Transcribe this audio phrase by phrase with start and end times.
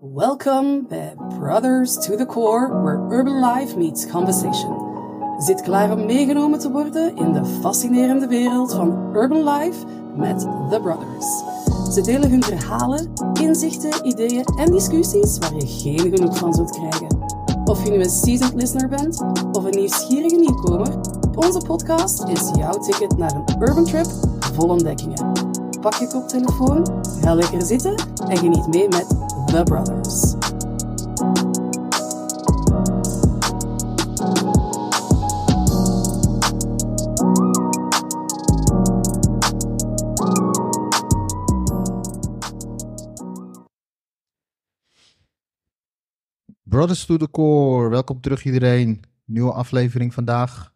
[0.00, 4.76] Welkom bij Brothers to the Core, where urban life meets conversation.
[5.38, 10.80] Zit klaar om meegenomen te worden in de fascinerende wereld van urban life met The
[10.82, 11.42] Brothers.
[11.94, 17.18] Ze delen hun verhalen, inzichten, ideeën en discussies waar je geen genoeg van zult krijgen.
[17.64, 19.22] Of je nu een seasoned listener bent
[19.52, 20.94] of een nieuwsgierige nieuwkomer,
[21.34, 24.06] onze podcast is jouw ticket naar een urban trip
[24.54, 25.32] vol ontdekkingen.
[25.80, 26.86] Pak je koptelefoon,
[27.20, 27.94] ga lekker zitten
[28.28, 29.06] en geniet mee met
[29.48, 30.36] The Brothers.
[46.62, 49.02] Brothers to the Core, welkom terug iedereen.
[49.24, 50.72] Nieuwe aflevering vandaag.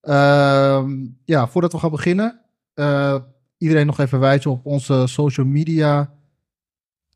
[0.00, 2.40] Ehm, ja, voordat we gaan beginnen,
[2.74, 3.16] eh,
[3.58, 6.15] iedereen nog even wijzen op onze social media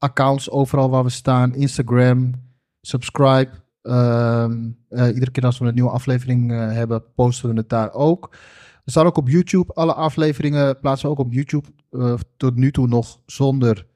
[0.01, 1.55] accounts, overal waar we staan.
[1.55, 2.33] Instagram,
[2.81, 3.51] subscribe.
[3.83, 7.93] Ehm, eh, iedere keer als we een nieuwe aflevering eh, hebben, posten we het daar
[7.93, 8.29] ook.
[8.85, 9.73] We staan ook op YouTube.
[9.74, 11.66] Alle afleveringen plaatsen we ook op YouTube.
[11.91, 13.87] eh, tot nu toe nog zonder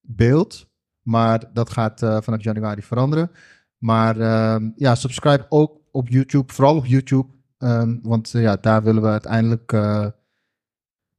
[0.00, 0.66] beeld.
[1.02, 3.30] Maar dat gaat vanaf januari veranderen.
[3.78, 6.52] Maar ehm, ja, subscribe ook op YouTube.
[6.52, 7.26] Vooral op YouTube.
[7.58, 9.70] Ehm, want ja, daar willen we uiteindelijk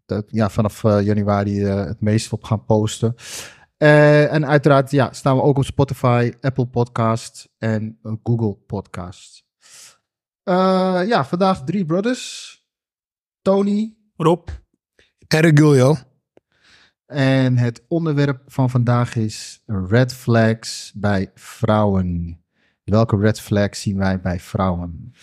[0.06, 3.16] dat- ja, vanaf januari het meest op gaan posten.
[3.78, 9.46] Eh, en uiteraard ja, staan we ook op Spotify, Apple Podcast en eh, Google Podcast.
[10.44, 12.56] Eh, ja, vandaag drie brothers.
[13.42, 13.96] Tony.
[14.16, 14.50] Rob.
[15.28, 15.96] En Regulio.
[17.06, 22.42] En het onderwerp van vandaag is red flags bij vrouwen.
[22.84, 25.14] Welke red flags zien wij bij vrouwen?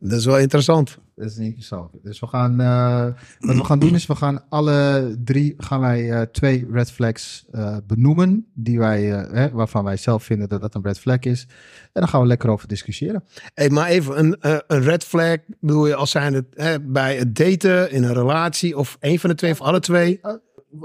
[0.00, 0.98] Dat is wel interessant.
[1.14, 1.90] Dat is interessant.
[2.02, 3.04] Dus we gaan, eh,
[3.38, 7.44] wat we gaan doen is, we gaan alle drie, gaan wij eh, twee red flags
[7.50, 11.46] eh, benoemen, die wij, hè, waarvan wij zelf vinden dat dat een red flag is.
[11.82, 13.24] En dan gaan we lekker over discussiëren.
[13.54, 17.36] Hey, maar even, een, een red flag bedoel je als zijn het hè, bij het
[17.36, 20.20] daten, in een relatie of een van de twee of alle twee?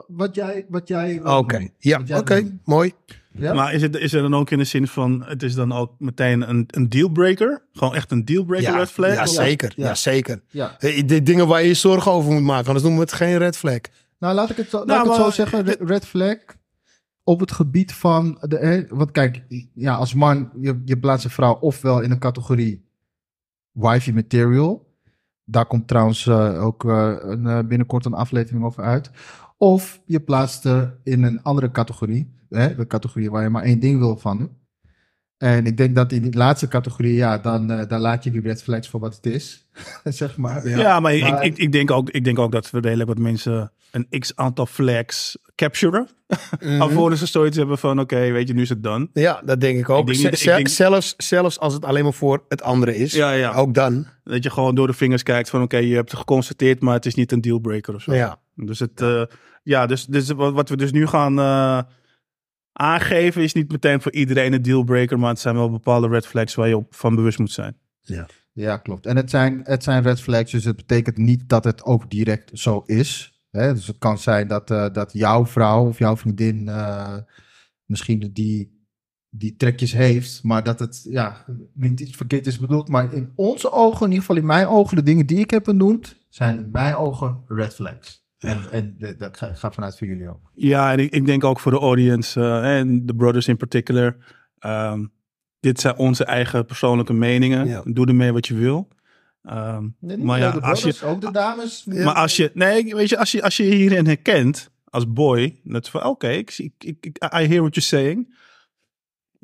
[0.07, 1.23] Wat jij, wat jij.
[1.23, 2.93] Oké, ja, oké, mooi.
[3.33, 3.53] Ja?
[3.53, 5.91] Maar is het, is er dan ook in de zin van, het is dan ook
[5.99, 7.65] meteen een, een dealbreaker?
[7.73, 9.13] Gewoon echt een dealbreaker Ja, red flag?
[9.13, 9.73] ja, zeker.
[9.75, 9.87] Ja.
[9.87, 10.41] Ja, zeker.
[10.49, 10.75] ja.
[10.77, 13.37] Hey, de dingen waar je je zorgen over moet maken, anders noemen we het geen
[13.37, 13.79] red flag.
[14.19, 15.63] Nou, laat ik het zo, laat Nou, ik het zo zeggen.
[15.65, 16.35] Re- Red flag
[17.23, 18.37] op het gebied van...
[18.41, 19.43] De, hè, want kijk,
[19.73, 22.85] ja, als man, je, je plaatst een vrouw ofwel in een categorie
[23.71, 24.91] wifey material.
[25.45, 29.11] Daar komt trouwens eh, ook eh, een, eh, binnenkort een aflevering over uit.
[29.63, 32.31] Of je plaatst haar in een andere categorie.
[32.49, 34.49] Hè, de categorie waar je maar één ding wil van.
[35.37, 38.41] En ik denk dat in die laatste categorie, ja, dan, eh, dan laat je die
[38.41, 39.67] red flags voor wat het is.
[40.03, 40.67] zeg maar.
[40.67, 43.17] Ja, maar, Maar- ik, ik, ik, denk ook, ik denk ook dat we redelijk wat
[43.17, 46.07] mensen een x aantal flags capturen.
[46.59, 46.81] Mhm.
[46.81, 49.09] Alvorens ze zoiets hebben van, oké, weet je, nu is het dan.
[49.13, 50.09] Ja, dat denk ik ook.
[50.09, 52.95] Ik denk niet- Z- ik denk- zelfs, zelfs als het alleen maar voor het andere
[52.97, 53.13] is.
[53.13, 53.53] Ja, ja.
[53.53, 54.05] Ook dan.
[54.23, 57.05] Dat je gewoon door de vingers kijkt van, oké, je hebt het geconstateerd, maar het
[57.05, 58.13] is niet een dealbreaker of zo.
[58.13, 58.39] Ja.
[58.55, 59.21] Dus, het, eh,
[59.63, 61.81] ja, dus, dus wat, we dus nu gaan eh,
[62.71, 66.55] aangeven is niet meteen voor iedereen een dealbreaker, maar het zijn wel bepaalde red flags
[66.55, 67.77] waar je op van bewust moet zijn.
[68.53, 69.05] Ja, klopt.
[69.05, 72.59] En het zijn, het zijn red flags, dus het betekent niet dat het ook direct
[72.59, 73.41] zo is.
[73.51, 73.73] Hè?
[73.73, 77.17] Dus het kan zijn dat, eh, dat jouw vrouw of jouw vriendin eh,
[77.85, 78.87] misschien die,
[79.29, 82.87] die trekjes heeft, maar dat het ja, niet iets verkeerd is bedoeld.
[82.87, 85.63] Maar in onze ogen, in ieder geval in mijn ogen, de dingen die ik heb
[85.63, 88.22] benoemd, zijn in mijn ogen red flags.
[88.43, 90.39] En, dat ga- gaat vanuit voor jullie ook.
[90.53, 94.15] Ja, en ik, ik denk ook voor de audience eh, en de brothers in particular.
[94.59, 95.05] ehm,
[95.59, 97.67] dit zijn onze eigen persoonlijke meningen.
[97.67, 97.81] Ja.
[97.85, 98.87] Doe ermee wat je wil.
[99.43, 101.83] Ehm, maar ja, als je, ook de dames.
[101.85, 105.83] maar als je, nee, weet je, als je, als je hierin herkent als boy, dat
[105.83, 108.35] is van, oké, ik, zie- ik, ik, I hear what you're saying.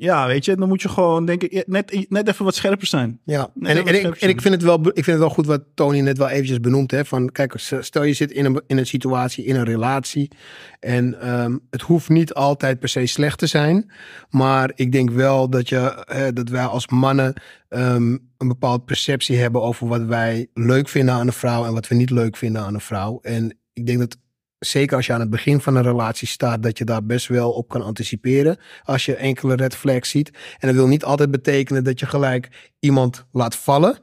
[0.00, 3.20] Ja, weet je, dan moet je gewoon, denk ik, net, net even wat scherper zijn.
[3.24, 5.62] Ja, en, en, ik, en ik, vind het wel, ik vind het wel goed wat
[5.74, 7.08] Tony net wel eventjes benoemd heeft.
[7.08, 10.30] Van, kijk, stel je zit in een, in een situatie, in een relatie.
[10.78, 13.92] En ehm, het hoeft niet altijd per se slecht te zijn.
[14.30, 19.36] Maar ik denk wel dat, je, eh, dat wij als mannen ehm, een bepaalde perceptie
[19.36, 21.64] hebben over wat wij leuk vinden aan een vrouw.
[21.64, 23.18] En wat we niet leuk vinden aan een vrouw.
[23.22, 24.16] En ik denk dat
[24.60, 27.52] zeker als je aan het begin van een relatie staat, dat je daar best wel
[27.52, 28.58] op kan anticiperen.
[28.84, 30.30] Als je enkele red flags ziet.
[30.58, 33.98] En dat wil niet altijd betekenen dat je gelijk iemand laat vallen.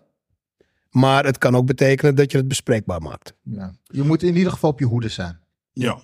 [0.92, 3.34] Maar het kan ook betekenen dat je het bespreekbaar maakt.
[3.44, 3.74] Ja.
[3.84, 5.40] Je moet in ieder geval op je hoede zijn.
[5.72, 6.00] Ja.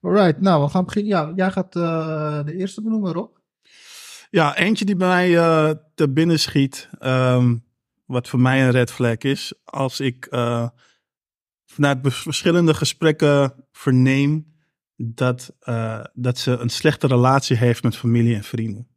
[0.00, 1.10] Alright, nou, we gaan beginnen.
[1.10, 3.36] Ja, jij gaat eh, de eerste benoemen, Rob.
[4.30, 7.56] Ja, eentje die bij mij eh, te binnen schiet, ehm,
[8.06, 10.68] wat voor mij een red flag is, als ik eh,
[11.78, 14.56] vanuit verschillende gesprekken verneem
[14.96, 18.88] dat, eh, dat ze een slechte relatie heeft met familie en vrienden.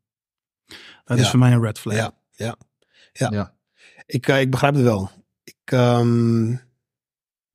[1.03, 1.95] Dat is voor mij een red flag.
[1.95, 2.55] Ja, ja.
[3.11, 3.29] Ja.
[3.31, 3.53] Ja.
[4.05, 5.09] Ik, eh, ik begrijp het wel.
[5.43, 6.55] Ik, ehm,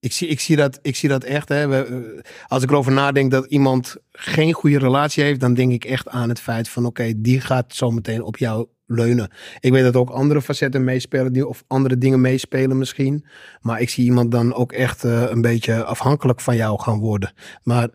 [0.07, 1.49] ik, zie, ik, zie dat, ik zie dat echt.
[1.49, 1.69] Hè.
[1.69, 5.85] We, eh, als ik erover nadenk dat iemand geen goede relatie heeft, dan denk ik
[5.85, 9.31] echt aan het feit van oké, die gaat zo meteen op jou leunen.
[9.61, 13.25] Ik weet dat ook andere facetten meespelen, die, of andere dingen meespelen misschien.
[13.61, 17.33] Maar ik zie iemand dan ook echt eh, een beetje afhankelijk van jou gaan worden.
[17.63, 17.89] Maar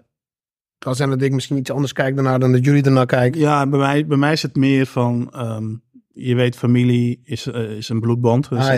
[0.78, 3.42] kan zijn dat ik misschien iets anders kijk daarna dan dat jullie ernaar kijken.
[3.42, 5.76] Ja, bij mij, bij mij is het meer van, ehm,
[6.14, 8.50] je weet, familie is, eh, is een bloedband.
[8.50, 8.72] Dat is, Ah,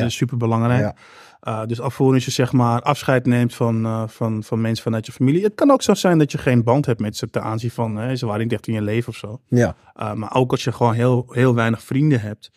[0.80, 0.96] ja.
[1.44, 1.66] Ja.
[1.66, 5.44] dus alvorens je zeg maar afscheid neemt van, eh, van, van mensen vanuit je familie.
[5.44, 7.96] Het kan ook zo zijn dat je geen band hebt met ze ten aanzien van,
[7.96, 9.42] hè, ze waren niet echt in je leven of zo.
[9.48, 9.76] Ja.
[10.00, 12.52] Uh, maar ook als je gewoon heel, heel weinig vrienden hebt,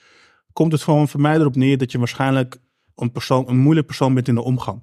[0.53, 2.57] komt het gewoon voor mij erop neer dat je waarschijnlijk
[2.95, 4.83] een, persoon, een moeilijk persoon bent in de omgang.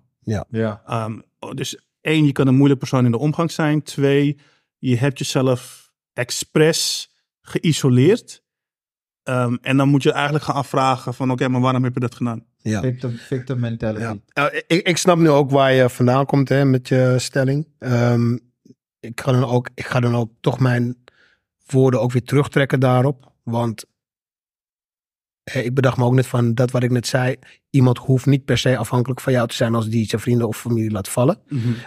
[0.49, 1.05] Ja.
[1.05, 1.23] Um,
[1.55, 3.83] dus één, je kan een moeilijk persoon in de omgang zijn.
[3.83, 4.37] Twee,
[4.77, 7.11] je hebt jezelf expres
[7.41, 8.42] geïsoleerd.
[9.23, 12.15] Um, en dan moet je eigenlijk gaan afvragen van oké, maar waarom heb je dat
[12.15, 12.43] gedaan?
[12.57, 12.81] Ja.
[12.81, 14.01] Victim, victim mentality.
[14.01, 14.15] Ja.
[14.33, 17.67] Nou, ik, ik snap nu ook waar je vandaan komt hè, met je stelling.
[17.79, 18.33] Ehm,
[18.99, 20.97] ik, ga dan ook, ik ga dan ook toch mijn
[21.65, 23.31] woorden ook weer terugtrekken daarop.
[23.43, 23.85] Want
[25.43, 27.35] hè, ik bedacht me ook net van dat wat ik net zei.
[27.69, 30.59] Iemand hoeft niet per se afhankelijk van jou te zijn als die zijn vrienden of
[30.59, 31.37] familie laat vallen.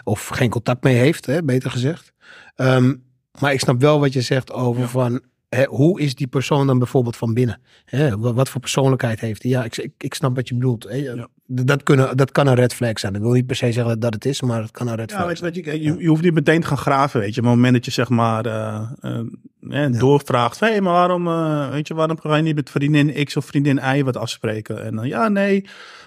[0.05, 2.12] Of geen contact mee heeft, hè, beter gezegd.
[2.55, 2.94] Ehm,
[3.41, 5.21] maar ik snap wel wat je zegt over van...
[5.48, 7.60] Hè, hoe is die persoon dan bijvoorbeeld van binnen?
[7.84, 9.50] Hè, wat, voor persoonlijkheid heeft hij?
[9.52, 10.84] Ja, ik, ik, ik snap wat je bedoelt.
[10.84, 10.94] Hè.
[10.94, 11.28] Ja.
[11.46, 13.12] Dat, kunnen, dat kan een red flag zijn.
[13.12, 15.10] Dat wil niet per se zeggen dat dat het is, maar het kan een red
[15.10, 15.52] Ja, flag weet zijn.
[15.52, 17.43] weet je, je, je hoeft niet meteen te gaan graven, weet je.
[17.43, 21.26] Maar op het moment dat je zeg maar eh, eh, eh, doorvraagt, hé, maar waarom,
[21.28, 24.84] eh, weet je, waarom ga je niet met vriendin X of vriendin Y wat afspreken?
[24.84, 25.64] En dan, ja, nee,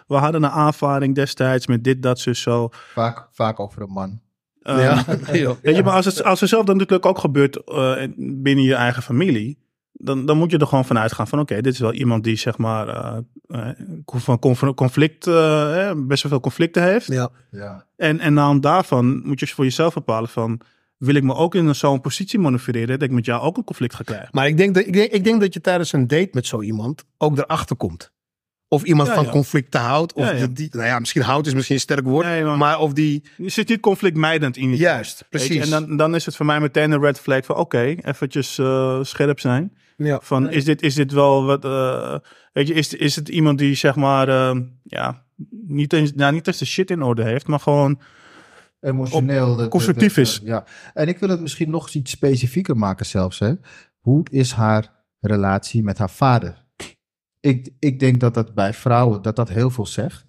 [0.07, 2.69] we hadden een aanvaring destijds met dit, dat, zus, zo.
[2.71, 4.19] Vaak, vaak over een man.
[4.69, 4.79] Ehm,
[5.33, 5.55] ja, joh.
[5.61, 8.75] Weet je, maar als het, als het zelf dan natuurlijk ook gebeurt eh, binnen je
[8.75, 9.57] eigen familie,
[9.91, 12.35] dan, dan moet je er gewoon vanuit gaan van oké, dit is wel iemand die
[12.35, 13.17] zeg maar eh,
[13.47, 13.69] eh,
[14.05, 17.07] van conf- conflict, best wel veel conflicten heeft.
[17.07, 17.29] ja.
[17.51, 17.85] Ja.
[17.95, 20.61] En, en dan daarvan moet je voor jezelf bepalen van,
[20.97, 23.95] wil ik me ook in zo'n positie manoeuvreren dat ik met jou ook een conflict
[23.95, 24.29] ga krijgen?
[24.31, 26.61] Maar ik denk, dat, ik, denk, ik denk dat je tijdens een date met zo
[26.61, 28.11] iemand ook erachter komt.
[28.71, 29.29] Of iemand Ja, van ja.
[29.29, 30.13] conflicten houdt.
[30.13, 30.39] Of Ja, ja.
[30.39, 32.25] dat die, nou ja, misschien houdt is misschien een sterk woord.
[32.25, 33.23] Nee, maar- maar of die...
[33.37, 34.69] Je zit niet conflictmijdend in.
[34.69, 35.63] je- Juist, precies.
[35.63, 38.99] En dan, dan is het voor mij meteen een red flag van oké, eventjes eh,
[39.03, 39.73] scherp zijn.
[39.97, 40.19] ja.
[40.21, 42.15] Van is dit, is dit wel wat, eh,
[42.53, 45.23] weet je, is, is het iemand die zeg maar, eh, ja,
[45.67, 47.99] niet eens, nou, niet eens de shit in orde heeft, maar gewoon,
[48.81, 49.67] Emotioneel.
[49.67, 50.39] constructief is.
[50.43, 50.63] Ja.
[50.93, 53.39] En ik wil het misschien nog iets specifieker maken zelfs.
[53.39, 53.53] Hè.
[53.99, 56.67] Hoe is haar relatie met haar vader?
[57.39, 60.27] Ik, ik denk dat dat bij vrouwen dat dat heel veel zegt.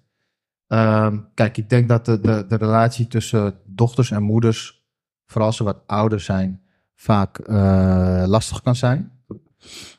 [0.67, 4.85] Ehm, kijk, ik denk dat de, de, de relatie tussen dochters en moeders,
[5.25, 6.61] vooral als ze wat ouder zijn,
[6.95, 9.11] vaak eh, lastig kan zijn.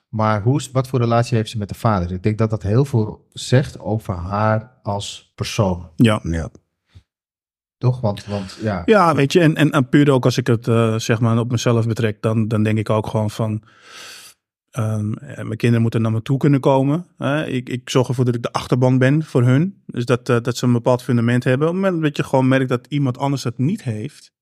[0.09, 2.13] Maar hoe wat voor relatie heeft ze met de vader?
[2.13, 5.91] Ik denk dat dat heel veel zegt over haar als persoon.
[5.97, 6.21] ja.
[6.23, 6.51] ja.
[7.79, 8.01] Toch?
[8.01, 8.83] Want, want ja.
[8.85, 11.51] Ja, weet je, en, en, en puur ook als ik het eh, zeg maar op
[11.51, 13.63] mezelf betrek, dan, dan denk ik ook gewoon van,
[14.73, 17.07] ehm, eh, mijn kinderen moeten naar me toe kunnen komen.
[17.17, 17.47] hè.
[17.47, 19.83] ik, ik zorg ervoor dat ik de achterban ben voor hun.
[19.87, 21.69] Dus dat, eh, dat ze een bepaald fundament hebben.
[21.69, 24.33] Op het moment dat je gewoon merkt dat iemand anders dat niet heeft,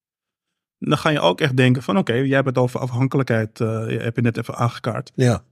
[0.78, 4.16] dan ga je ook echt denken van, oké, jij hebt het over afhankelijkheid, eh, heb
[4.16, 5.12] je net even aangekaart.
[5.14, 5.44] ja.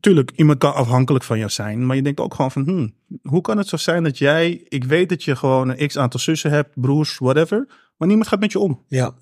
[0.00, 3.40] Tuurlijk, iemand kan afhankelijk van jou zijn, maar je denkt ook gewoon van, hmm, hoe
[3.40, 6.50] kan het zo zijn dat jij, ik weet dat je gewoon een x aantal zussen
[6.50, 8.84] hebt, broers, whatever, maar niemand gaat met je om.
[8.88, 9.14] ja.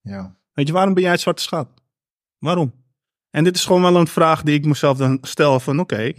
[0.00, 0.38] ja.
[0.52, 1.80] Weet je, waarom ben jij het zwarte schaap?
[2.38, 2.72] Waarom?
[3.30, 6.12] En dit is gewoon wel een vraag die ik mezelf dan stel van, oké,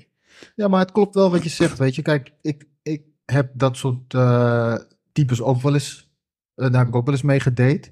[0.55, 2.01] Ja, maar het klopt wel wat je zegt, weet je.
[2.01, 4.75] Kijk, ik, ik heb dat soort eh,
[5.11, 6.09] types ook wel eens,
[6.55, 7.91] eh, daar heb ik ook wel eens mee gedate.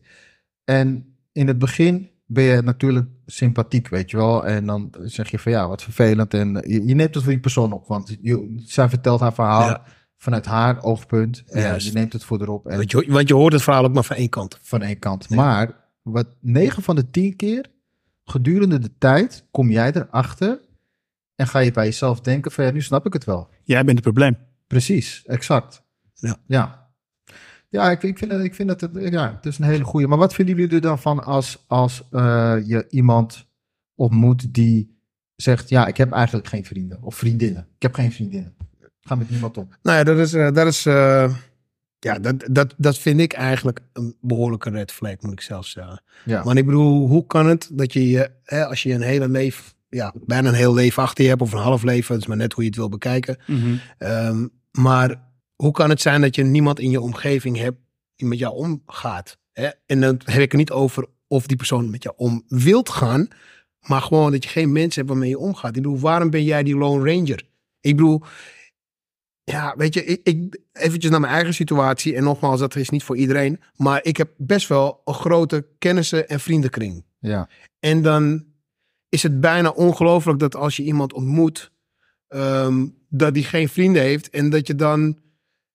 [0.64, 4.46] En in het begin ben je natuurlijk sympathiek, weet je wel.
[4.46, 6.34] En dan zeg je van ja, wat vervelend.
[6.34, 9.68] En je, je neemt het voor die persoon op, want je, zij vertelt haar verhaal
[9.70, 9.84] Ja.
[10.18, 11.44] vanuit haar oogpunt.
[11.48, 11.88] En Juist.
[11.88, 12.68] je neemt het voor erop.
[12.68, 14.60] En Want, je, want je hoort het verhaal ook maar van één kant.
[14.62, 15.30] van één kant.
[15.30, 17.66] Maar wat 9 van de 10 keer
[18.32, 20.60] gedurende de tijd kom jij erachter
[21.36, 23.50] en ga je bij jezelf denken van ja, nu snap ik het wel.
[23.64, 24.38] jij bent het probleem.
[24.68, 25.84] Precies, exact.
[26.14, 26.38] Ja.
[26.46, 26.90] Ja,
[27.70, 30.08] ja ik, ik, vind het, ik vind het, ja, het is een hele goede.
[30.08, 33.48] Maar wat vinden jullie er dan van als, als eh, je iemand
[33.96, 35.02] ontmoet die
[35.36, 37.68] zegt, ja, ik heb eigenlijk geen vrienden of vriendinnen.
[37.76, 38.56] Ik heb geen vriendinnen.
[39.02, 39.70] Ga met niemand om.
[39.84, 41.34] Nou ja, dat is, eh, dat is eh,
[42.00, 46.02] ja, dat, dat, dat vind ik eigenlijk een behoorlijke red flag, moet ik zelf zeggen.
[46.26, 46.44] Ja.
[46.44, 49.64] Want ik bedoel, hoe kan het dat je, je hè, als je een hele leven,
[49.90, 52.38] ja, bijna een heel leven achter je hebt, of een half leven, dat is maar
[52.38, 53.38] net hoe je het wil bekijken.
[53.98, 57.78] Ehm, maar hoe kan het zijn dat je niemand in je omgeving hebt
[58.16, 59.38] die met jou omgaat?
[59.52, 59.70] Hè?
[59.86, 63.28] En dan heb ik het niet over of die persoon met jou om wilt gaan.
[63.88, 65.76] Maar gewoon dat je geen mensen hebt waarmee je omgaat.
[65.76, 67.44] Ik bedoel, waarom ben jij die Lone Ranger?
[67.82, 68.24] Ik bedoel,
[69.52, 72.16] ja, weet je, ik, ik, eventjes naar mijn eigen situatie.
[72.16, 73.60] En nogmaals, dat is niet voor iedereen.
[73.76, 77.06] Maar ik heb best wel een grote kennissen- en vriendenkring.
[77.20, 77.50] Ja.
[77.80, 78.46] En dan
[79.10, 81.72] is het bijna ongelooflijk dat als je iemand ontmoet,
[82.28, 84.30] ehm, dat die geen vrienden heeft.
[84.30, 85.18] En dat je dan.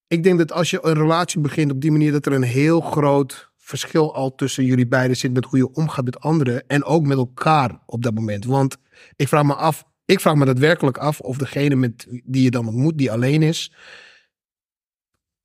[0.07, 2.81] Ik denk dat als je een relatie begint op die manier, dat er een heel
[2.81, 6.67] groot verschil al tussen jullie beiden zit met hoe je omgaat met anderen.
[6.67, 8.45] En ook met elkaar op dat moment.
[8.45, 8.77] Want
[9.17, 12.67] ik vraag me af, ik vraag me daadwerkelijk af of degene met die je dan
[12.67, 13.73] ontmoet, die alleen is,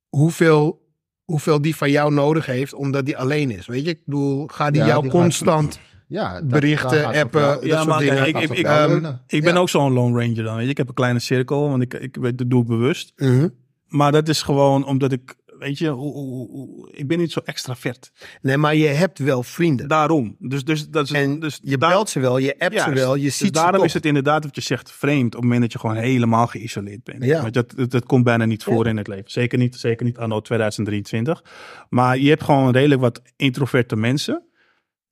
[0.08, 0.88] hoeveel,
[1.24, 3.66] hoeveel die van jou nodig heeft, omdat die alleen is.
[3.66, 5.80] Weet je, ik bedoel, ga die Ja, jou die gaat- constant.
[6.08, 8.26] Ja, dat- Berichten, daar appen, dat Ja, soort maar dingen.
[8.28, 9.58] ik, ik, ik, ehm, ik ben Ja.
[9.60, 10.54] ook zo'n Lone Ranger dan.
[10.56, 10.70] Weet je.
[10.70, 13.12] Ik heb een kleine cirkel, want ik, ik, weet- dat doe ik bewust.
[13.16, 13.48] Mhm.
[13.86, 17.40] Maar dat is gewoon omdat ik, weet je, hoe- hoe- hoe- ik ben niet zo
[17.44, 18.12] extravert.
[18.42, 19.88] Nee, maar je hebt wel vrienden.
[19.88, 20.36] Daarom.
[20.38, 23.14] Dus, dus, dat is, En dus je daar- belt ze wel, je appt ze wel,
[23.14, 23.84] je Dus ziet ze daarom toch.
[23.84, 27.04] is het inderdaad wat je zegt vreemd op het moment dat je gewoon helemaal geïsoleerd
[27.04, 27.24] bent.
[27.24, 27.42] Ja.
[27.42, 28.90] Want dat, dat, dat komt bijna niet voor Ja.
[28.90, 29.30] in het leven.
[29.30, 31.44] Zeker niet, zeker niet anno 2023.
[31.88, 34.44] Maar je hebt gewoon redelijk wat introverte mensen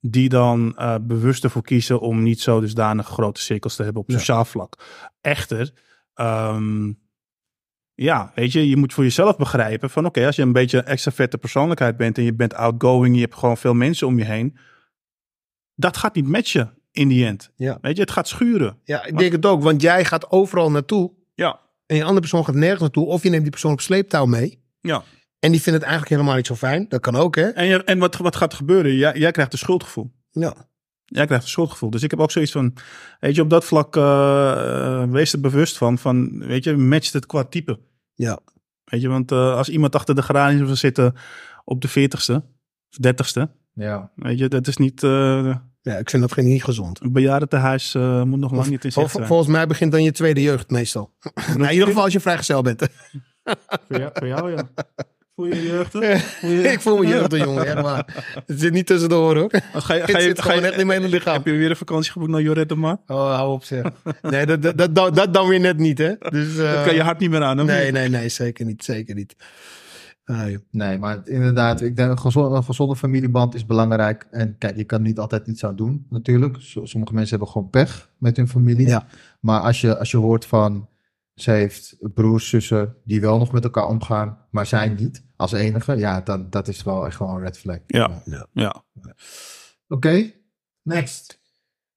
[0.01, 4.09] die dan eh, bewust ervoor kiezen om niet zo dusdanig grote cirkels te hebben op
[4.09, 4.17] Ja.
[4.17, 4.75] sociaal vlak.
[5.21, 5.73] Echter,
[6.13, 6.91] ehm,
[8.01, 10.85] ja, weet je, je moet voor jezelf begrijpen van oké, als je een beetje een
[10.85, 14.57] extraverte persoonlijkheid bent en je bent outgoing, je hebt gewoon veel mensen om je heen,
[15.75, 17.51] dat gaat niet matchen in die end.
[17.55, 17.77] Ja.
[17.81, 18.77] Weet je, het gaat schuren.
[18.83, 22.45] Ja, ik denk het ook, want jij gaat overal naartoe Ja, en je andere persoon
[22.45, 23.05] gaat nergens naartoe.
[23.05, 25.03] Of je neemt die persoon op sleeptouw mee ja.
[25.39, 26.85] en die vindt het eigenlijk helemaal niet zo fijn.
[26.89, 27.47] Dat kan ook, hè?
[27.49, 28.95] En, je, en wat, wat gaat er gebeuren?
[28.95, 30.11] Jij, jij krijgt een schuldgevoel.
[30.31, 30.53] Ja.
[31.05, 31.89] Jij krijgt een schuldgevoel.
[31.89, 32.73] Dus ik heb ook zoiets van,
[33.19, 37.13] weet je, op dat vlak eh, eh, wees er bewust van, van, weet je, matcht
[37.13, 37.79] het qua type.
[38.19, 38.39] Ja.
[38.83, 41.13] Weet je, want eh, als iemand achter de garage zou zitten
[41.63, 42.33] op de 40ste,
[42.89, 44.11] of 30ste, Ja.
[44.15, 47.01] weet je, dat is niet, eh, Ja, ik vind dat geen niet gezond.
[47.01, 49.25] een bejaardentehuis eh moet nog lang niet in zicht zijn.
[49.27, 51.13] volgens mij begint dan je tweede jeugd meestal.
[51.47, 52.87] nou, in ieder geval als je vrijgezel bent.
[53.87, 54.63] Voor jou, voor jou ja.
[55.39, 57.65] Voel je ik voel me jeugdig, jongen.
[57.65, 58.33] Echt waar.
[58.45, 59.51] Het zit niet tussendoor, hoor.
[59.73, 61.33] Als Ga je, Het ga je, zit ga gewoon je, echt in mijn hele lichaam.
[61.33, 62.97] heb je weer een vakantie geboekt naar Jorette Mar?
[63.07, 63.85] Oh, hou op, zeg.
[64.21, 66.13] Nee, dat, dat, dat, dan weer net niet, hè?
[66.29, 67.57] Dus, eh, Dat kan je hart niet meer aan.
[67.57, 67.63] hè?
[67.63, 68.83] Nee, nee, nee, zeker niet.
[68.83, 69.35] Zeker niet.
[70.25, 70.55] Joh.
[70.71, 74.27] Nee, maar inderdaad, ik denk een gezonde, een gezonde familieband is belangrijk.
[74.31, 76.55] En kijk, je kan niet altijd iets aan doen, natuurlijk.
[76.83, 78.87] Sommige mensen hebben gewoon pech met hun familie.
[78.87, 79.05] Ja.
[79.39, 80.87] Maar als je, als je hoort van,
[81.35, 85.95] ze heeft broers, zussen die wel nog met elkaar omgaan, maar zij niet als enige,
[85.97, 87.77] ja, dan dat is wel echt wel een red flag.
[87.87, 88.21] Ja.
[88.53, 88.83] Ja.
[89.87, 90.31] Oké,
[90.83, 91.39] next.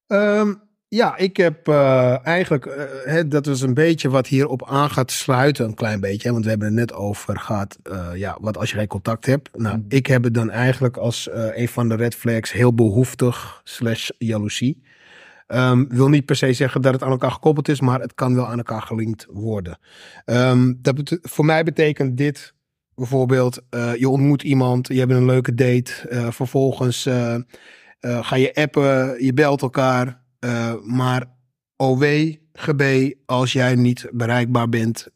[0.06, 0.54] Ehm,
[0.88, 5.11] ja, ik heb eh, eigenlijk, eh, hè, dat is een beetje wat hierop aan gaat
[5.11, 6.26] sluiten, een klein beetje.
[6.26, 9.26] Hè, want we hebben het net over gehad, eh, ja, wat als je geen contact
[9.26, 9.56] hebt.
[9.56, 9.87] Nou, Mhm.
[9.88, 14.82] ik heb het dan eigenlijk als een van de red flags heel behoeftig slash jaloezie.
[15.46, 18.34] Ehm, wil niet per se zeggen dat het aan elkaar gekoppeld is, maar het kan
[18.34, 19.78] wel aan elkaar gelinkt worden.
[20.25, 22.54] Ehm, dat voor mij betekent dit
[22.94, 27.37] bijvoorbeeld, eh, je ontmoet iemand, je hebt een leuke date, eh, vervolgens eh,
[28.00, 30.20] ga je appen, je belt elkaar,
[30.84, 31.26] maar
[31.76, 32.04] OW,
[32.52, 35.06] GB, als jij niet bereikbaar bent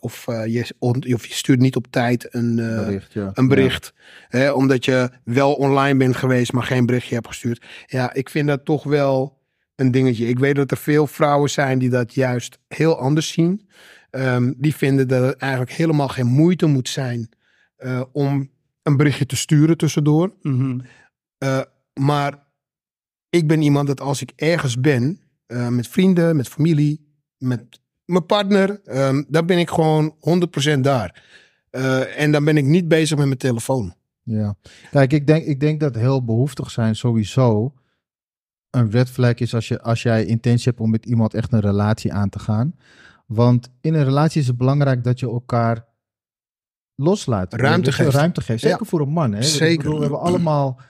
[0.00, 3.30] of, je, of je stuurt niet op tijd een, Bericht, ja.
[3.34, 3.92] een bericht.
[4.28, 7.64] Hè, omdat je wel online bent geweest, maar geen berichtje hebt gestuurd.
[7.86, 9.38] Ja, ik vind dat toch wel
[9.76, 10.28] een dingetje.
[10.28, 13.68] Ik weet dat er veel vrouwen zijn die dat juist heel anders zien.
[14.10, 17.28] Ehm, die vinden dat het eigenlijk helemaal geen moeite moet zijn
[17.76, 18.50] eh, om
[18.82, 20.34] een berichtje te sturen tussendoor.
[20.42, 20.78] Mhm.
[21.38, 21.60] Eh,
[22.00, 22.46] maar
[23.30, 28.26] ik ben iemand dat als ik ergens ben, eh, met vrienden, met familie, met mijn
[28.26, 31.28] partner, ehm, dan ben ik gewoon 100% daar.
[32.16, 33.94] En dan ben ik niet bezig met mijn telefoon.
[34.22, 34.56] Ja.
[34.90, 37.74] Kijk, ik denk, ik denk dat heel behoeftig zijn sowieso
[38.70, 41.60] een red flag is als, je, als jij intentie hebt om met iemand echt een
[41.60, 42.74] relatie aan te gaan.
[43.32, 45.86] Want in een relatie is het belangrijk dat je elkaar
[46.94, 47.54] loslaat.
[47.54, 48.14] Ruimte geeft.
[48.14, 48.60] Ruimte geeft.
[48.60, 48.86] Zeker Ja.
[48.86, 49.32] voor een man.
[49.32, 49.42] Hè?
[49.42, 49.76] Zeker.
[49.76, 50.80] Bedoel, we hebben allemaal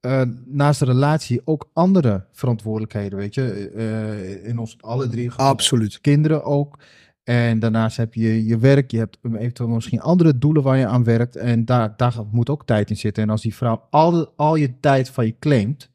[0.00, 3.70] eh, naast de relatie ook andere verantwoordelijkheden, weet je.
[3.74, 5.32] Eh, in ons alle drie.
[5.32, 6.00] Absoluut.
[6.00, 6.78] kinderen ook.
[7.24, 11.04] En daarnaast heb je je werk, je hebt eventueel misschien andere doelen waar je aan
[11.04, 11.36] werkt.
[11.36, 13.22] En daar, daar moet ook tijd in zitten.
[13.22, 15.90] En als die vrouw al, al je tijd van je claimt,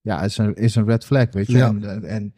[0.00, 1.56] ja, is een, is een red flag, weet je.
[1.56, 1.68] Ja.
[1.68, 2.34] En, en,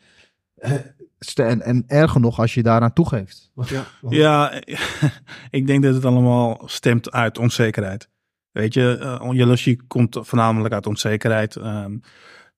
[1.35, 3.51] en, en, erger nog als je daaraan toegeeft.
[3.67, 3.85] Ja.
[4.09, 4.63] Ja,
[5.51, 8.09] ik denk dat het allemaal stemt uit onzekerheid.
[8.51, 11.55] Weet je, uh, jaloezie komt voornamelijk uit onzekerheid.
[11.55, 12.01] Um,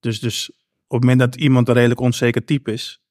[0.01, 0.51] dus, dus
[0.87, 3.03] op het moment dat iemand een redelijk onzeker type is,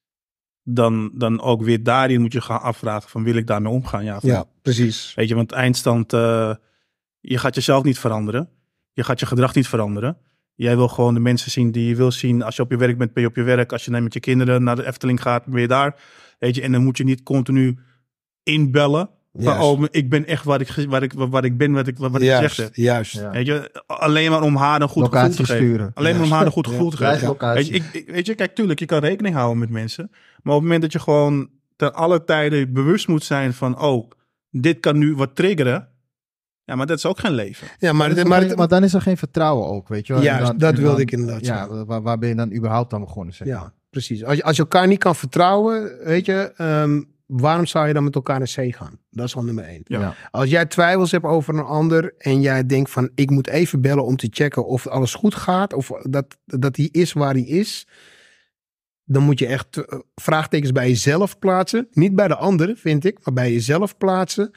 [0.62, 4.04] dan, dan ook weer daarin moet je gaan afvragen van wil ik daarmee omgaan?
[4.04, 5.14] Ja, Ja, precies.
[5.14, 6.54] Weet je, want eindstand, uh,
[7.20, 8.48] je gaat jezelf niet veranderen.
[8.92, 10.16] Je gaat je gedrag niet veranderen.
[10.54, 12.42] Jij wil gewoon de mensen zien die je wil zien.
[12.42, 13.72] Als je op je werk bent, ben je op je werk.
[13.72, 15.96] Als je dan met je kinderen naar de Efteling gaat, ben je daar.
[16.38, 17.78] Weet je, en dan moet je niet continu
[18.42, 19.08] inbellen.
[19.32, 22.16] Oh, ik ben echt waar ik, waar ik, waar ik ben, wat ik, wat ik
[22.30, 22.74] gezegd Juist, heb.
[22.74, 23.12] juist.
[23.12, 23.30] Ja.
[23.30, 25.56] Weet je, alleen maar om haar een goed gevoel te geven.
[25.56, 25.90] sturen.
[25.94, 26.72] Alleen maar om haar een goed Ja.
[26.72, 27.36] gevoel te geven.
[27.54, 30.08] Weet je, ik- weet je, kijk, tuurlijk, je kan rekening houden met mensen.
[30.10, 34.10] Maar op het moment dat je gewoon ten alle tijden bewust moet zijn van, oh,
[34.50, 35.88] dit kan nu wat triggeren.
[36.64, 37.68] Ja, maar dat is ook geen leven.
[37.78, 40.22] Ja, maar, Maar, maar, dan is er geen vertrouwen ook, weet je wel.
[40.22, 41.86] Dan- dat wilde dan- ik inderdaad Ja, zeggen.
[41.86, 43.56] waar, waar ben je dan überhaupt aan begonnen, zeg maar.
[43.56, 44.24] ja, precies.
[44.24, 48.04] Als je, als je elkaar niet kan vertrouwen, weet je, ehm, waarom zou je dan
[48.04, 48.98] met elkaar naar zee gaan?
[49.10, 49.80] Dat is al nummer één.
[49.84, 50.00] Ja.
[50.00, 50.14] Ja.
[50.30, 54.04] Als jij twijfels hebt over een ander en jij denkt van ik moet even bellen
[54.04, 57.86] om te checken of alles goed gaat of dat, dat hij is waar hij is,
[59.04, 61.86] dan moet je echt eh, vraagtekens bij jezelf plaatsen.
[61.90, 64.50] Niet bij de ander, vind ik, maar bij jezelf plaatsen.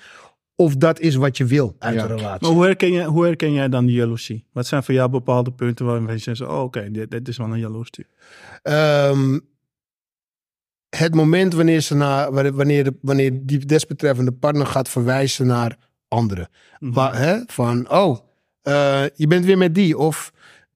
[0.60, 2.02] Of dat is wat je wil uit Ja.
[2.02, 2.48] een relatie.
[2.48, 4.46] Maar hoe herken, je, hoe herken jij dan die jaloezie?
[4.52, 7.48] Wat zijn voor jou bepaalde punten waarin je zegt, oh, oké, dit, dit is wel
[7.54, 8.08] een jaloers type.
[8.62, 9.40] Ehm,
[10.90, 15.78] het moment wanneer, ze naar, wanneer, wanneer, de, wanneer die desbetreffende partner gaat verwijzen naar
[16.08, 16.50] anderen.
[16.80, 16.94] Mhm.
[16.94, 17.38] Wa- hè?
[17.46, 18.18] Van, oh,
[18.62, 19.98] eh, je bent weer met die.
[19.98, 20.32] Of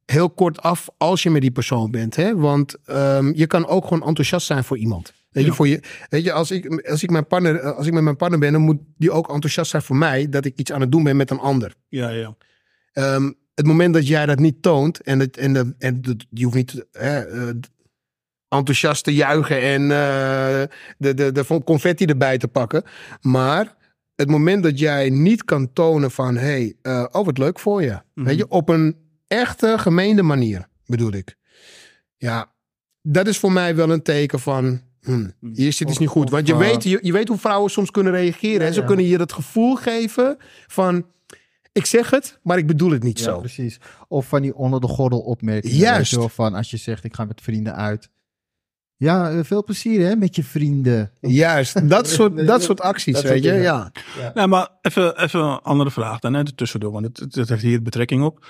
[0.05, 2.15] heel kort af als je met die persoon bent.
[2.15, 2.35] Hè?
[2.35, 5.13] Want ehm, je kan ook gewoon enthousiast zijn voor iemand.
[5.31, 5.55] Weet je, Ja.
[5.55, 8.39] voor je, weet je als, ik, als, ik mijn partner, als ik met mijn partner
[8.39, 11.03] ben, dan moet die ook enthousiast zijn voor mij dat ik iets aan het doen
[11.03, 11.75] ben met een ander.
[11.89, 12.35] Ja, ja.
[12.91, 16.43] Ehm, het moment dat jij dat niet toont en, het, en, de, en de, je
[16.43, 17.53] hoeft niet hè, eh,
[18.47, 20.63] enthousiast te juichen en eh,
[20.97, 22.83] de, de, de confetti erbij te pakken.
[23.21, 23.75] Maar
[24.15, 28.01] het moment dat jij niet kan tonen van, hey, eh, oh wat leuk voor je.
[28.13, 28.27] Mhm.
[28.27, 28.95] Weet je, op een
[29.27, 31.35] echte gemeende manier bedoel ik.
[32.17, 32.53] Ja,
[33.01, 36.29] dat is voor mij wel een teken van, hmm, hier zit iets niet goed.
[36.29, 38.73] Want je, eh, weet, je, je weet hoe vrouwen soms kunnen reageren.
[38.73, 38.85] Ze ja.
[38.85, 41.05] kunnen je dat gevoel geven van,
[41.71, 43.39] ik zeg het, maar ik bedoel het niet Ja, zo.
[43.39, 43.79] precies.
[44.07, 45.77] Of van die onder de gordel opmerkingen.
[45.77, 46.15] Juist.
[46.15, 48.09] wel, van als je zegt, ik ga met vrienden uit.
[48.97, 51.11] Ja, eh, veel plezier hè, met je vrienden.
[51.19, 53.53] Juist, dat soort, dat soort acties, Dat weet je.
[53.53, 53.91] Ja.
[54.33, 57.81] Nou, maar even, even een andere vraag dan, hè, tussendoor, want het, het heeft hier
[57.81, 58.45] betrekking op.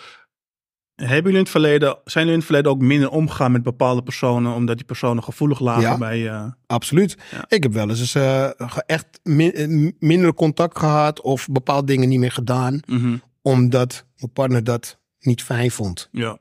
[1.08, 4.04] Hebben jullie in het verleden, zijn jullie in het verleden ook minder omgegaan met bepaalde
[4.04, 5.98] personen, omdat die personen gevoelig lagen Ja.
[5.98, 7.18] bij eh Absoluut.
[7.32, 7.46] Ja.
[7.48, 12.10] Ik heb wel eens eh, ge- echt min- eh, minder contact gehad of bepaalde dingen
[12.10, 16.08] niet meer gedaan, mhm, omdat mijn partner dat niet fijn vond.
[16.12, 16.38] ja.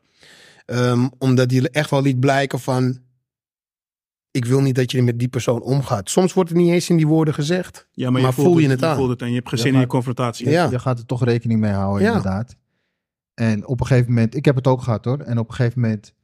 [0.67, 2.99] Ehm, omdat hij echt wel liet blijken van,
[4.31, 6.11] ik wil niet dat je met die persoon omgaat.
[6.11, 7.89] Soms wordt het niet eens in die woorden gezegd.
[7.93, 8.97] ja, maar, Maar je voelt voel je het je aan?
[8.97, 10.49] voelt het en je hebt geen Ja, zin in die confrontatie.
[10.51, 10.69] Ja.
[10.71, 12.09] Je gaat er toch rekening mee houden, Ja.
[12.09, 12.57] inderdaad.
[13.41, 15.19] En op een gegeven moment, ik heb het ook gehad hoor.
[15.19, 16.15] En op een gegeven moment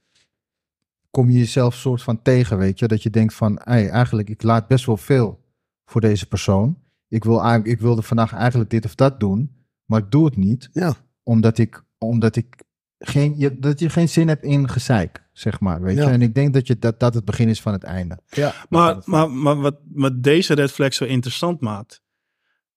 [1.11, 2.87] kom je jezelf soort van tegen, weet je.
[2.89, 5.45] Dat je denkt van, hey, eigenlijk, ik laat best wel veel
[5.85, 6.79] voor deze persoon.
[7.09, 10.37] Ik, wil, eigenlijk- ik wilde vandaag eigenlijk dit of dat doen, maar ik doe het
[10.37, 10.69] niet.
[10.73, 10.95] Ja.
[11.23, 12.57] Omdat ik, omdat ik
[12.99, 16.03] geen, je, dat je geen zin hebt in gezeik, zeg maar, weet Ja.
[16.07, 16.11] je.
[16.11, 18.19] En ik denk dat, je, dat dat het begin is van het einde.
[18.27, 18.55] Ja.
[18.69, 22.03] Maar, maar, maar wat, wat deze red flag zo interessant maakt,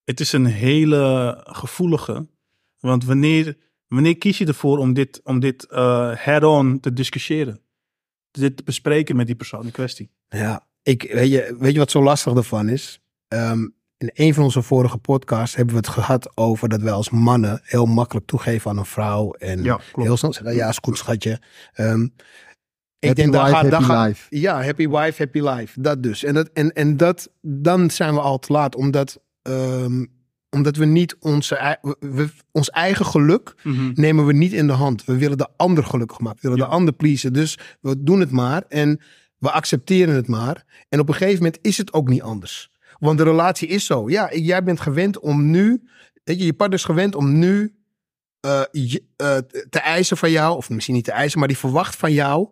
[0.03, 2.27] het is een hele gevoelige.
[2.79, 3.57] Want wanneer,
[3.89, 7.61] wanneer kies je ervoor om dit, om dit eh, head-on te discussiëren?
[8.31, 10.11] Dit te bespreken met die persoon in kwestie?
[10.29, 13.01] Ja, ik, weet, je, weet je wat zo lastig ervan is?
[13.27, 17.09] Ehm, in een van onze vorige podcasts hebben we het gehad over dat wij als
[17.09, 19.31] mannen heel makkelijk toegeven aan een vrouw.
[19.31, 21.41] En heel snel zeggen, ja, is goed schatje.
[21.73, 22.03] Ehm,
[22.99, 24.25] ik Happy denk, wife, daar happy gaat- life.
[24.29, 25.81] Ja, happy wife, happy life.
[25.81, 26.23] Dat dus.
[26.23, 30.05] En, dat, en, en dat, dan zijn we al te laat, omdat, ehm,
[30.49, 33.55] omdat we niet onze, we- ons eigen geluk
[33.93, 35.05] nemen we niet in de hand.
[35.05, 36.39] We willen de ander gelukkig maken.
[36.41, 36.69] We willen Ja.
[36.69, 37.33] de ander pleasen.
[37.33, 39.01] Dus we doen het maar en
[39.37, 40.65] we accepteren het maar.
[40.89, 42.71] En op een gegeven moment is het ook niet anders.
[42.99, 44.09] Want de relatie is zo.
[44.09, 45.83] Ja, jij bent gewend om nu...
[46.23, 47.75] Weet je, je partner is gewend om nu
[48.39, 49.37] eh, je- eh,
[49.69, 50.55] te eisen van jou.
[50.57, 52.47] Of misschien niet te eisen, maar die verwacht van jou...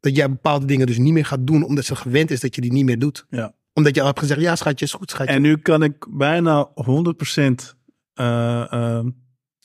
[0.00, 1.62] dat jij bepaalde dingen dus niet meer gaat doen...
[1.62, 3.26] omdat ze gewend is dat je die niet meer doet.
[3.30, 3.54] Ja.
[3.76, 5.32] Omdat je al hebt gezegd, ja schatje, is goed schatje.
[5.34, 7.74] En nu kan ik bijna 100%
[8.14, 9.08] eh, ehm,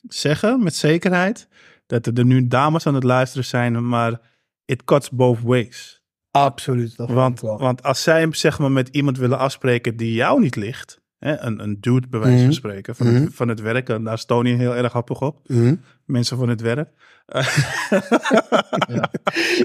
[0.08, 1.48] zeggen met zekerheid
[1.86, 4.20] dat er nu dames aan het luisteren zijn, maar
[4.66, 6.04] it cuts both ways.
[6.32, 6.98] Absoluut.
[6.98, 11.02] Dat Want, want als zij zeg maar met iemand willen afspreken die jou niet ligt,
[11.18, 12.46] hè, een, een dude bij wijze Mhm.
[12.46, 13.22] van spreken, van, Mhm.
[13.24, 15.76] het, van het werk, en daar is Tony heel erg happig op, Mhm.
[16.06, 16.90] mensen van het werk.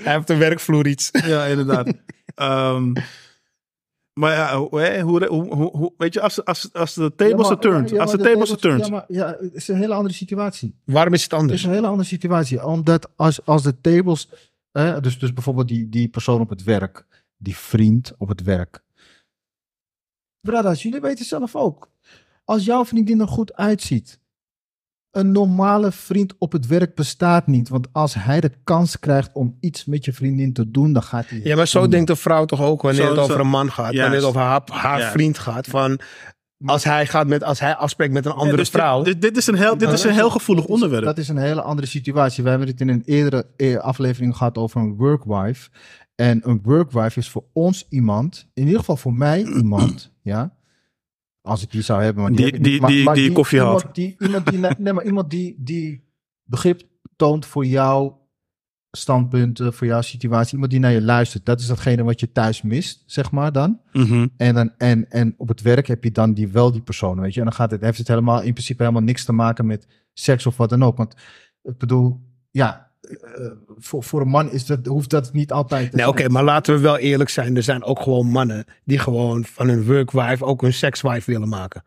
[0.02, 1.10] Hij heeft een werkvloer iets.
[1.12, 1.92] ja, inderdaad.
[2.34, 2.92] Ehm,
[4.20, 4.56] maar ja,
[5.02, 8.50] hoe, hoe, hoe, weet je, als, als, als de tables are turned, als de tables
[8.50, 10.74] are turned, Ja, maar ja, het is een hele andere situatie.
[10.84, 11.58] Waarom is het Het anders?
[11.60, 12.64] is een hele andere situatie.
[12.66, 14.28] Omdat als, als de tables.
[14.72, 17.06] eh, dus, dus bijvoorbeeld die, die persoon op het werk.
[17.36, 18.84] Die vriend op het werk.
[20.40, 21.90] Bradas, jullie weten zelf ook.
[22.44, 24.20] Als jouw vriendin er goed uitziet.
[25.16, 27.68] Een normale vriend op het werk bestaat niet.
[27.68, 31.28] Want als hij de kans krijgt om iets met je vriendin te doen, dan gaat
[31.28, 31.40] hij.
[31.44, 31.90] Ja, maar zo doen.
[31.90, 33.92] denkt een vrouw toch ook wanneer Zo- het over zo- een man gaat.
[33.92, 34.00] Juist.
[34.00, 34.40] Wanneer het over
[34.74, 35.66] haar, vriend gaat.
[35.66, 36.00] Van,
[36.64, 39.02] als hij, gaat met, als hij afspreekt met een andere Ja, dus dit- vrouw.
[39.02, 41.04] Dit, dit is een heel, dit is een heel gevoelig Dat is- onderwerp.
[41.04, 42.42] Dat is een hele andere situatie.
[42.44, 45.70] We hebben het in een eerdere eh, aflevering gehad over een workwife.
[46.14, 50.55] En een workwife is voor ons iemand, in ieder geval voor mij iemand, ja.
[51.46, 52.22] Als ik die zou hebben.
[52.22, 53.94] Maar die, Die- heb die- Maar- die- maar die koffie iemand haalt.
[53.94, 56.04] Die, iemand die, nee, maar iemand die, die
[56.44, 56.82] begrip
[57.16, 58.24] toont voor jouw
[58.90, 60.52] standpunten, voor jouw situatie.
[60.52, 61.44] Iemand die naar je luistert.
[61.46, 63.80] Dat is datgene wat je thuis mist, zeg maar dan.
[63.92, 64.26] Mhm.
[64.36, 67.34] En, dan, en, en op het werk heb je dan die, wel die persoon, weet
[67.34, 67.38] je.
[67.40, 70.46] En dan gaat het, heeft het helemaal, in principe helemaal niks te maken met seks
[70.46, 70.96] of wat dan ook.
[70.96, 71.14] Want
[71.62, 73.46] ik bedoel, ja, eh,
[73.78, 76.32] voor, voor een man is dat, hoeft dat niet altijd te Nee, oké, zijn.
[76.32, 77.56] maar laten we wel eerlijk zijn.
[77.56, 81.82] Er zijn ook gewoon mannen die gewoon van hun workwife ook een sexwife willen maken.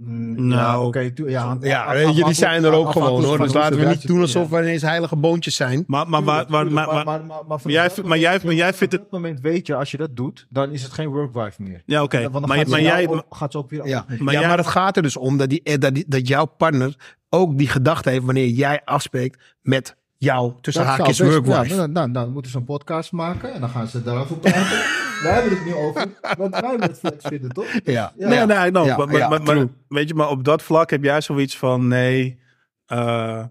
[0.00, 1.00] Mm, Nou, ja, oké.
[1.00, 3.38] ja, Ja, af- weet je, die afhankelijk- zijn er ook gewoon hoor.
[3.38, 5.84] Dus laten we niet doen alsof we ineens heilige boontjes zijn.
[5.86, 9.20] Maar, maar, maar, maar, maar, maar, jij- maar jij- maar jij vindt het- Op dat
[9.20, 11.82] moment weet je, als je dat doet, dan is het geen workwife meer.
[11.86, 12.28] ja, oké.
[12.28, 15.02] Maar, maar jij, gaat ze ook weer Ja, Maar ja, jij- maar het gaat er
[15.02, 18.82] dus om dat, die, dat, die, dat jouw partner ook die gedachte heeft wanneer jij
[18.84, 21.74] afspreekt met jou tussen Dat haakjes workwife.
[21.92, 24.82] Ja, dan, moeten ze een podcast maken en dan gaan ze daarover praten.
[25.22, 27.66] wij hebben het nu over wat wij met flex vinden, toch?
[27.84, 28.12] Ja.
[28.18, 28.28] Ja.
[28.28, 29.68] Nee, nee, no, Ja, maar, maar- ja, maar- maar- true.
[29.88, 32.40] weet je, maar op dat vlak heb jij zoiets van, nee,
[32.86, 33.44] eh,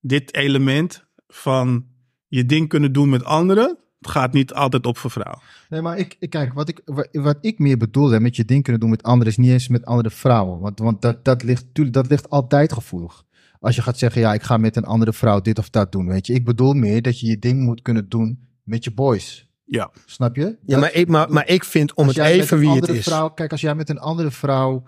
[0.00, 1.86] dit element van
[2.26, 5.40] je ding kunnen doen met anderen, gaat niet altijd op voor vrouw.
[5.68, 8.62] Nee, maar ik, ik- kijk, wat ik, wa- wat ik meer bedoelde met je ding
[8.62, 10.60] kunnen doen met anderen, is niet eens met andere vrouwen.
[10.60, 13.24] Want, want dat, dat, ligt, tuurlijk, dat ligt altijd gevoelig.
[13.60, 16.06] Als je gaat zeggen, ja, ik ga met een andere vrouw dit of dat doen,
[16.06, 16.32] weet je.
[16.32, 19.48] Ik bedoel meer dat je je ding moet kunnen doen met je boys.
[19.64, 19.90] Ja.
[20.06, 20.42] Snap je?
[20.42, 23.04] Ja, Dat- maar ik, maar, maar ik vind om het even wie het andere is.
[23.04, 24.82] Vrouw, kijk, als jij met een andere vrouw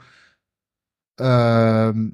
[1.14, 2.08] ehm,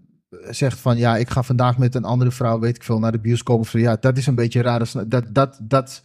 [0.50, 3.20] zegt van ja, ik ga vandaag met een andere vrouw, weet ik veel, naar de
[3.20, 3.78] bioscoop of zo.
[3.78, 4.78] Ja, dat is een beetje raar.
[4.78, 6.02] Dat, dat, dat, dat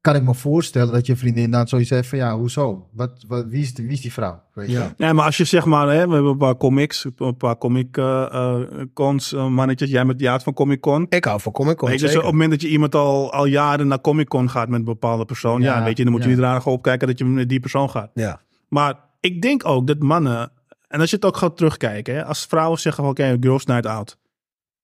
[0.00, 2.88] kan ik me voorstellen dat je vriendin dan zoiets heeft van ja, hoezo?
[2.92, 4.42] Wat, wat, wie, is die, wie is die vrouw?
[4.52, 4.72] Weet je?
[4.72, 4.94] Ja.
[4.96, 7.96] Nee, maar als je zeg maar, hè, we hebben een paar comics, een paar comic
[7.96, 8.60] eh, eh,
[8.94, 11.06] cons, eh, mannetjes, jij met Jaad van Comic Con.
[11.08, 11.88] Ik hou van Comic Con.
[11.88, 14.50] Weet je, dus op het moment dat je iemand al, al jaren naar Comic Con
[14.50, 16.34] gaat met een bepaalde persoon, ja, Ja, weet je, dan moet je ja.
[16.34, 18.10] niet raar opkijken dat je met die persoon gaat.
[18.14, 18.40] Ja.
[18.68, 20.52] Maar ik denk ook dat mannen,
[20.88, 23.86] en als je het ook gaat terugkijken, hè, als vrouwen zeggen van oké, girls night
[23.86, 24.18] out.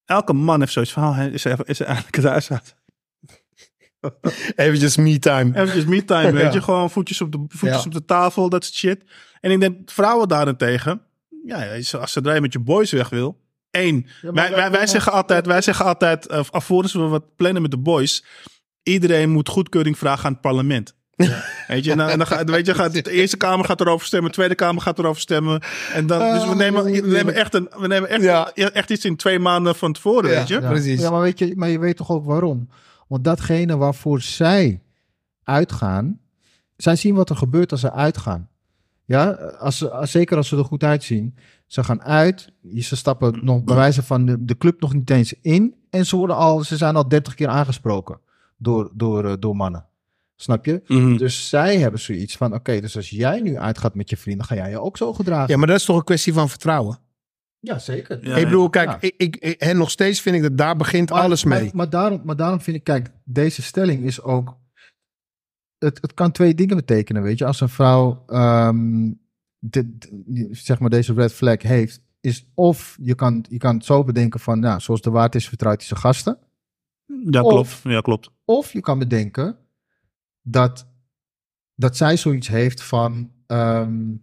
[0.05, 2.76] Elke man heeft zoiets van, oh, is er, is er eigenlijk het huis uit?
[4.57, 5.51] Eventjes me time.
[5.61, 6.53] Eventjes me time, weet Ja.
[6.53, 7.85] je, gewoon voetjes op de, voetjes Ja.
[7.87, 9.03] op de tafel, dat soort shit.
[9.40, 11.01] En ik denk, vrouwen daarentegen,
[11.45, 13.40] ja, als ze je met je boys weg wil,
[13.71, 14.07] één.
[14.23, 17.71] Ja, wij, wij, wij zeggen altijd, wij zeggen altijd, uh, alvorens we wat plannen met
[17.71, 18.25] de boys,
[18.83, 20.95] iedereen moet goedkeuring vragen aan het parlement.
[21.69, 24.07] Weet je, en dan, en dan gaat, weet je, gaat, de Eerste Kamer gaat erover
[24.07, 25.61] stemmen, de Tweede Kamer gaat erover stemmen.
[25.92, 28.51] En dan, dus we Ah, nemen, we nemen, echt, een, we nemen echt, Ja.
[28.55, 30.37] echt iets in twee maanden van tevoren, Ja.
[30.38, 30.61] weet je.
[30.61, 30.69] Ja.
[30.69, 31.01] Precies.
[31.01, 32.69] Ja, maar, weet je, maar je weet toch ook waarom?
[33.07, 34.83] Want datgene waarvoor zij
[35.42, 36.21] uitgaan,
[36.77, 38.49] zij zien wat er gebeurt als ze uitgaan.
[39.05, 41.35] Ja, als ze, als- zeker als ze er goed uitzien.
[41.66, 45.35] Ze gaan uit, ze stappen nog bij wijze van de, de club nog niet eens
[45.42, 45.75] in.
[45.90, 48.21] En ze, worden al, ze zijn al dertig keer aangesproken
[48.57, 49.87] door, door, eh, door mannen.
[50.37, 50.83] Snap je?
[50.87, 51.16] Mhm.
[51.16, 54.55] Dus zij hebben zoiets van, oké, dus als jij nu uitgaat met je vrienden, ga
[54.55, 55.51] jij je ook zo gedragen.
[55.51, 56.99] Ja, maar dat is toch een kwestie van vertrouwen.
[57.67, 58.27] Ja, zeker.
[58.27, 58.97] Ja, ik bedoel, kijk, Ja.
[59.01, 61.63] ik, ik, ik- en nog steeds vind ik dat daar begint alles mee.
[61.65, 64.57] Maar, maar, daarom, maar daarom vind ik, kijk, deze stelling is ook.
[65.79, 67.45] Het, het kan twee dingen betekenen, weet je.
[67.45, 69.13] Als een vrouw, ehm,
[69.59, 69.87] dit,
[70.51, 74.41] zeg maar, deze red flag heeft, is of je kan, je kan het zo bedenken
[74.41, 76.39] van, nou, zoals de waard is, vertrouwt hij zijn gasten.
[77.31, 77.81] Ja, Of- klopt.
[77.95, 78.31] Ja, klopt.
[78.45, 79.57] Of je kan bedenken
[80.43, 80.87] dat,
[81.75, 83.33] dat zij zoiets heeft van.
[83.47, 84.15] ehm,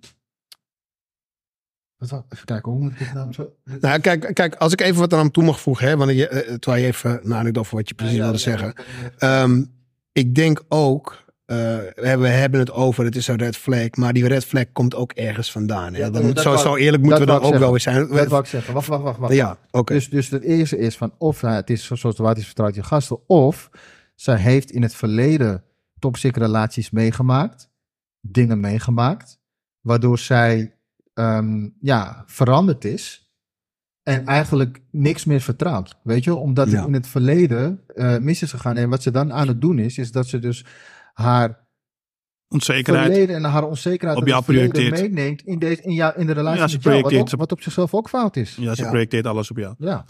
[2.09, 3.53] wat, even kijken, hoe moet ik dit nou zo.
[3.79, 6.53] Nou, kijk, kijk, als ik even wat aan toe mag voegen, hè, want je, eh,
[6.53, 8.73] terwijl je even nadenkt over wat je precies Ja, wilde ja, zeggen.
[9.17, 9.41] ja.
[9.43, 9.63] Ehm,
[10.11, 11.55] ik denk ook, eh,
[11.95, 15.11] we hebben- het over, het is een red flag, maar die red flag komt ook
[15.11, 15.93] ergens vandaan.
[15.93, 15.99] Hè?
[15.99, 18.07] Ja, Dan, dat zo, zo eerlijk moeten we dan ook wel weer zijn.
[18.07, 18.73] Dat wou ik zeggen.
[18.73, 19.19] Wacht, wacht, wacht.
[19.19, 19.33] wacht.
[19.33, 19.93] ja, oké.
[19.93, 22.45] Dus, dus het eerste is van of hij- het is zo- zoals de waard is
[22.45, 23.69] vertrouwt je gasten, of
[24.15, 25.63] zij heeft in het verleden
[25.99, 27.69] toxic relaties meegemaakt,
[28.21, 29.39] dingen meegemaakt,
[29.81, 30.75] waardoor zij
[31.13, 33.31] ehm, ja, veranderd is
[34.03, 35.95] en eigenlijk niks meer vertrouwt.
[36.03, 36.77] Weet je, omdat Ja.
[36.77, 38.75] het in het verleden eh, mis is gegaan.
[38.77, 40.65] En wat ze dan aan het doen is, is dat ze dus
[41.13, 41.61] haar
[42.47, 43.05] Onzekerheid.
[43.05, 44.99] verleden en haar onzekerheid Op jou projecteert.
[45.01, 47.33] meeneemt in, deze, in, jou, in de relatie Ja, ze met jou, wat, projecteert.
[47.33, 48.55] ook- wat op zichzelf ook fout is.
[48.59, 48.89] Ja, ze Ja.
[48.89, 49.75] projecteert alles op jou.
[49.77, 50.05] Ja.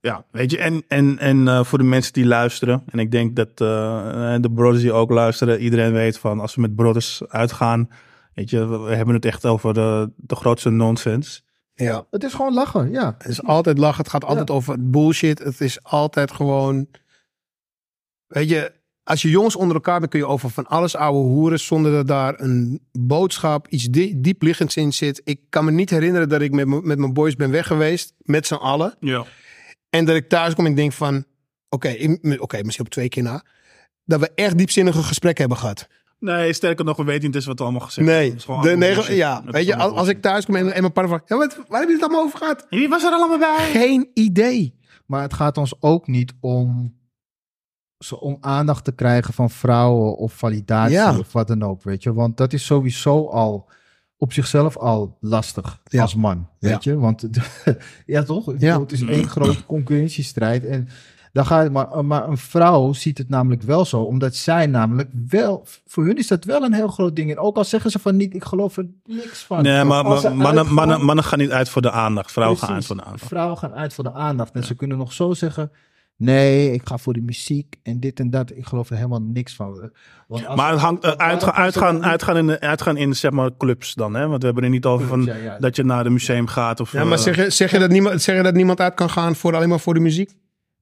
[0.00, 3.36] Ja, weet je, en, en, en eh, voor de mensen die luisteren, en ik denk
[3.36, 7.88] dat eh, de brothers die ook luisteren, iedereen weet van als we met brothers uitgaan,
[8.38, 11.44] weet je, we, hebben het echt over de, de grootste nonsens.
[11.74, 12.06] Ja.
[12.10, 13.14] Het is gewoon lachen, ja.
[13.18, 13.98] Het is altijd lachen.
[13.98, 15.38] Het gaat altijd over bullshit.
[15.38, 16.86] Het is altijd gewoon.
[18.26, 18.72] Weet je,
[19.02, 21.60] als je jongens onder elkaar bent, kun je over van alles ouwe hoeren.
[21.60, 25.20] zonder dat daar een boodschap, iets die, diepliggends in zit.
[25.24, 28.14] Ik kan me niet herinneren dat ik met, met mijn boys ben weg geweest.
[28.18, 28.96] met z'n allen.
[29.00, 29.24] Ja.
[29.90, 31.24] En dat ik thuis kom en ik denk van.
[31.68, 33.44] Oké, oké, misschien op twee keer na.
[34.04, 35.86] Dat we echt diepzinnige gesprekken hebben gehad.
[36.20, 38.44] Nee, sterker nog, we weten niet eens wat er allemaal gezegd Nee, is.
[38.44, 41.08] Gewoon de, negen, ja, weet je, als, als ik thuis kom en, en mijn partner
[41.16, 42.66] vraagt, ja, wat, waar hebben jullie het allemaal over gehad?
[42.70, 43.70] Wie was er allemaal bij?
[43.70, 44.74] Geen idee.
[45.06, 46.96] Maar het gaat ons ook niet om,
[47.98, 51.18] zo- om aandacht te krijgen van vrouwen of validatie Ja.
[51.18, 52.12] of wat dan ook, weet je.
[52.12, 53.68] Want dat is sowieso al
[54.16, 56.02] op zichzelf al lastig Ja.
[56.02, 56.98] als man, weet je.
[56.98, 57.28] Want
[58.06, 58.52] ja, toch?
[58.58, 58.80] Ja.
[58.80, 60.88] Het is één grote concurrentiestrijd en
[61.32, 65.10] dan ga je, maar, maar een vrouw ziet het namelijk wel zo, omdat zij namelijk
[65.28, 67.30] wel, voor hun is dat wel een heel groot ding.
[67.30, 69.62] En ook al zeggen ze van niet, ik geloof er niks van.
[69.62, 70.12] Nee, maar, mannen,
[70.46, 72.32] uitgaan- mannen, mannen gaan niet uit voor de aandacht.
[72.32, 73.24] Vrouwen gaan uit voor de aandacht.
[73.26, 74.52] Vrouwen gaan uit voor de aandacht.
[74.54, 75.70] En ze kunnen nog zo zeggen.
[76.16, 78.50] Nee, ik ga voor de muziek en dit en dat.
[78.56, 79.90] Ik geloof er helemaal niks van.
[80.28, 83.94] Want Maar het hangt waarom uitgaan, uitgaan, uitgaan, in, de- uitgaan in zeg maar clubs
[83.94, 84.26] dan, hè?
[84.28, 85.58] Want we hebben er niet over van Ja, ja.
[85.58, 86.92] dat je naar een museum gaat of.
[86.92, 89.10] Ja, maar eh, zeg je, zeg, je dat niemand, zeg je dat niemand uit kan
[89.10, 90.30] gaan voor alleen maar voor de muziek?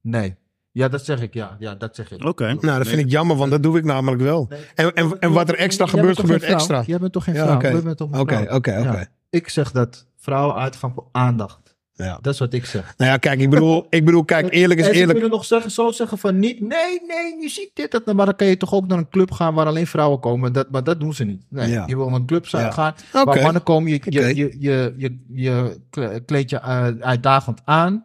[0.06, 0.34] Nee.
[0.72, 1.34] Ja, dat zeg ik.
[1.34, 2.24] Ja, ja dat zeg ik.
[2.24, 2.44] Oké.
[2.60, 4.46] Nou, dat vind ik jammer, want dat doe ik namelijk wel.
[4.48, 4.60] Nee.
[4.74, 6.82] En, en, en wat er extra gebeurt, gebeurt extra.
[6.86, 7.56] Jij bent toch geen vrouw?
[7.56, 8.46] oké.
[8.50, 9.08] Oké, oké.
[9.30, 11.74] Ik zeg dat vrouwen uitgaan voor aandacht.
[11.92, 12.18] Ja.
[12.20, 12.94] Dat is wat ik zeg.
[12.96, 15.18] Nou ja, kijk, ik bedoel, ik bedoel, kijk, eerlijk is en ze eerlijk.
[15.18, 18.14] kunnen nog zeggen, zo zeggen van niet, nee, nee, muziek, dit, dat.
[18.14, 20.52] Maar dan kan je toch ook naar een club gaan waar alleen vrouwen komen.
[20.52, 21.42] Dat, maar dat doen ze niet.
[21.48, 21.84] Nee, Ja.
[21.86, 22.70] je wil naar een club zijn- Ja.
[22.70, 23.90] gaan waar mannen komen.
[23.90, 28.04] Je, je, je, je, je, je kle- kleed je eh, uitdagend aan.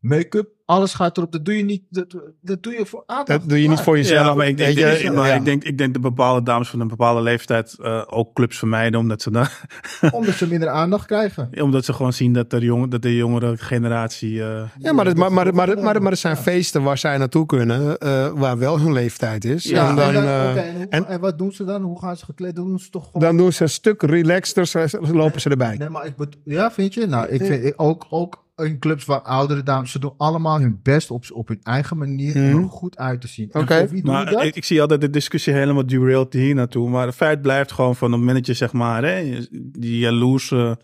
[0.00, 1.32] Make-up, alles gaat erop.
[1.32, 3.26] Dat doe je niet, dat, dat doe je voor aandacht.
[3.40, 4.26] Dat doe je niet voor jezelf.
[4.26, 5.34] Ja, maar ik denk, Weet je, ik, maar ja.
[5.34, 9.00] ik, denk, ik denk dat bepaalde dames van een bepaalde leeftijd eh, ook clubs vermijden,
[9.00, 9.46] omdat ze, dan,
[10.12, 11.48] Omdat ze minder aandacht krijgen.
[11.62, 14.42] omdat ze gewoon zien dat, er jongen, dat de jongere generatie.
[14.42, 17.46] eh, Ja, maar, het, maar, maar, maar, maar, maar er zijn feesten waar zij naartoe
[17.46, 19.64] kunnen, eh, waar wel hun leeftijd is.
[19.64, 21.82] Ja, en, dan, en, dan- oké, en, hoe- en- en wat doen ze dan?
[21.82, 22.56] Hoe gaan ze gekleed?
[22.56, 23.22] Dan doen ze toch gewoon...
[23.22, 25.76] dan doen ze een stuk relaxter, lopen ze erbij.
[25.76, 27.06] Nee, maar ik bedoel, ja, vind je?
[27.06, 30.80] Nou, ik vind ik ook, ook in clubs waar oudere dames, ze doen allemaal hun
[30.82, 32.62] best op, op hun eigen manier om Mhm.
[32.62, 33.50] er goed uit te zien.
[33.50, 33.88] En Oké.
[34.02, 34.44] Maar dat?
[34.44, 36.88] ik, ik zie altijd de discussie helemaal derailed hier naartoe.
[36.88, 39.38] Maar het feit blijft gewoon van op het moment dat je zeg maar hè,
[39.78, 40.78] die jaloerse,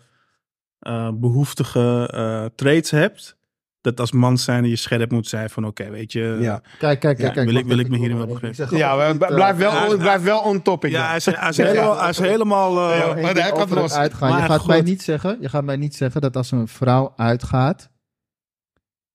[0.79, 3.36] eh, behoeftige eh, traits hebt.
[3.87, 6.37] Dat als man zijn je scherp moet zijn van oké, weet je.
[6.41, 6.61] Ja.
[6.79, 7.35] Kijk, kijk, kijk.
[7.35, 8.77] Ja, wil ik- wil ik me hierin wel begrijpen?
[8.77, 10.91] Ja, ook maar niet, b- eh, blijf wel, hij- blijf wel on topic.
[10.91, 13.93] Ja, hij is, hij is helemaal, hij is helemaal eh, Ja, hij kan los.
[13.93, 14.29] uitgaan.
[14.29, 17.13] Maar je gaat mij niet zeggen, je gaat mij niet zeggen dat als een vrouw
[17.15, 17.89] uitgaat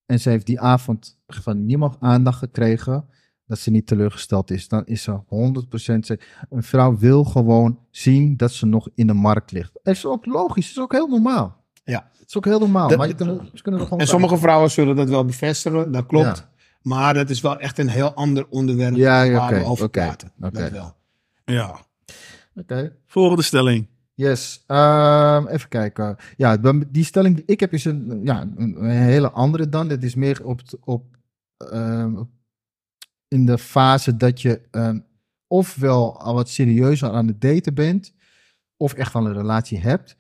[0.06, 3.08] en ze heeft die avond van niemand aandacht gekregen,
[3.46, 4.68] dat ze niet teleurgesteld is.
[4.68, 6.18] Dan is ze 100% ze-
[6.50, 9.80] Een vrouw wil gewoon zien dat ze nog in de markt ligt.
[9.82, 11.61] Is ook logisch, het is ook heel normaal.
[11.84, 12.10] Ja.
[12.18, 12.88] Het is ook heel normaal.
[12.88, 15.92] Dat- maar je kunnen, ze kunnen er gewoon En sommige vrouwen zullen dat wel bevestigen,
[15.92, 16.24] dat klopt.
[16.38, 16.50] Ja.
[16.82, 19.84] Maar dat is wel echt een heel ander onderwerp Ja, ja, waar we oké, over
[19.84, 20.32] oké, praten.
[20.40, 20.60] oké.
[20.60, 20.94] Dat wel.
[21.44, 21.80] ja.
[22.54, 22.96] Oké.
[23.06, 23.86] Volgende stelling.
[24.14, 24.64] Yes.
[24.66, 26.16] Ehm, even kijken.
[26.36, 26.56] Ja,
[26.88, 29.88] die stelling die ik heb is een, ja, een, hele andere dan.
[29.88, 31.04] Dit is meer op, het- op
[31.56, 32.22] ehm,
[33.28, 34.98] in de fase dat je ehm,
[35.46, 38.14] ofwel al wat serieuzer aan het daten bent,
[38.76, 40.16] of echt al een relatie hebt.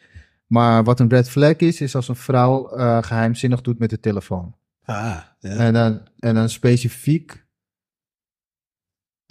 [0.52, 4.00] Maar wat een red flag is, is als een vrouw eh, geheimzinnig doet met de
[4.00, 4.54] telefoon.
[4.84, 5.50] Ah, ja.
[5.56, 7.46] En, dan, en dan specifiek,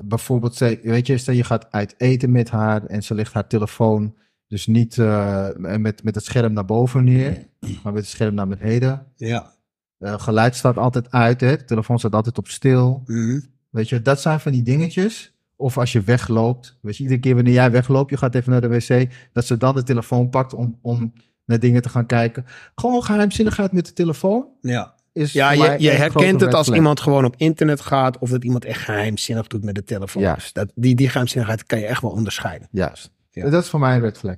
[0.03, 4.15] bijvoorbeeld, weet je, stel je gaat uit eten met haar en ze legt haar telefoon
[4.47, 7.47] dus niet eh, met, met het scherm naar boven neer,
[7.83, 9.07] maar met het scherm naar beneden.
[9.15, 9.53] ja.
[9.97, 11.57] Eh, geluid staat altijd uit, hè?
[11.57, 13.03] de telefoon staat altijd op stil.
[13.05, 13.39] Mhm.
[13.69, 15.33] Weet je, dat zijn van die dingetjes.
[15.61, 18.67] Of als je wegloopt, je, iedere keer wanneer jij wegloopt, je gaat even naar de
[18.67, 21.13] wc, dat ze dan de telefoon pakt om, om
[21.45, 22.45] naar dingen te gaan kijken.
[22.75, 24.95] Gewoon geheimzinnigheid met de telefoon ja.
[25.13, 28.65] is Ja, je, je herkent het als iemand gewoon op internet gaat of dat iemand
[28.65, 30.21] echt geheimzinnig doet met de telefoon.
[30.21, 30.53] Juist.
[30.53, 32.67] Dat, die, die geheimzinnigheid kan je echt wel onderscheiden.
[32.71, 33.11] Juist.
[33.31, 33.49] Ja.
[33.49, 34.37] Dat is voor mij een red flag.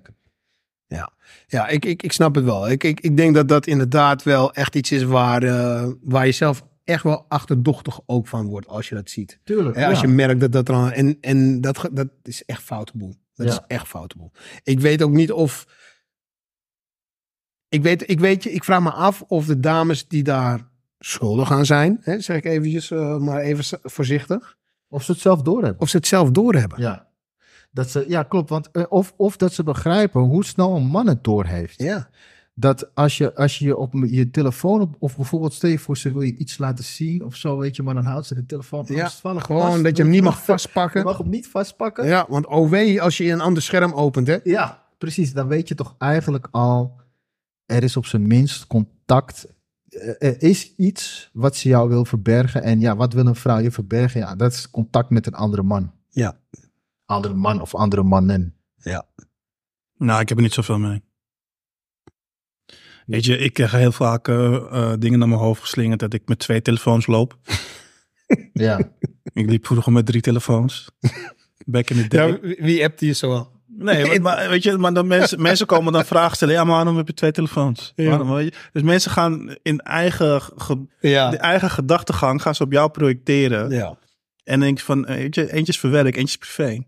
[1.47, 2.69] Ja, ik, ik, ik snap het wel.
[2.69, 6.31] Ik, ik, ik denk dat dat inderdaad wel echt iets is waar, eh, waar je
[6.31, 9.39] zelf echt wel achterdochtig ook van wordt als je dat ziet.
[9.43, 9.77] Tuurlijk.
[9.77, 10.91] Als je merkt dat dat aan...
[10.91, 13.15] En, en dat, dat is echt foute boel.
[13.33, 13.51] Dat Ja.
[13.53, 14.31] is echt foute boel.
[14.63, 15.65] Ik weet ook niet of...
[17.69, 20.67] Ik weet, ik weet je, ik vraag me af of de dames die daar
[20.99, 24.57] schuldig aan zijn, hè, zeg ik eventjes, eh, maar even voorzichtig,
[24.89, 25.81] Of ze het zelf doorhebben.
[25.81, 26.81] of ze het zelf doorhebben.
[26.81, 27.07] Ja.
[27.71, 28.49] Dat ze, ja, klopt.
[28.49, 31.81] Want, eh, of, of dat ze begrijpen hoe snel een man het doorheeft.
[31.81, 32.09] Ja.
[32.55, 36.11] Dat als je, als je op je telefoon, op, of bijvoorbeeld stel je voor ze
[36.11, 38.85] wil je iets laten zien of zo, weet je, maar dan houdt ze de telefoon
[38.87, 41.03] Ja, Gewoon vast, dat je hem niet mag Je vastpakken.
[41.03, 42.05] mag hem niet vastpakken.
[42.05, 44.37] Ja, want OW als je een ander scherm opent, hè?
[44.43, 45.33] Ja, precies.
[45.33, 47.01] Dan weet je toch eigenlijk al
[47.65, 49.47] er is op zijn minst contact.
[49.89, 52.63] Eh, Er is iets wat ze jou wil verbergen.
[52.63, 54.19] En ja, wat wil een vrouw je verbergen?
[54.19, 55.91] Ja, dat is contact met een andere man.
[56.09, 56.37] Ja.
[57.05, 58.55] Andere man of andere mannen.
[59.97, 61.03] Nou, ik heb er niet zoveel mee.
[63.05, 66.21] Weet je, ik krijg heel vaak eh, eh, dingen naar mijn hoofd geslingerd dat ik
[66.25, 67.37] met twee telefoons loop.
[68.53, 68.79] Ja,
[69.33, 70.89] Ik liep vroeger met drie telefoons.
[71.65, 72.27] Back in the day.
[72.27, 73.51] Ja, wie- appte je zo al?
[73.67, 76.53] Nee, maar, maar weet je, maar dan mensen, mensen komen dan vragen stellen.
[76.53, 77.93] Ja, maar waarom heb je twee telefoons?
[77.95, 78.09] Ja.
[78.09, 78.59] Waarom, weet je?
[78.71, 81.33] Dus mensen gaan in eigen, ge- de Ja.
[81.33, 83.69] eigen gedachtegang gaan ze op jou projecteren.
[83.69, 83.97] Ja,
[84.43, 86.83] En denk je van, eh, weet je, eentje is voor werk, eentje is privé.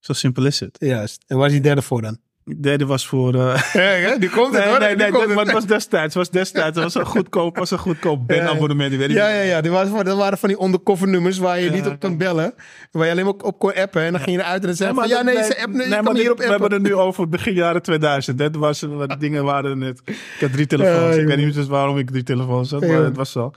[0.00, 0.76] Zo simpel is het.
[0.80, 1.24] juist.
[1.26, 2.18] En waar is die derde voor dan?
[2.48, 3.34] De derde was voor...
[3.34, 6.14] eh, Ja, die komt nee, nee, nee, nee, maar het was destijds.
[6.14, 6.74] Het was destijds.
[6.74, 8.92] Het was een goedkoop, was een goedkoop bandabonnement.
[8.92, 9.16] Ja, niet.
[9.16, 9.60] ja, ja.
[9.60, 11.72] Die waren, voor- dat waren van die undercover nummers waar je Ja.
[11.72, 12.54] niet op kan bellen.
[12.90, 14.02] Waar je alleen maar op, kon appen.
[14.02, 16.14] En dan ging je eruit en dan zei van, ja, nee, ze app, nee, maar
[16.14, 16.72] hier op we hebben appen.
[16.82, 18.38] het nu over begin jaren 2000.
[18.38, 20.00] Dit was, wat die dingen waren net.
[20.04, 21.14] Ik had drie telefoons.
[21.14, 23.02] Ja, ik weet niet dus waarom ik drie telefoons had, maar Ja.
[23.02, 23.50] het was zo.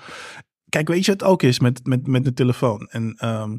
[0.69, 2.87] Kijk, weet je wat het ook is met, met, met de telefoon?
[2.91, 3.57] En ehm,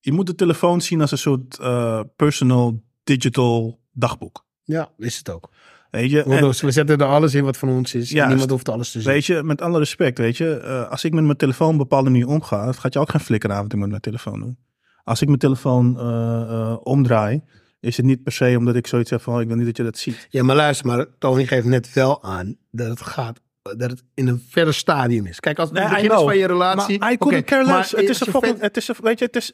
[0.00, 4.44] je moet de telefoon zien als een soort eh, personal digital dagboek.
[4.64, 5.50] Ja, is het ook.
[5.90, 6.22] Weet je?
[6.22, 8.12] En- we zetten er alles in wat van ons is.
[8.12, 9.12] Niemand hoeft alles te zien.
[9.12, 11.78] Weet je, met alle respect, weet je, eh, als ik met mijn telefoon op een
[11.78, 14.58] bepaalde manier omga, gaat je ook geen flikkeravond met mijn telefoon doen.
[15.04, 17.42] Als ik mijn telefoon eh, eh, omdraai,
[17.80, 19.76] is het niet per se omdat ik zoiets heb van, oh, ik wil niet dat
[19.76, 20.26] je dat ziet.
[20.30, 24.28] Ja, maar luister, maar Tony geeft net wel aan dat het gaat, dat het in
[24.28, 25.40] een verder stadium is.
[25.40, 26.98] Kijk, als het Nee, begin is van je relatie.
[26.98, 27.90] Maar I couldn't oké, care less.
[27.90, 29.52] Het is een fucking, het is een, weet je, het is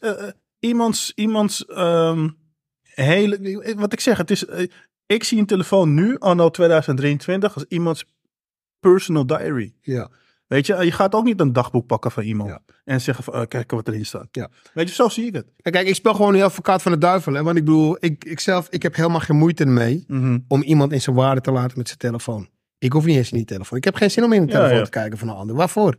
[0.59, 2.29] iemands, iemands ehm,
[3.03, 4.67] hele, wat ik zeg, het is, eh,
[5.07, 8.05] ik zie een telefoon nu, anno 2023, als iemands
[8.81, 9.75] personal diary.
[9.81, 10.11] Ja,
[10.47, 12.61] Weet je, je gaat ook niet een dagboek pakken van iemand Ja.
[12.85, 14.29] en zeggen van, eh, kijk wat erin staat.
[14.31, 14.49] Ja.
[14.75, 15.47] Weet je, zo zie ik het.
[15.63, 17.33] En kijk, ik speel gewoon heel advocaat van de duivel.
[17.35, 17.43] Hè?
[17.43, 20.39] Want ik bedoel, ik, ik zelf, ik heb helemaal geen moeite ermee Mhm.
[20.49, 22.49] om iemand in zijn waarde te laten met zijn telefoon.
[22.79, 23.79] Ik hoef niet eens in die telefoon.
[23.79, 24.85] Ik heb geen zin om in een telefoon ja.
[24.85, 25.57] te kijken van een ander.
[25.57, 25.95] Waarvoor?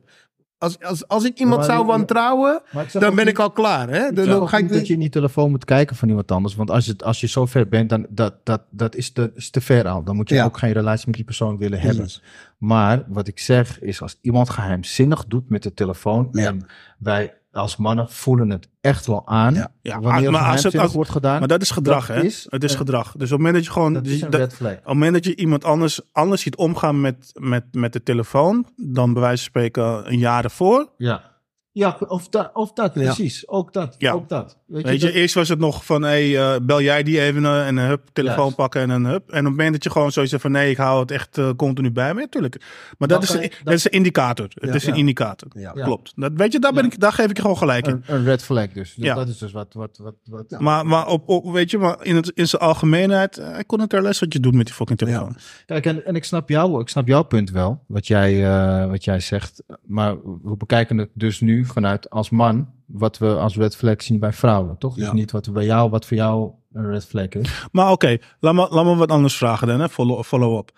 [0.58, 3.90] Als, als, als ik iemand Maar zou wantrouwen, dan ben ik al klaar.
[3.90, 4.12] Hè?
[4.12, 6.56] Dan, ga ik niet dat je in die telefoon moet kijken van iemand anders.
[6.56, 9.50] Want als, het, als je zo ver bent, dan dat, dat, dat is, te, is
[9.50, 10.04] te ver al.
[10.04, 10.46] Dan moet je Ja.
[10.46, 12.10] ook geen relatie met die persoon willen hebben.
[12.58, 16.28] Maar wat ik zeg is, als iemand geheimzinnig doet met de telefoon...
[16.32, 16.46] Ja.
[16.46, 16.66] en
[16.98, 19.54] wij als mannen voelen het echt wel aan...
[19.54, 19.72] Ja.
[19.82, 21.40] Ja, wanneer maar- het maar als het- als- wordt gedaan...
[21.40, 22.24] Maar dat is gedrag, Dat hè?
[22.24, 23.04] is het is gedrag.
[23.06, 23.94] Dus op het moment dat je gewoon...
[23.94, 24.72] dat is een dat- red flag.
[24.72, 28.66] op het moment dat je iemand anders, anders ziet omgaan met, met, met de telefoon,
[28.76, 30.90] dan bij wijze van spreken een jaar ervoor.
[30.98, 31.34] Ja,
[31.78, 33.02] ja of, dat of dat, Ja.
[33.02, 33.48] precies.
[33.48, 34.12] Ook dat, Ja.
[34.12, 34.58] ook dat.
[34.66, 37.46] Weet, Weet je, dat- eerst was het nog van, hey, eh, bel jij die even
[37.46, 38.56] eh, en een hup, telefoon Juist.
[38.56, 39.30] pakken en een hup.
[39.30, 41.38] En op het moment dat je gewoon zoiets zegt van, nee, ik hou het echt
[41.38, 42.62] eh, continu bij me, natuurlijk.
[42.98, 44.46] Maar dat, is, je- dat is een indicator.
[44.54, 44.74] Het Ja.
[44.76, 45.48] is een indicator.
[45.54, 45.72] Ja.
[45.76, 45.84] Ja.
[45.84, 46.14] Klopt.
[46.16, 46.92] Dat, weet je, daar, ben Ja.
[46.92, 47.94] ik, daar geef ik je gewoon gelijk in.
[47.94, 48.94] een, een red flag dus.
[48.96, 49.16] dus Ja.
[49.16, 49.74] Dat is dus wat...
[49.74, 53.38] wat, wat, wat Maar, maar, op, op, weet je, maar in, het, in zijn algemeenheid,
[53.58, 55.36] ik kon het er les wat je doet met die fucking telefoon.
[55.66, 59.04] Kijk, en, en ik, snap jou, ik snap jouw punt wel, wat jij, eh, wat
[59.04, 59.64] jij zegt.
[59.86, 64.20] Maar we bekijken het dus nu vanuit als man, wat we als red flag zien
[64.20, 64.96] bij vrouwen, toch?
[64.96, 65.14] Dus Ja.
[65.14, 67.68] niet wat, bij jou, wat voor jou een red flag is.
[67.72, 69.90] Maar oké, laat, me, laat me wat anders vragen dan, hè?
[69.90, 70.72] Follow, follow-up.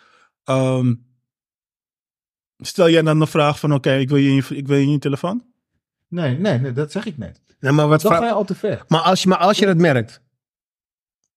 [0.43, 0.93] Ehm,
[2.57, 5.43] stel jij dan de vraag van, oké, ik wil je ik wil je telefoon?
[6.07, 7.41] Nee, nee, nee, dat zeg ik net.
[7.59, 8.83] Ja, maar, wat vra- ga je al te ver.
[8.87, 10.21] maar, als je, maar als je dat merkt,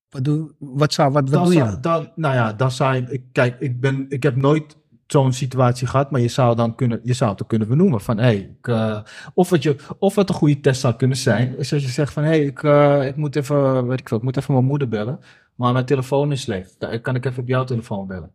[0.09, 2.13] wat doe, wat zou, wat, wat Dan doe je zou, dan?
[2.17, 4.77] nou ja, dan zou je, kijk, ik, ben, ik heb nooit
[5.12, 8.18] zo'n situatie gehad, maar je zou dan kunnen, je zou het dan kunnen benoemen van,
[8.18, 9.01] hey, ik, eh,
[9.35, 12.12] of, wat je, of wat een goede test zou kunnen zijn, is als je zegt
[12.12, 14.66] van, hé, hey, ik, eh, ik moet even, weet ik veel, ik moet even mijn
[14.66, 15.20] moeder bellen,
[15.55, 16.66] maar mijn telefoon is leeg.
[16.79, 18.33] Kan- Kan ik even op jouw telefoon bellen?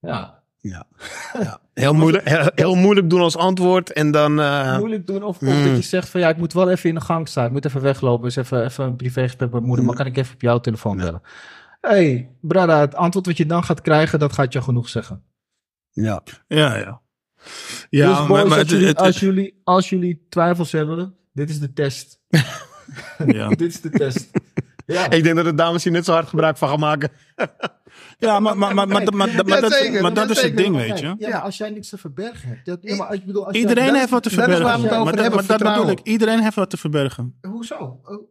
[0.00, 0.86] Ja, Ja.
[1.42, 1.58] ja.
[1.74, 4.40] Heel, moeilijk, heel, heel moeilijk doen als antwoord en dan...
[4.40, 5.22] eh, moeilijk doen.
[5.22, 5.48] Of, mm.
[5.48, 7.64] dat je zegt van, ja, ik moet wel even in de gang staan, ik moet
[7.64, 10.40] even weglopen, dus even, even een privégesprek met mijn moeder, maar kan ik even op
[10.40, 11.22] jouw telefoon bellen?
[11.80, 15.22] Hé, hey, brada, het antwoord wat je dan gaat krijgen, dat gaat je genoeg zeggen.
[16.04, 16.22] Ja.
[16.48, 17.00] Ja, ja.
[17.90, 21.58] Ja, dus boys, als, het- jullie, het- als, jullie, als jullie twijfels hebben, dit is
[21.60, 22.20] de test.
[23.26, 23.48] ja.
[23.60, 24.30] dit is de test.
[24.86, 27.10] Ja, Ik denk dat de dames hier net zo hard gebruik van gaan maken.
[28.18, 30.56] ja, maar, maar, maar, maar, maar, maar, maar dat, zeker, maar dat dat is het
[30.56, 31.14] ding, weet je.
[31.18, 32.66] Ja, maar als jij niks te verbergen hebt.
[32.66, 34.80] Dat, ja, maar ik bedoel, als Iedereen heeft wat te dat is waar verbergen.
[34.82, 35.86] we het over maar dat, hebben, maar dat vertrouwen.
[35.86, 36.12] bedoel ik.
[36.12, 37.38] Iedereen heeft wat te verbergen.
[37.40, 38.00] Hoezo?
[38.04, 38.28] Oh,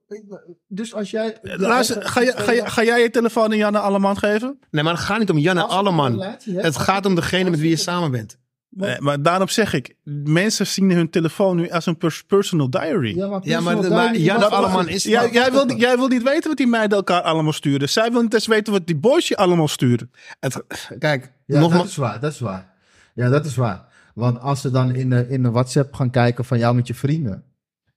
[0.68, 1.38] Dus als jij...
[1.42, 4.60] Luister, ga, je, ga, je, ga jij je telefoon aan Janne Alleman geven?
[4.72, 6.24] Nee, maar het gaat niet om Janne Alleman.
[6.52, 8.38] Het gaat om degene met wie je samen bent.
[8.78, 13.16] Nee, maar daarom zeg ik, mensen zien hun telefoon nu als een pers- personal diary.
[13.16, 14.90] Ja, maar, Ja, maar, maar Alleman wacht.
[14.90, 15.04] is...
[15.04, 17.90] Jij, jij, wil, niet- jij wil niet weten wat die meiden elkaar allemaal sturen.
[17.90, 20.12] Zij wil niet eens weten wat die boys je allemaal sturen.
[20.40, 20.64] Het,
[21.00, 21.82] kijk, Ja, nogmaals...
[21.82, 22.74] dat is waar, dat is waar.
[23.14, 23.86] Ja, dat is waar.
[24.14, 26.94] Want als ze dan in de, in de WhatsApp gaan kijken van jou met je
[26.94, 27.44] vrienden.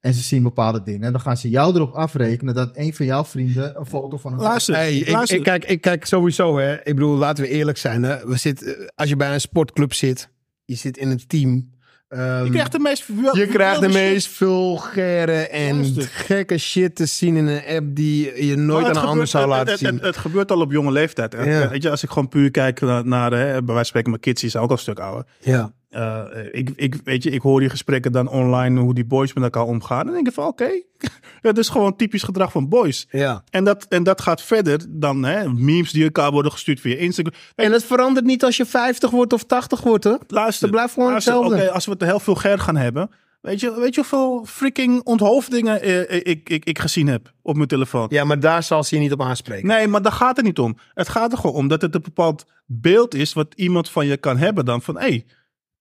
[0.00, 1.02] En ze zien bepaalde dingen.
[1.02, 4.32] En dan gaan ze jou erop afrekenen dat een van jouw vrienden een foto van
[4.32, 6.74] een Luister, Hey, ik, kijk, ik kijk sowieso, hè.
[6.74, 8.02] Ik bedoel, laten we eerlijk zijn.
[8.02, 8.26] Hè.
[8.26, 10.28] We zitten, als je bij een sportclub zit,
[10.68, 11.70] je zit in een team.
[12.08, 13.04] je krijgt de meest...
[13.32, 14.10] je krijgt de wilde shit.
[14.12, 19.02] meest vulgaire en gekke shit te zien in een app die je nooit Maar aan
[19.02, 19.94] een ander zou het- laten het, zien.
[19.94, 21.32] Het, het gebeurt al op jonge leeftijd.
[21.32, 21.42] hè.
[21.60, 21.68] Ja.
[21.68, 24.22] Weet je, als ik gewoon puur kijk naar, naar hè, bij wijze van spreken, mijn
[24.22, 25.24] kids die zijn ook al een stuk ouder.
[25.40, 25.72] ja.
[25.88, 29.44] Eh, ik, ik, weet je, ik hoor die gesprekken dan online, hoe die boys met
[29.44, 29.98] elkaar omgaan.
[29.98, 30.70] En dan denk ik van, oké,
[31.40, 33.06] het is gewoon typisch gedrag van boys.
[33.10, 33.42] ja.
[33.50, 37.34] En dat, en dat gaat verder dan hè, memes die elkaar worden gestuurd via Instagram.
[37.54, 40.14] En het verandert niet als je 50 wordt of 80 wordt, hè?
[40.26, 41.62] Luister, Het blijft gewoon luister, hetzelfde.
[41.62, 43.10] Oké, als we het heel vulgair gaan hebben.
[43.40, 47.56] Weet je, weet je hoeveel freaking onthoofdingen eh, eh, ik, ik, ik gezien heb op
[47.56, 48.06] mijn telefoon?
[48.10, 49.68] Ja, maar daar zal ze je niet op aanspreken.
[49.68, 50.76] Nee, maar daar gaat het niet om.
[50.94, 54.16] Het gaat er gewoon om dat het een bepaald beeld is wat iemand van je
[54.16, 55.24] kan hebben dan van, hé, hey,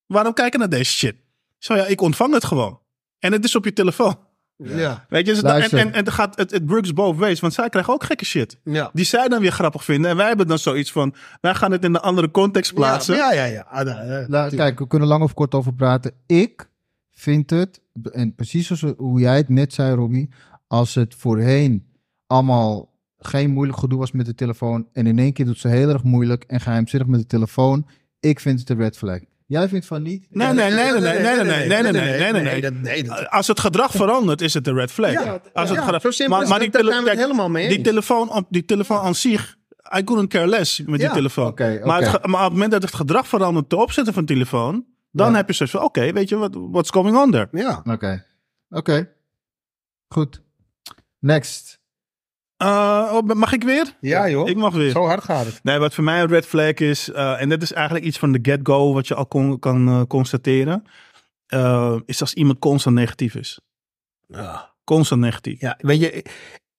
[0.08, 1.16] waarom kijken naar deze shit?
[1.58, 2.80] Zo ja, ik ontvang het gewoon.
[3.20, 4.18] En het is op je telefoon.
[4.58, 5.06] Ja.
[5.10, 8.04] Weet je, dus en, en, gaat, het, het works both ways, want zij krijgen ook
[8.04, 8.60] gekke shit.
[8.64, 8.90] Ja.
[8.94, 10.12] Die zij dan weer grappig vinden.
[10.12, 13.16] En wij hebben dan zoiets van, wij gaan het in een andere context plaatsen.
[13.16, 13.66] Ja, ja, ja.
[13.70, 16.12] Ah, eh, La- kijk, we kunnen lang of kort over praten.
[16.26, 16.70] Ik
[17.12, 17.82] vind het,
[18.12, 20.30] en precies zoals hoe jij het net zei, Robbie,
[20.68, 21.88] als het voorheen
[22.28, 25.90] allemaal geen moeilijk gedoe was met de telefoon en in één keer doet ze heel
[25.90, 27.88] erg moeilijk en geheimzinnig met de telefoon,
[28.20, 29.20] ik vind het een red flag.
[29.48, 30.28] Jij vindt van niet?
[30.30, 32.62] Nee, nee, nee, nee, nee, nee, nee, nee, nee, nee, nee, nee, nee.
[32.62, 35.12] dat- nee, dat- Als het gedrag verandert, is het een red flag.
[35.12, 36.28] Ja, Als het gedrag- zo is het.
[36.28, 39.56] die Daar tele- zijn we het helemaal mee Die telefoon, op- die telefoon aan zich,
[39.98, 41.54] I couldn't care less met die Ja, telefoon.
[41.58, 45.30] Maar, maar op het moment dat het gedrag verandert te opzetten van de telefoon, dan
[45.32, 45.36] Ja.
[45.36, 47.48] heb je zoiets van, oké, weet je, wat what's going on there?
[47.52, 47.82] Ja.
[47.84, 48.26] Oké,
[48.70, 49.10] oké.
[50.08, 50.42] Goed.
[51.20, 51.80] Next.
[52.64, 53.96] Uh, oh, mag ik weer?
[54.00, 54.50] Ja, joh.
[54.50, 54.92] Ik mag weer.
[54.92, 55.60] Zo hard gaat het.
[55.64, 58.32] Nee, wat voor mij een red flag is, eh, en dat is eigenlijk iets van
[58.32, 60.84] de get-go wat je al kon, kan eh, constateren,
[61.48, 63.60] eh, is als iemand constant negatief is.
[64.28, 64.74] Ja.
[64.84, 65.62] Constant negatief.
[65.62, 66.12] Ja, weet je,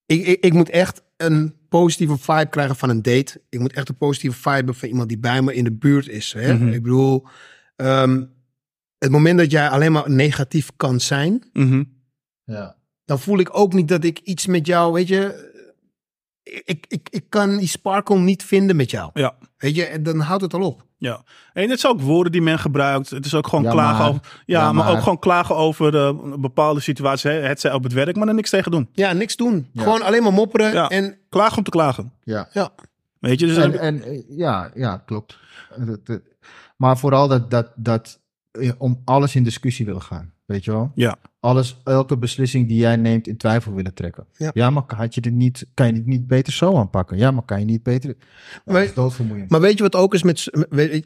[0.07, 3.43] ik, ik, ik moet echt een positieve vibe krijgen van een date.
[3.49, 6.09] Ik moet echt een positieve vibe hebben van iemand die bij me in de buurt
[6.09, 6.33] is.
[6.33, 6.55] Hè?
[6.55, 6.69] Mhm.
[6.69, 7.27] Ik bedoel,
[7.77, 8.25] ehm,
[8.99, 11.83] het moment dat jij alleen maar negatief kan zijn, Mhm.
[12.45, 12.77] Ja.
[13.05, 15.48] dan voel ik ook niet dat ik iets met jou, weet je,
[16.65, 19.11] ik, ik, ik kan die sparkle niet vinden met jou.
[19.15, 19.35] Ja.
[19.59, 20.87] Weet je, en dan houdt het al op.
[21.01, 21.23] Ja,
[21.53, 23.11] en het zijn ook woorden die men gebruikt.
[23.11, 24.09] Het is ook gewoon Ja, klagen maar.
[24.09, 24.21] over.
[24.47, 24.93] Ja, Ja, maar, maar.
[24.95, 27.23] ook gewoon klagen over eh, bepaalde situaties.
[27.23, 27.31] hè.
[27.31, 28.89] Het zij op het werk, maar er niks tegen doen.
[28.93, 29.69] Ja, niks doen.
[29.73, 29.83] Ja.
[29.83, 30.73] Gewoon alleen maar mopperen.
[30.73, 30.89] Ja.
[30.89, 32.13] En Klagen om te klagen.
[32.25, 32.49] Ja.
[32.53, 32.71] ja,
[33.19, 35.39] Weet je, dus En, en eh, ja, ja, klopt.
[36.05, 36.15] Eh,
[36.77, 38.21] Maar vooral dat, dat, dat
[38.53, 40.33] je om alles in discussie willen gaan.
[40.47, 40.93] Weet je wel?
[40.95, 41.17] Ja.
[41.41, 44.27] Alles, elke beslissing die jij neemt in twijfel willen trekken.
[44.55, 44.71] Ja.
[44.71, 47.17] maar had je dit niet, kan je dit niet beter zo aanpakken?
[47.17, 48.17] Ja, maar kan je niet beter...
[48.65, 49.51] Maar- dat is doodvermoeiend.
[49.51, 50.47] Maar weet je wat ook is met,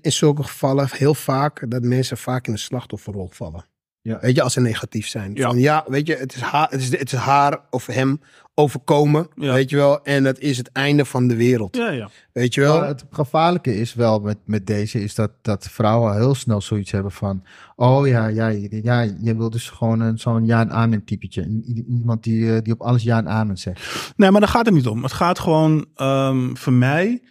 [0.01, 3.64] in zulke gevallen heel vaak dat mensen vaak in de slachtofferrol vallen.
[4.03, 4.18] Ja.
[4.20, 5.34] Weet je, als ze negatief zijn.
[5.34, 5.46] Ja.
[5.48, 8.20] Van ja, weet je, het is, haar, het, is, het is haar of hem
[8.55, 9.28] overkomen.
[9.34, 9.53] Ja.
[9.53, 11.76] Weet je wel, en dat is het einde van de wereld.
[11.76, 12.11] ja, ja.
[12.32, 12.78] Weet je wel?
[12.78, 16.90] Maar het gevaarlijke is wel met, met deze, is dat, dat vrouwen heel snel zoiets
[16.90, 17.44] hebben van,
[17.76, 21.62] oh ja, ja, ja je wil dus gewoon een, zo'n ja en amen typetje.
[21.88, 24.12] Iemand die, eh, die op alles ja en amen zegt.
[24.16, 25.03] Nee, maar daar gaat het niet om.
[25.03, 27.22] Het gaat gewoon ehm, voor mij.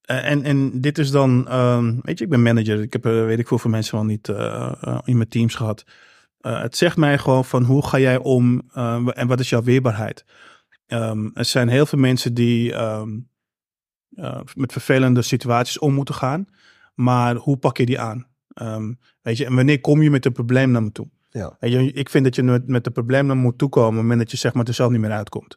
[0.00, 2.80] eh, en, en dit is dan, ehm, weet je, ik ben manager.
[2.82, 4.28] Ik heb, eh, weet ik veel, voor mensen wel niet
[5.04, 5.84] in mijn teams gehad.
[6.46, 9.62] Eh, het zegt mij gewoon van hoe ga jij om eh, en wat is jouw
[9.62, 10.24] weerbaarheid?
[10.86, 13.18] Ehm, er zijn heel veel mensen die ehm,
[14.10, 16.46] eh, met vervelende situaties om moeten gaan.
[16.94, 18.26] Maar hoe pak je die aan?
[18.48, 18.92] Ehm,
[19.22, 21.08] weet je, en wanneer kom je met een probleem naar me toe?
[21.30, 21.56] Ja.
[21.60, 23.94] Weet je, ik vind dat je met, met een probleem naar me moet toekomen op
[23.94, 25.56] het moment dat je zeg maar er zelf niet meer uitkomt.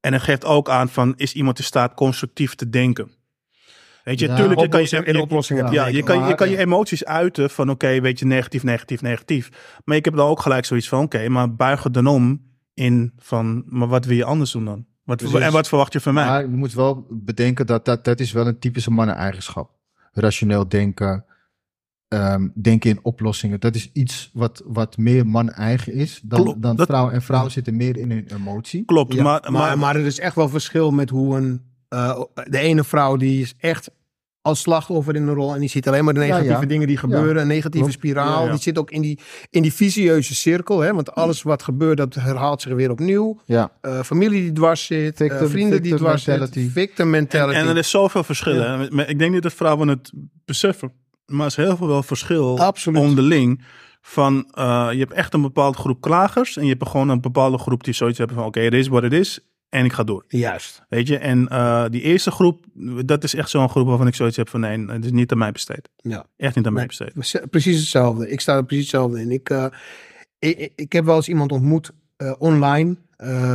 [0.00, 3.10] En het geeft ook aan van, is iemand in staat constructief te denken?
[4.08, 6.56] Weet je, Ja, tuurlijk, je kan je, in oplossingen ja, je kan, je kan je
[6.56, 9.50] emoties uiten van, oké, weet je, negatief, negatief, negatief.
[9.84, 12.42] Maar ik heb dan ook gelijk zoiets van, oké, maar buig het dan om
[12.74, 14.86] in van, maar wat wil je anders doen dan?
[15.04, 15.38] Wat, Precies.
[15.38, 16.24] en wat verwacht je van mij?
[16.26, 19.70] Maar je moet wel bedenken dat dat, dat is wel een typische mannen-eigenschap.
[20.12, 21.24] Rationeel denken,
[22.08, 23.60] ehm, denken in oplossingen.
[23.60, 26.62] Dat is iets wat, wat meer man-eigen is dan, Klopt.
[26.62, 27.12] dan Dat- vrouwen.
[27.14, 28.84] En vrouwen zitten meer in hun emotie.
[28.84, 31.62] Klopt, Ja, maar, maar, maar, maar, er is echt wel verschil met hoe een...
[31.88, 33.90] eh, de ene vrouw die is echt
[34.48, 36.66] als slachtoffer in een rol en die ziet alleen maar de negatieve Ja, ja.
[36.66, 38.38] dingen die gebeuren, een negatieve spiraal.
[38.40, 38.50] Ja, ja.
[38.52, 39.18] Die zit ook in die,
[39.50, 40.94] in die visieuze cirkel, hè?
[40.94, 43.40] want alles wat gebeurt, dat herhaalt zich weer opnieuw.
[43.44, 47.56] Ja, Eh, familie die dwars zit, eh, Victim- vrienden die dwars zitten, victim mentality.
[47.58, 48.60] en, en er is zoveel verschil.
[48.60, 48.90] hè.
[48.90, 50.12] Maar Ik denk niet dat vrouwen het
[50.44, 50.92] beseffen.
[51.26, 53.00] Maar er is heel veel wel verschil Absoluut.
[53.00, 53.64] onderling.
[54.00, 56.56] Van, eh, je hebt echt een bepaalde groep klagers.
[56.56, 58.44] En je hebt gewoon een bepaalde groep die zoiets hebben van...
[58.46, 59.40] Oké, het is wat het is.
[59.68, 60.24] En ik ga door.
[60.28, 60.82] Juist.
[60.88, 61.18] Weet je?
[61.18, 62.64] En eh, die eerste groep,
[63.04, 64.60] dat is echt zo'n groep waarvan ik zoiets heb van...
[64.60, 65.88] Nee, het is niet aan mij besteed.
[65.96, 66.26] Ja.
[66.36, 67.50] Echt niet aan mij besteed.
[67.50, 68.30] Precies hetzelfde.
[68.30, 69.30] Ik sta er precies hetzelfde in.
[69.30, 69.66] Ik, eh,
[70.38, 72.96] ik, ik- heb wel eens iemand ontmoet eh, online,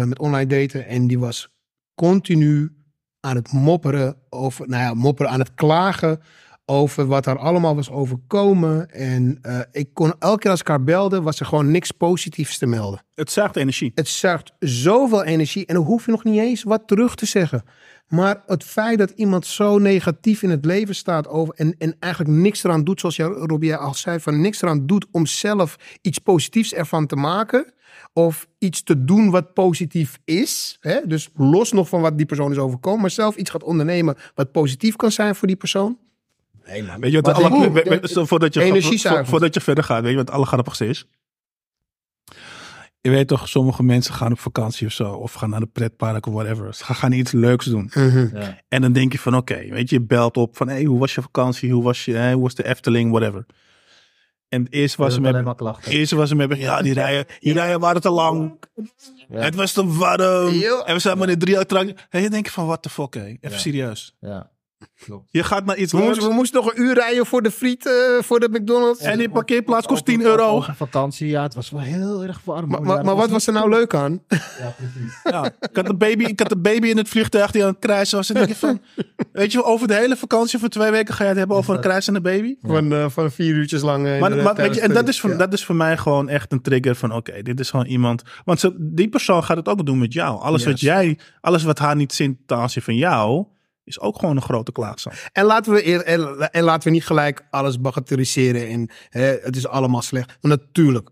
[0.05, 0.85] met online daten.
[0.87, 1.49] En die was
[1.95, 2.71] continu
[3.19, 6.21] aan het mopperen over, nou ja, mopperen, aan het klagen
[6.65, 8.89] over wat er allemaal was overkomen.
[8.89, 12.57] En eh, ik kon elke keer als ik haar belde, was er gewoon niks positiefs
[12.57, 13.03] te melden.
[13.15, 13.91] Het zuigt energie.
[13.95, 17.63] Het zuigt zoveel energie en dan hoef je nog niet eens wat terug te zeggen.
[18.07, 22.33] Maar het feit dat iemand zo negatief in het leven staat over en, en eigenlijk
[22.33, 26.73] niks eraan doet, zoals Robbie al zei, van niks eraan doet om zelf iets positiefs
[26.73, 27.73] ervan te maken.
[28.13, 30.77] Of iets te doen wat positief is.
[30.79, 30.99] Hè?
[31.07, 34.51] Dus los nog van wat die persoon is overkomen, maar zelf iets gaat ondernemen wat
[34.51, 35.97] positief kan zijn voor die persoon.
[36.67, 36.99] Nee, man.
[36.99, 38.59] Weet je wat we- we- zo voordat, je,
[39.01, 41.07] vo- voordat je verder gaat, weet je wat het allergrappigste is?
[43.01, 46.25] Je weet toch, sommige mensen gaan op vakantie of zo, of gaan naar de pretpark
[46.25, 46.73] of whatever.
[46.73, 47.91] Ze gaan- gaan iets leuks doen.
[47.93, 48.37] Mhm.
[48.37, 48.57] Ja.
[48.67, 51.15] En dan denk je van, oké, weet je, je belt op van, hey, hoe was
[51.15, 51.71] je vakantie?
[51.71, 53.11] Hoe was, je, hè, hoe was de Efteling?
[53.11, 53.45] Whatever.
[54.49, 55.19] En eerst was
[55.55, 55.91] klachten.
[55.91, 58.59] eerst was ze met, ja, die rijen, die rijen waren te lang.
[59.29, 59.39] Ja.
[59.41, 60.53] Het was te warm.
[60.53, 60.79] Yo.
[60.81, 61.95] En we zijn maar in drie attracties.
[62.09, 63.23] En je denkt van, what the fuck, hé.
[63.25, 63.57] Even Ja.
[63.57, 64.15] serieus.
[64.19, 64.51] Ja.
[65.29, 67.85] Je gaat naar iets We, moesten, we moesten nog een uur rijden voor de friet,
[67.85, 68.99] eh, voor de McDonald's.
[69.01, 70.47] En die parkeerplaats kost Over- 10 euro.
[70.47, 72.69] over vakantie, ja, het was wel heel erg warm.
[72.83, 74.21] Maar, wat was er nou leuk aan?
[74.27, 75.19] Ja, precies.
[75.23, 77.79] Ja, ik had een baby, ik had een baby in het vliegtuig die aan het
[77.79, 78.29] krijsen was.
[78.29, 78.81] En denk je van,
[79.31, 81.81] weet je, over de hele vakantie van twee weken ga je het hebben over een
[81.81, 82.55] krijzende baby.
[82.61, 84.07] Van, eh, van vier uurtjes lang.
[84.07, 85.37] eh, Maar, de maar weet je, en dat is, voor, Ja.
[85.37, 88.21] dat is voor mij gewoon echt een trigger van, oké, dit is gewoon iemand.
[88.45, 90.41] Want die persoon gaat het ook doen met jou.
[90.41, 93.45] Alles wat jij, alles wat haar niet zint ten aanzien van jou,
[93.83, 95.15] is ook gewoon een grote klaagzang.
[95.31, 98.67] En laten we, eer- en, en laten we niet gelijk alles bagatelliseren.
[98.67, 100.37] En hè, het is allemaal slecht.
[100.41, 101.09] Maar natuurlijk,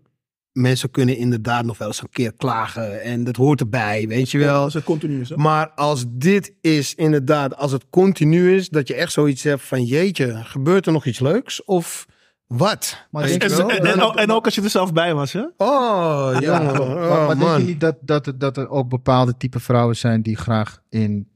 [0.52, 3.02] mensen kunnen inderdaad nog wel eens een keer klagen.
[3.02, 4.62] En dat hoort erbij, weet je wel.
[4.62, 5.28] Als het continu is.
[5.28, 5.36] hè?
[5.36, 9.84] Maar als dit is inderdaad, als het continu is, dat je echt zoiets hebt van
[9.84, 11.64] jeetje, gebeurt er nog iets leuks?
[11.64, 12.06] Of
[12.46, 13.06] wat?
[13.10, 13.76] Maar Weet denk je En, je wel?
[13.76, 15.40] en, en, Dan- ook- en ook als je er zelf bij was, hè?
[15.56, 16.64] Oh, Ja, jongen.
[16.64, 17.64] maar, Oh, maar denk je man.
[17.64, 21.28] niet dat, dat, dat er ook bepaalde type vrouwen zijn die graag in,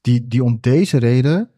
[0.00, 1.50] die, die om deze reden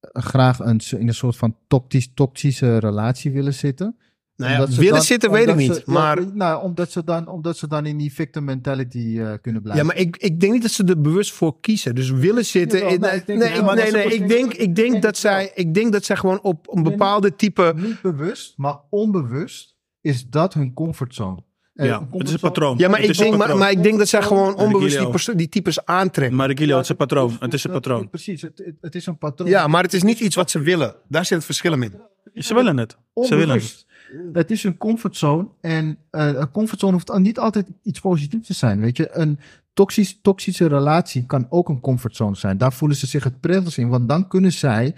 [0.00, 3.96] eh, graag een, in een soort van toxisch, toxische relatie willen zitten?
[4.36, 5.74] Nou ja, willen dan- zitten, weet ik niet.
[5.74, 9.32] ze- ja, maar nou, omdat, ze dan, omdat ze dan in die victim mentality eh,
[9.40, 9.86] kunnen blijven.
[9.86, 11.94] Ja, maar ik, ik denk niet dat ze er bewust voor kiezen.
[11.94, 12.78] Dus willen zitten.
[12.78, 15.74] Jawel, nee, nou, nee, ik denk nee, nee, ik, denk, ik, denk dat zij, ik
[15.74, 17.72] denk dat zij gewoon op een bepaalde type.
[17.76, 21.42] Niet bewust, maar onbewust is dat hun comfortzone.
[21.78, 22.78] En Ja, het is een patroon.
[22.78, 23.58] Ja, maar Het ik, denk, maar, patroon.
[23.58, 26.36] maar ik denk dat zij gewoon onbewust die, die types aantrekken.
[26.36, 27.36] Maar het is een Ja, patroon.
[27.40, 28.08] Het is een dat- patroon.
[28.10, 29.48] Precies, het, het, is een patroon.
[29.50, 30.94] Ja, maar het is niet iets wat ze willen.
[31.08, 31.92] Daar zit het verschil in.
[32.34, 32.96] Ze willen het.
[33.14, 33.40] Ze willen het.
[33.40, 33.86] onbewust.
[34.32, 38.54] Het is een comfortzone en eh, een comfortzone hoeft al niet altijd iets positiefs te
[38.54, 38.80] zijn.
[38.80, 39.38] Weet je, een
[39.72, 42.58] toxisch, toxische relatie kan ook een comfortzone zijn.
[42.58, 44.94] Daar voelen ze zich het prettigst in, want dan kunnen zij,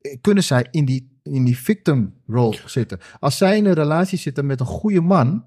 [0.00, 2.98] eh, kunnen zij in die, in die victim role zitten.
[3.20, 5.44] Als zij in een relatie zitten met een goede man,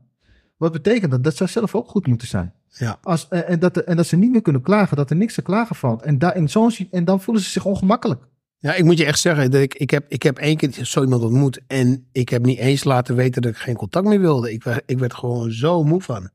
[0.63, 1.23] wat betekent dat?
[1.23, 2.53] Dat zij zelf ook goed moeten zijn.
[2.67, 2.97] Ja.
[3.03, 5.41] Als, eh, en, dat, en dat ze niet meer kunnen klagen, dat er niks te
[5.41, 6.01] klagen valt.
[6.01, 8.21] En, daar, in zo'n, en dan voelen ze zich ongemakkelijk.
[8.57, 11.01] Ja, ik moet je echt zeggen, dat ik, ik, heb, ik heb één keer zo
[11.01, 11.61] iemand ontmoet.
[11.67, 14.51] En ik heb niet eens laten weten dat ik geen contact meer wilde.
[14.53, 16.29] Ik, werd- ik werd gewoon zo moe van.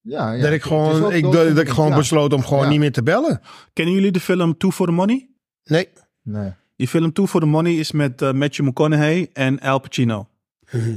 [0.00, 0.42] Ja, ja.
[0.42, 1.96] dat ik gewoon, ik, dat, ik gewoon ja.
[1.96, 2.68] besloot om gewoon Ja.
[2.70, 3.40] niet meer te bellen.
[3.72, 5.28] Kennen jullie de film Two for the Money?
[5.64, 5.88] Nee.
[6.22, 6.52] Nee.
[6.76, 10.28] Die film Two for the Money is met eh, Matthew McConaughey en Al Pacino.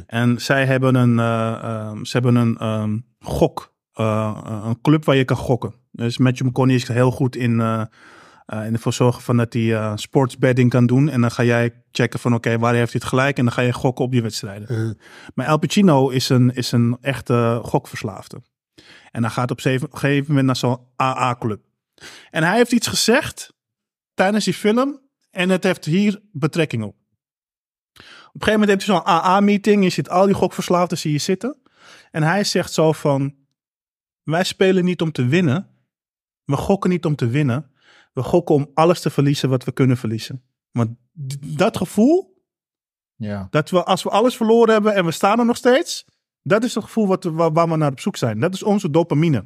[0.07, 5.15] En zij hebben een, eh, ehm, ze hebben een ehm, gok, eh, een club waar
[5.15, 5.73] je kan gokken.
[5.91, 7.83] Dus Matthew McConaughey is heel goed in, eh
[8.45, 11.09] eh, in ervoor zorgen van dat hij eh sportsbetting kan doen.
[11.09, 13.37] En dan ga jij checken van oké, waar heeft hij het gelijk?
[13.37, 14.97] En dan ga je gokken op die wedstrijden.
[15.33, 18.41] Maar Al Pacino is een, is een echte gokverslaafde.
[19.11, 21.61] En hij gaat op zeven- op een gegeven moment naar zo'n AA-club.
[22.29, 23.53] En hij heeft iets gezegd
[24.13, 24.99] tijdens die film.
[25.31, 26.95] En het heeft hier betrekking op.
[28.33, 29.83] Op een gegeven moment heeft hij zo'n AA-meeting.
[29.83, 31.57] Je ziet al die gokverslaafden zie je zitten.
[32.11, 33.35] En hij zegt zo van...
[34.23, 35.67] Wij spelen niet om te winnen.
[36.43, 37.71] We gokken niet om te winnen.
[38.13, 40.43] We gokken om alles te verliezen wat we kunnen verliezen.
[40.71, 40.89] Want
[41.45, 42.43] dat gevoel,
[43.15, 43.47] Ja.
[43.49, 46.05] dat we als we alles verloren hebben en we staan er nog steeds...
[46.41, 48.39] Dat is het gevoel wat we, waar, waar we naar op zoek zijn.
[48.39, 49.45] Dat is onze dopamine.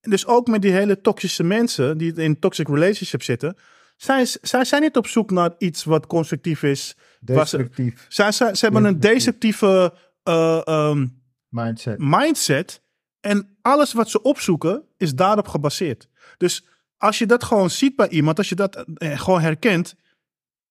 [0.00, 3.56] En dus ook met die hele toxische mensen die in toxic relationship zitten...
[3.96, 6.86] Zij, zij zijn niet op zoek naar iets wat constructief is.
[6.86, 11.06] Ze- Destructief Zij, zij, ze hebben een destructieve eh, ehm,
[11.48, 11.98] mindset.
[11.98, 12.82] mindset.
[13.20, 16.08] En alles wat ze opzoeken is daarop gebaseerd.
[16.36, 16.64] Dus
[16.96, 19.94] als je dat gewoon ziet bij iemand, als je dat eh, gewoon herkent.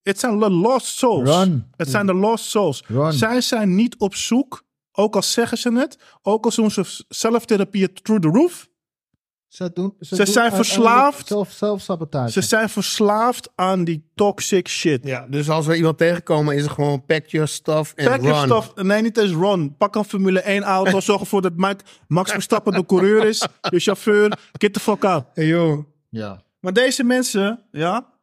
[0.01, 1.30] Het zijn de lost souls.
[1.30, 1.67] Run.
[1.76, 2.84] Het zijn de lost souls.
[2.88, 3.13] Run.
[3.13, 7.93] Zij zijn niet op zoek, ook al zeggen ze het, ook al doen ze zelftherapie
[7.93, 8.69] through the roof.
[9.54, 11.28] Ze, doen, Ze doen zijn verslaafd.
[11.28, 12.32] Zelf, zelfsabotage.
[12.32, 15.04] Ze zijn verslaafd aan die toxic shit.
[15.06, 18.24] Ja, dus als we iemand tegenkomen, is het gewoon pack your stuff and Pack run.
[18.30, 18.76] your stuff.
[18.84, 19.78] Nee, niet eens run.
[19.78, 20.99] Pak een Formule 1 auto.
[21.10, 23.47] Zorg ervoor dat Mike- Max Verstappen de coureur is.
[23.62, 24.39] De chauffeur.
[24.51, 25.26] Get the fuck out.
[25.34, 25.86] Hey, joh.
[26.10, 26.43] Ja.
[26.60, 28.14] Maar deze mensen, ja.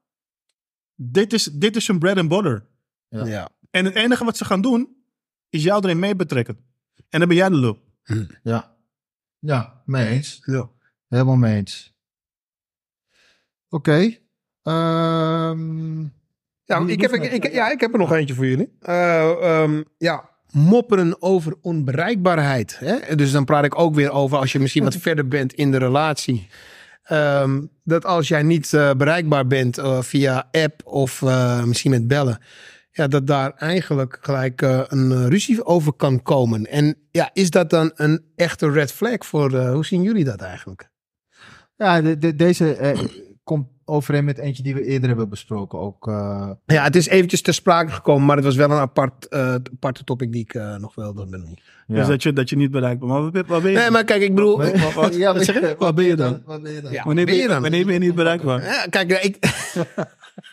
[0.95, 2.67] Dit is, dit is hun bread and butter.
[3.09, 3.25] Ja.
[3.25, 3.49] Ja.
[3.71, 4.97] En het enige wat ze gaan doen,
[5.51, 6.59] is jou erin mee betrekken.
[7.09, 7.79] En dan ben jij de lul.
[8.43, 8.77] Ja.
[9.39, 10.41] Ja, mee eens.
[10.45, 10.69] Ja.
[11.11, 11.95] Helemaal mee eens.
[13.69, 14.17] Oké.
[14.63, 16.01] Ehm,
[16.65, 18.77] Ja, ik heb, moet ik, met- ik- ja, ik heb er nog eentje voor jullie.
[18.81, 19.31] Eh,
[19.63, 22.79] ehm, ja, mopperen over onbereikbaarheid.
[22.79, 23.15] Hè?
[23.17, 25.77] Dus dan praat ik ook weer over als je misschien wat verder bent in de
[25.79, 26.49] relatie.
[27.03, 31.23] Ehm, dat als jij niet eh, bereikbaar bent eh, via app of
[31.65, 32.39] misschien met bellen.
[32.93, 36.67] Ja, dat daar eigenlijk gelijk een ruzie over kan komen.
[36.67, 40.90] En ja, is dat dan een echte red flag voor, hoe zien jullie dat eigenlijk?
[41.85, 42.99] Ja, de, de- deze eh,
[43.45, 45.79] komt overeen met eentje die we eerder hebben besproken.
[45.79, 49.29] Ook, eh, Ja, het is eventjes ter sprake gekomen, maar het was wel een apart,
[49.29, 51.59] eh, aparte topic die ik eh, nog wel benoemen.
[51.87, 51.95] ja.
[51.95, 53.77] Dus dat je, dat je niet bereikbaar Maar waar ben, waar ben je?
[53.79, 54.57] Nee, maar kijk, ik bedoel...
[54.57, 55.75] Wat- wat- ja, wat zeg je?
[55.79, 56.43] Waar ben je dan?
[56.47, 56.93] Wat ben je dan?
[56.93, 57.63] Ja, wanneer, ben je, dan?
[57.63, 58.63] wanneer ben je niet bereikbaar?
[58.63, 59.37] Ja, kijk, ik...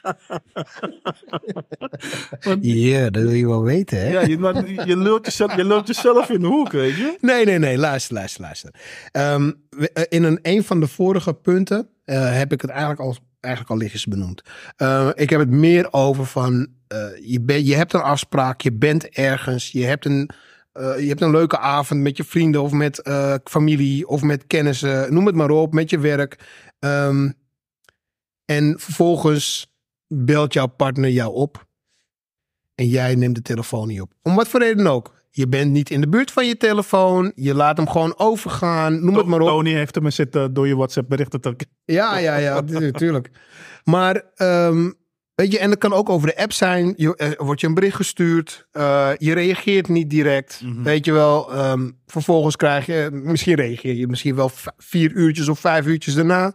[2.61, 4.09] Ja, dat wil je wel weten, hè?
[4.09, 7.17] Ja, je, maar je, lult jezelf, je lult jezelf in de hoek, weet je?
[7.21, 8.73] Nee, nee, nee, luister, luister, luister.
[9.11, 9.51] Ehm,
[9.93, 13.73] eh, in een, een van de vorige punten eh, heb ik het eigenlijk al, eigenlijk
[13.73, 14.41] al lichtjes benoemd.
[14.75, 18.73] Eh, ik heb het meer over van, eh, je, ben, je hebt een afspraak, je
[18.73, 20.29] bent ergens, je hebt een,
[20.73, 23.09] je hebt een leuke avond met je vrienden of met
[23.43, 26.39] familie of met kennissen, noem het maar op, met je werk.
[26.79, 27.31] Ehm,
[28.45, 29.73] en vervolgens
[30.07, 31.65] belt jouw partner jou op
[32.75, 34.13] en jij neemt de telefoon niet op.
[34.21, 35.15] Om wat voor reden ook.
[35.29, 37.31] Je bent niet in de buurt van je telefoon.
[37.35, 39.05] Je laat hem gewoon overgaan.
[39.05, 39.47] Noem het maar op.
[39.47, 41.55] Tony heeft hem zitten door je WhatsApp berichten te...
[41.85, 43.29] Ja, ja, ja, natuurlijk.
[43.83, 44.91] Maar, ehm,
[45.35, 46.93] weet je, en dat kan ook over de app zijn.
[46.95, 48.67] Je, er wordt je een bericht gestuurd.
[48.71, 50.61] eh, je reageert niet direct.
[50.63, 50.83] Mhm.
[50.83, 55.59] Weet je wel, ehm, vervolgens krijg je, misschien reageer je misschien wel vier uurtjes of
[55.59, 56.53] vijf uurtjes daarna.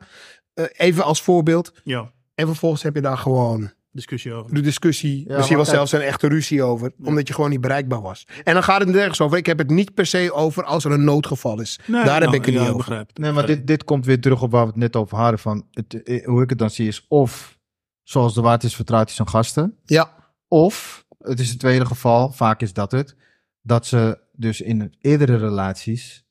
[0.54, 1.72] Eh, even als voorbeeld.
[1.84, 4.54] Ja, En vervolgens heb je daar gewoon discussie over.
[4.54, 8.00] de discussie, Ja, misschien kijk- zelfs een echte ruzie over, omdat je gewoon niet bereikbaar
[8.02, 8.26] was.
[8.44, 9.38] En dan gaat het nergens over.
[9.38, 11.78] Ik heb het niet per se over als er een noodgeval is.
[11.86, 12.76] Nee, Daar heb nou, ik het ja, niet over.
[12.86, 13.18] begrijp.
[13.18, 15.38] Nee, maar dit, dit komt weer terug op waar we het net over hadden.
[15.38, 17.58] Van het, eh, hoe ik het dan zie is of,
[18.02, 19.78] zoals de waard is, vertrouwt hij zijn gasten.
[19.84, 20.10] Ja,
[20.48, 23.16] Of, het is het tweede geval, vaak is dat het,
[23.62, 26.21] dat ze dus in eerdere relaties...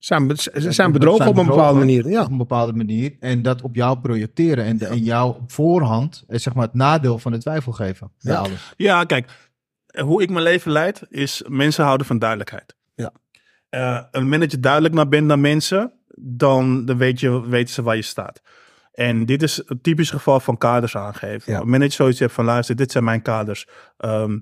[0.00, 2.08] zijn, be- zijn bedrogen op een bepaalde manier.
[2.08, 2.22] Ja.
[2.22, 3.16] Op een bepaalde manier.
[3.20, 4.64] En dat op jou projecteren.
[4.64, 8.12] En, en jou op voorhand, eh, zeg maar, het nadeel van de twijfel geven.
[8.20, 8.38] Bij Ja.
[8.38, 8.72] alles.
[8.76, 9.50] Ja, kijk,
[10.02, 12.76] hoe ik mijn leven leid, is mensen houden van duidelijkheid.
[12.94, 13.12] Ja.
[13.68, 17.96] Eh, een je duidelijk naar bent naar mensen, dan, dan weet je, weten ze waar
[17.96, 18.40] je staat.
[18.92, 21.52] En dit is een typisch geval van kaders aangeven.
[21.52, 21.64] Ja.
[21.80, 23.66] dat je zoiets hebt van, luister, dit zijn mijn kaders.
[23.96, 24.38] Ehm,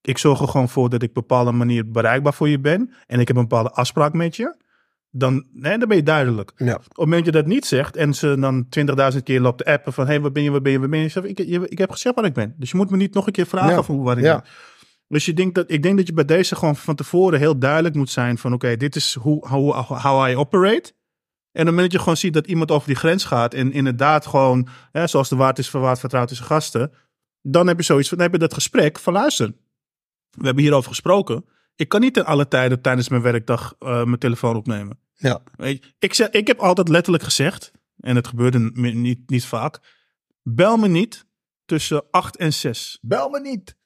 [0.00, 2.94] ik zorg er gewoon voor dat ik op een bepaalde manier bereikbaar voor je ben.
[3.06, 4.62] En ik heb een bepaalde afspraak met je.
[5.16, 6.52] Dan, nee, dan ben je duidelijk.
[6.56, 6.74] Ja.
[6.74, 8.66] Op het moment dat je dat niet zegt en ze dan
[9.12, 10.88] 20.000 keer loopt te appen van hé, hey, waar ben je, waar ben je, waar
[10.88, 11.28] ben je?
[11.28, 12.54] Ik, je- ik heb gezegd waar ik ben.
[12.58, 13.82] Dus je moet me niet nog een keer vragen Ja.
[13.82, 14.34] van waar ik Ja.
[14.36, 14.44] ben.
[15.08, 17.94] Dus je denkt dat, ik denk dat je bij deze gewoon van tevoren heel duidelijk
[17.94, 20.92] moet zijn van oké, dit is hoe how, how I operate.
[21.52, 23.72] En op het moment dat je gewoon ziet dat iemand over die grens gaat en
[23.72, 26.92] inderdaad gewoon, hè, zoals de waard is verwaard, vertrouwd is gasten,
[27.42, 29.52] dan heb je zoiets van, dan heb je dat gesprek van luister,
[30.30, 31.44] we hebben hierover gesproken.
[31.76, 34.98] Ik kan niet in alle tijden tijdens mijn werkdag eh, mijn telefoon opnemen.
[35.14, 35.42] Ja.
[35.56, 39.78] Weet je, ik, zeg, ik heb altijd letterlijk gezegd, en het gebeurde niet, niet vaak,
[40.42, 41.26] bel me niet
[41.64, 42.98] tussen 8 en 6.
[43.02, 43.76] Bel me niet.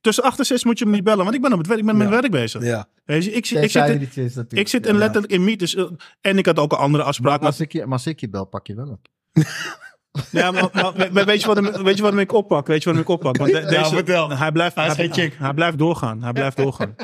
[0.00, 1.80] Tussen 8 en 6 moet je me niet bellen, want ik ben, op het werk,
[1.80, 2.62] ik ben met mijn werk bezig.
[2.62, 2.88] Ja.
[3.04, 5.74] Weet je, ik, zit- ik, Tenzij zit, ik zit in letterlijk in meetings.
[5.74, 7.30] eh, En ik had ook een andere afspraak.
[7.30, 9.08] Maar Maar, als ik, je, maar als ik je bel, pak je wel op.
[10.30, 12.66] ja, maar, maar- maar weet, je wat hem, weet je wat hem ik oppak?
[12.66, 13.36] Weet je wat hem ik oppak?
[13.36, 14.30] Want de- deze, vertel.
[14.30, 15.08] Hij blijft, Hij
[15.38, 16.22] hij, blijft doorgaan.
[16.22, 16.94] Hij blijft doorgaan.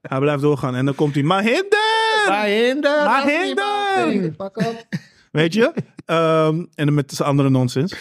[0.00, 0.74] hij blijft doorgaan.
[0.74, 2.44] En dan komt hij, maar hinder!
[2.44, 3.04] Hinder!
[3.04, 4.32] Maar hinder!
[4.36, 4.84] Pak op.
[5.32, 5.72] Weet je?
[6.04, 7.94] Ehm, en dan met z'n andere nonsens.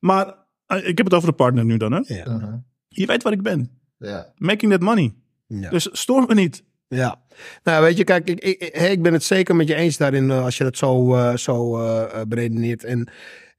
[0.00, 0.34] Maar
[0.66, 2.00] eh, ik heb het over de partner nu dan, hè?
[2.14, 2.26] Ja.
[2.26, 2.54] Uh-huh.
[2.88, 3.70] Je weet waar ik ben.
[3.98, 4.32] Ja.
[4.36, 5.14] Making that money.
[5.46, 5.70] Ja.
[5.70, 6.64] Dus stoor me niet.
[6.88, 7.20] Ja,
[7.62, 10.30] nou weet je, kijk, ik, ik, ik- ik ben het zeker met je eens daarin
[10.30, 12.84] eh, als je dat zo, eh, zo eh, eh, beredeneert.
[12.84, 13.08] En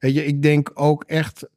[0.04, 1.48] weet je, ik denk ook echt,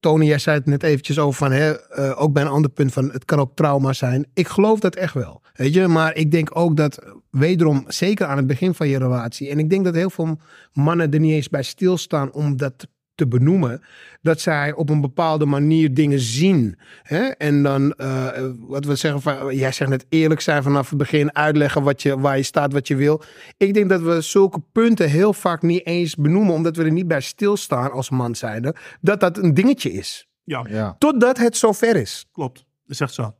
[0.00, 2.92] Tony, jij zei het net eventjes over van, hè, eh, ook bij een ander punt
[2.92, 4.26] van, het kan ook trauma zijn.
[4.34, 6.98] Ik geloof dat echt wel, weet je, maar ik denk ook dat,
[7.30, 10.38] wederom, zeker aan het begin van je relatie, en ik denk dat heel veel
[10.72, 12.86] mannen er niet eens bij stilstaan om dat
[13.20, 13.82] te benoemen,
[14.22, 16.78] dat zij op een bepaalde manier dingen zien.
[17.02, 17.22] Hè?
[17.24, 21.34] En dan, eh, wat we zeggen, van, jij zegt net eerlijk zijn vanaf het begin,
[21.34, 23.22] uitleggen wat je, waar je staat, wat je wil.
[23.56, 27.08] Ik denk dat we zulke punten heel vaak niet eens benoemen, omdat we er niet
[27.08, 30.28] bij stilstaan als man zijnde, dat dat een dingetje is.
[30.44, 30.96] Ja, Ja.
[30.98, 32.26] Totdat het zover is.
[32.32, 32.56] klopt.
[32.56, 33.34] Dat is echt zo.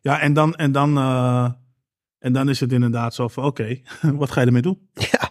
[0.00, 1.50] Ja, en dan, en dan, eh,
[2.18, 3.80] en dan is het inderdaad zo van, oké,
[4.20, 4.88] wat ga je ermee doen?
[4.94, 5.30] Ja,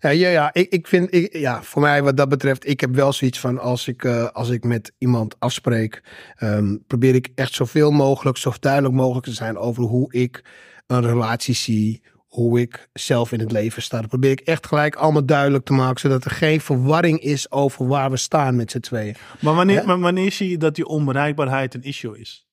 [0.00, 0.50] ja, ja, ja.
[0.54, 3.58] Ik, ik vind, ik, ja, voor mij wat dat betreft, ik heb wel zoiets van
[3.58, 6.02] als ik, eh, als ik met iemand afspreek,
[6.36, 10.44] ehm, probeer ik echt zoveel mogelijk, zo duidelijk mogelijk te zijn over hoe ik
[10.86, 14.00] een relatie zie, hoe ik zelf in het leven sta.
[14.00, 17.86] Dat probeer ik echt gelijk allemaal duidelijk te maken, zodat er geen verwarring is over
[17.86, 19.16] waar we staan met z'n tweeën.
[19.40, 22.46] Maar wanneer, maar wanneer zie je dat die onbereikbaarheid een issue is?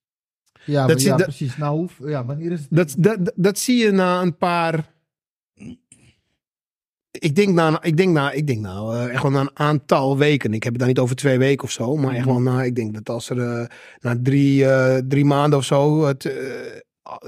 [0.66, 1.58] Ja, Dat maar- zie- ja dat- precies.
[1.58, 2.68] Nou, hoe, ja, wanneer is het?
[2.72, 4.94] Dat, dat, dat zie je na een paar.
[7.20, 10.54] Ik denk na, ik denk na, ik denk nou, echt wel na een aantal weken.
[10.54, 12.76] Ik heb het dan niet over twee weken of zo, maar echt wel na, ik
[12.76, 13.66] denk dat als er eh,
[14.00, 16.34] na drie, eh, drie maanden of zo, het,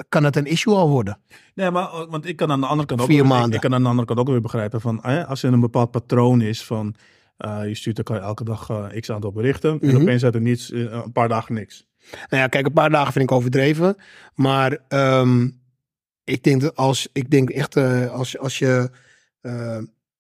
[0.09, 1.19] kan het een issue al worden.
[1.55, 3.51] Nee, maar want ik kan aan de andere kant ook, Vier ik- maanden.
[3.53, 6.41] Ik, kan aan de andere kant ook weer begrijpen van als er een bepaald patroon
[6.41, 6.95] is van
[7.37, 8.69] je stuurt elkaar elke dag
[8.99, 10.01] x aantal berichten en Mhm.
[10.01, 11.85] opeens uit er niets, een paar dagen niks.
[12.29, 13.95] Nou ja, kijk, een paar dagen vind ik overdreven.
[14.35, 15.49] Maar ehm,
[16.23, 17.77] ik denk dat als ik denk echt
[18.09, 18.89] als, als je
[19.47, 19.77] eh,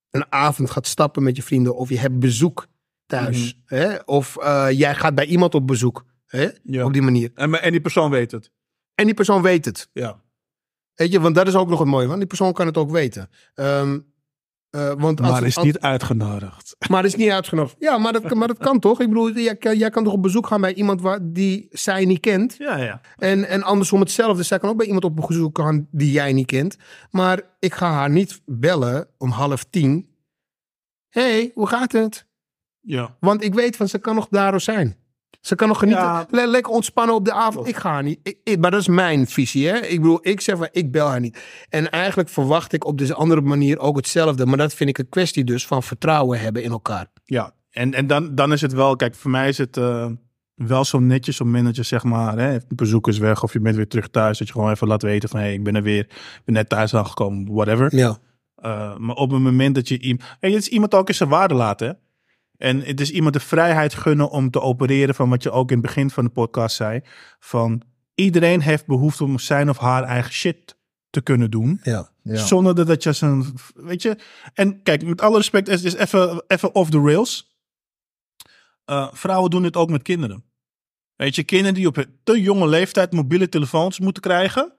[0.09, 2.67] een avond gaat stappen met je vrienden of je hebt bezoek
[3.05, 6.85] thuis, hè, of eh, jij gaat bij iemand op bezoek, hè, Ja.
[6.85, 7.31] op die manier.
[7.35, 8.51] En, en die persoon weet het.
[8.95, 9.89] En die persoon weet het.
[9.93, 10.21] Ja.
[10.93, 12.91] Weet je, want dat is ook nog het mooie, want die persoon kan het ook
[12.91, 13.29] weten.
[13.53, 13.99] Ehm,
[14.69, 16.75] eh, want als, Maar is als- niet uitgenodigd.
[16.91, 17.75] maar is niet uitgenodigd.
[17.79, 19.01] Ja, maar dat, kan- maar dat kan toch?
[19.01, 22.05] Ik bedoel, jij, kan- jij kan toch op bezoek gaan bij iemand waar, die zij
[22.05, 22.55] niet kent.
[22.57, 23.01] Ja, ja.
[23.17, 24.43] En, en andersom hetzelfde.
[24.43, 26.75] Zij kan ook bij iemand op bezoek gaan die jij niet kent.
[27.11, 30.09] Maar ik ga haar niet bellen om half tien.
[31.09, 32.25] Hé, hey, hoe gaat het?
[32.79, 33.17] Ja.
[33.19, 34.97] Want ik weet van ze kan nog daar zijn.
[35.47, 36.03] Ze kan nog genieten.
[36.03, 36.27] Ja.
[36.29, 37.67] Le- lekker ontspannen op de avond.
[37.67, 38.19] Ik ga haar niet.
[38.23, 39.67] Ik, ik- maar dat is mijn visie.
[39.67, 39.77] Hè?
[39.77, 41.39] Ik bedoel, ik zeg van ik bel haar niet.
[41.69, 44.45] En eigenlijk verwacht ik op deze andere manier ook hetzelfde.
[44.45, 47.07] Maar dat vind ik een kwestie dus van vertrouwen hebben in elkaar.
[47.23, 50.05] Ja, en, en dan, dan is het wel, kijk, voor mij is het eh,
[50.55, 53.87] wel zo netjes om manager, zeg maar, hè, bezoek is weg of je bent weer
[53.87, 55.99] terug thuis, dat je gewoon even laat weten van, hé, hey, ik ben er weer,
[56.09, 57.95] ik ben net thuis aangekomen, whatever.
[57.95, 58.17] Ja.
[58.65, 61.29] Uh, maar op het moment dat je iemand, en het is iemand ook in zijn
[61.29, 61.93] waarde laten, hè.
[62.57, 65.77] En het is iemand de vrijheid gunnen om te opereren van wat je ook in
[65.77, 67.01] het begin van de podcast zei,
[67.39, 67.81] van
[68.15, 70.77] iedereen heeft behoefte om zijn of haar eigen shit
[71.09, 71.79] te kunnen doen.
[71.83, 72.09] Ja.
[72.23, 72.45] Ja.
[72.45, 74.17] Zonder dat je zijn, weet je.
[74.53, 77.55] En kijk, met alle respect, het is even, even off the rails.
[78.85, 80.43] Uh, vrouwen doen dit ook met kinderen.
[81.15, 84.76] Weet je, kinderen die op een te jonge leeftijd mobiele telefoons moeten krijgen.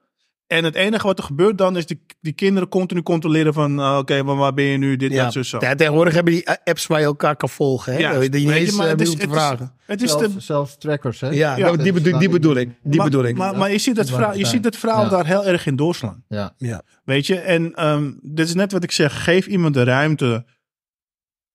[0.49, 3.79] En het enige wat er gebeurt dan is die, die kinderen continu controleren van...
[3.81, 5.25] Uh, oké, maar waar ben je nu, dit, Ja.
[5.25, 5.59] dat, zo, zo.
[5.61, 7.93] Ja, tegenwoordig hebben die apps waar je elkaar kan volgen.
[7.93, 7.99] Hè?
[7.99, 9.73] Ja, je eens maar eh, het is- het is- vragen.
[9.87, 11.29] Het is de, zelfs trackers, hè?
[11.29, 12.71] Ja, die, bedoel, die bedoel ik.
[12.83, 13.37] Die maar, bedoel ik.
[13.37, 14.81] Maar, maar je ziet dat, waar je het ziet dat
[15.11, 16.25] daar heel erg in doorslaan.
[16.29, 16.55] Ja.
[16.57, 16.83] ja.
[17.05, 19.25] Weet je, en ehm, dit is net wat ik zeg.
[19.25, 20.47] Geef iemand de ruimte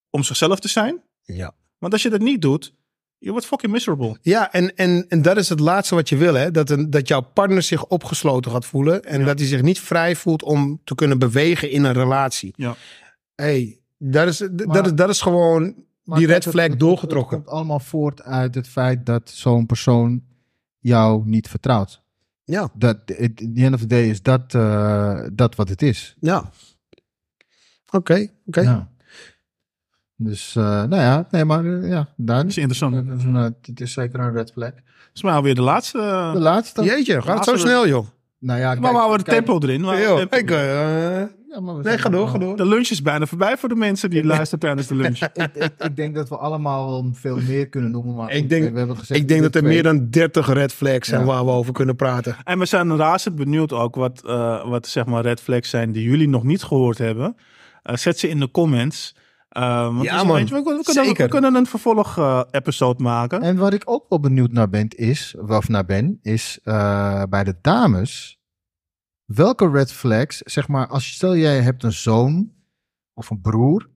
[0.10, 1.02] om zichzelf te zijn.
[1.22, 1.52] Ja.
[1.78, 2.74] Want als je dat niet doet,
[3.24, 4.17] je wordt fucking miserable.
[4.21, 6.51] Ja, en, en, en dat is het laatste wat je wil, hè?
[6.51, 9.03] Dat, een, dat jouw partner zich opgesloten gaat voelen.
[9.03, 9.26] En Ja.
[9.26, 12.53] dat hij zich niet vrij voelt om te kunnen bewegen in een relatie.
[12.55, 12.76] Ja.
[13.36, 17.38] hey, dat is, Maar- dat is, dat is gewoon die red flag het- doorgetrokken.
[17.38, 20.24] Het komt allemaal voort uit het feit dat zo'n persoon
[20.80, 22.01] jou niet vertrouwt.
[22.43, 26.15] Ja, Dat, in the end of the day is dat, eh, dat wat het is.
[26.19, 26.49] ja.
[27.91, 28.61] Oké, oké.
[28.61, 28.91] Ja.
[30.16, 33.07] Dus, eh, nou ja, nee, maar eh, ja, daar Dat is interessant.
[33.07, 34.70] Dat is een, eh, het is zeker een red flag.
[34.74, 34.82] Dat
[35.14, 35.97] is maar alweer de laatste.
[36.34, 36.84] De laatste.
[36.84, 38.05] Jeetje, gaat het zo snel, joh.
[38.39, 39.82] Nou ja, maar kijk- we houden de kijk- tempo erin.
[39.82, 40.38] maar- tempo.
[40.38, 41.22] ik, eh,
[41.53, 42.57] Ja, maar we nee, ga door, ga door.
[42.57, 45.20] De lunch is bijna voorbij voor de mensen die luisteren tijdens de lunch.
[45.34, 48.16] ik, ik, ik denk dat we allemaal wel veel meer kunnen noemen.
[48.16, 50.74] Maar Ik denk- we hebben gezegd Ik denk dat er twee- meer dan 30 red
[50.74, 51.28] flags zijn Ja.
[51.28, 52.36] waar we over kunnen praten.
[52.43, 56.03] En we zijn razend benieuwd ook wat, eh, wat zeg maar red flags zijn die
[56.03, 57.36] jullie nog niet gehoord hebben.
[57.84, 59.16] Zet ze in de comments.
[59.54, 60.45] Eh, want Ja, man.
[60.45, 61.24] we, kunnen, Zeker.
[61.26, 62.41] we kunnen een vervolg eh,
[62.97, 63.41] maken.
[63.41, 67.43] En wat ik ook wel benieuwd naar ben, is, of naar ben, is eh, bij
[67.43, 68.41] de dames.
[69.26, 72.51] Welke red flags, zeg maar, als stel jij hebt een zoon
[73.14, 73.89] of een broer.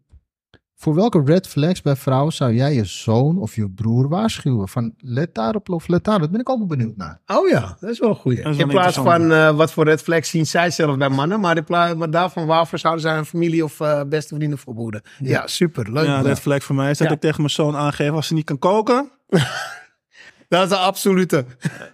[0.79, 4.67] Voor welke red flags bij vrouwen zou jij je zoon of je broer waarschuwen?
[4.67, 6.21] Van let daarop of let daarop.
[6.23, 7.19] Dat ben ik ook wel benieuwd naar.
[7.27, 8.43] Oh ja, dat is wel een goeie.
[8.43, 11.57] Wel In plaats van eh, wat voor red flags zien zij zelf bij mannen, maar,
[11.57, 15.01] in plaats, maar daarvan waarvoor zouden zij een familie of eh, beste vrienden voor behoeden.
[15.19, 16.05] Ja, super, leuk.
[16.05, 17.13] ja, Ja, red flag voor mij is dat Ja.
[17.13, 19.09] ik tegen mijn zoon aangeef als ze niet kan koken.
[20.47, 21.45] Dat is de absolute.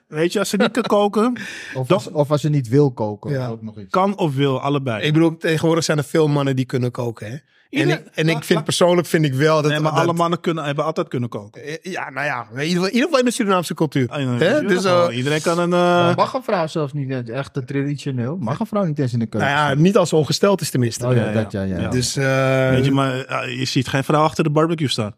[0.07, 1.37] Weet je, als ze niet kan koken,
[1.75, 3.31] Of als, of als je niet wil koken.
[3.31, 3.47] Ja.
[3.47, 3.89] Ook nog iets.
[3.89, 5.03] kan of wil, allebei.
[5.05, 7.31] Ik bedoel, tegenwoordig zijn er veel mannen die kunnen koken.
[7.31, 7.37] Hè?
[7.79, 9.71] En, ik, en ik vind persoonlijk vind ik wel dat...
[9.71, 11.63] nee, maar dat- alle mannen kunnen, hebben altijd kunnen koken.
[11.63, 12.47] Eh, Ja, nou ja.
[12.53, 14.09] In ieder geval, in, ieder geval in de Surinaamse cultuur.
[14.09, 14.61] Ah, ja, Hè?
[14.61, 15.73] dus, Dus, oh, eh, iedereen kan een...
[15.73, 18.37] Eh, mag een vrouw zelfs niet eh, echt eh, traditioneel?
[18.37, 19.49] Mag een vrouw niet eens in de keuken?
[19.49, 21.07] nou ja, niet als ze ongesteld is tenminste.
[21.07, 21.33] Oh ja, Ja, ja.
[21.41, 21.79] dat ja, ja.
[21.79, 21.89] Ja.
[21.89, 25.15] Dus eh, weet je, maar eh, je ziet geen vrouw achter de barbecue staan.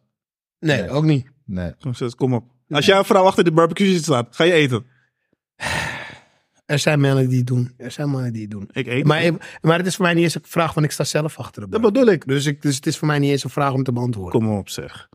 [0.60, 0.90] nee, Nee.
[0.90, 1.28] ook niet.
[1.46, 1.72] Nee.
[2.18, 2.44] Kom op.
[2.70, 4.86] Als jij een vrouw achter de barbecue ziet staan, ga je eten.
[6.66, 7.74] Er zijn mannen die het doen.
[7.78, 8.70] Er zijn mannen die het doen.
[8.72, 9.06] Ik eet.
[9.06, 11.62] Maar, maar het is voor mij niet eens een vraag, want ik sta zelf achter
[11.62, 12.28] de dat bedoel ik.
[12.28, 14.40] Dus, ik, dus het is voor mij niet eens een vraag om te beantwoorden.
[14.40, 15.10] Kom op zeg.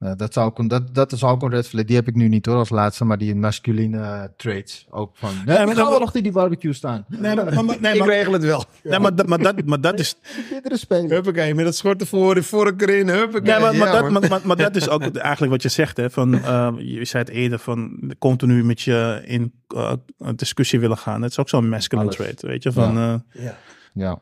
[0.00, 1.84] Nou, dat, zou ook een, dat, dat is ook een red flag.
[1.84, 4.86] Die heb ik nu niet hoor als laatste, maar die masculine eh, traits.
[4.90, 7.04] Ook van, nee, maar ik dat- ga wel achter die barbecue staan.
[7.08, 8.64] Nee, maar, maar, maar- nee, ik maar, regel het wel.
[8.82, 10.16] nee, maar, dat- maar, dat, maar dat is...
[10.50, 11.10] Bittere spelen.
[11.10, 13.40] Huppakee, met het schort ervoor, de vork erin, huppakee.
[13.52, 15.96] Nee, maar, maar, Ja, dat, maar, maar, maar dat is ook eigenlijk wat je zegt.
[15.96, 20.80] Hè, van, eh, je zei het eerder van continu met je in eh, een discussie
[20.80, 21.20] willen gaan.
[21.20, 22.16] Dat is ook zo'n masculine Alles.
[22.20, 22.42] trait.
[22.42, 22.94] Weet je, van...
[22.94, 23.22] Ja.
[23.32, 23.56] eh, Ja.
[23.94, 24.18] Ja.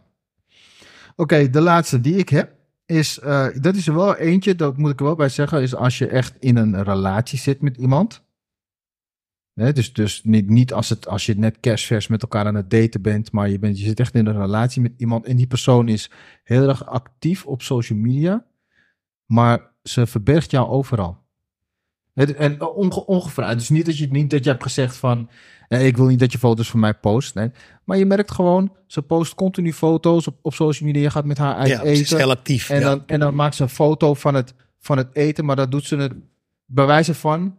[1.17, 2.51] Oké, de laatste die ik heb
[2.89, 5.75] is, eh, dat is er wel eentje, dat moet ik er wel bij zeggen, is
[5.75, 8.27] als je echt in een relatie zit met iemand.
[9.55, 13.03] Dus dus niet, niet als, het, als je net kerstvers met elkaar aan het daten
[13.03, 15.89] bent, maar je, bent, je zit echt in een relatie met iemand en die persoon
[15.89, 16.11] is
[16.45, 18.47] heel erg actief op social media,
[19.27, 21.27] maar ze verbergt jou overal.
[22.19, 23.59] Het- En onge, ongevraagd.
[23.59, 25.29] Dus niet dat je, niet dat je hebt gezegd van,
[25.69, 27.35] eh, ik wil niet dat je foto's van mij post.
[27.35, 27.51] Nee.
[27.85, 31.03] Maar je merkt gewoon, ze post continu foto's op, op social media.
[31.03, 32.17] Je gaat met haar uit ja, ze is eten.
[32.17, 32.71] heel actief.
[32.71, 32.89] En, ja.
[32.89, 35.45] dan, en dan maakt ze een foto van het, van het eten.
[35.45, 36.13] Maar dat doet ze het
[36.67, 37.57] bij wijze van.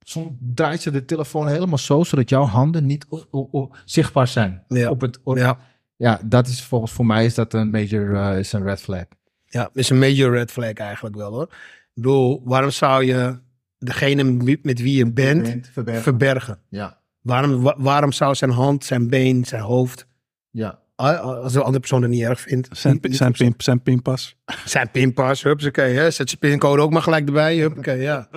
[0.00, 4.28] Soms draait ze de telefoon helemaal zo, zodat jouw handen niet o- o- o- zichtbaar
[4.28, 4.62] zijn.
[4.68, 4.90] Ja.
[4.90, 5.58] Op het, op- ja.
[5.96, 9.04] ja, dat is volgens voor mij is dat een major eh, is een red flag.
[9.44, 11.42] ja, is een major red flag eigenlijk wel hoor.
[11.42, 13.38] Ik bedoel, waarom zou je
[13.78, 14.24] degene
[14.62, 16.02] met wie- je bent verbergen.
[16.02, 16.58] verbergen?
[16.68, 20.06] ja, Waarom, wa- waarom zou zijn hand, zijn been, zijn hoofd,
[20.50, 20.78] ja.
[20.96, 24.36] als de andere persoon het niet erg vindt, zijn, niet- zijn, pin, zijn pinpas.
[24.64, 26.10] zijn pinpas, huppakee, hè?
[26.10, 28.28] zet zijn pincode ook maar gelijk erbij, huppakee, ja.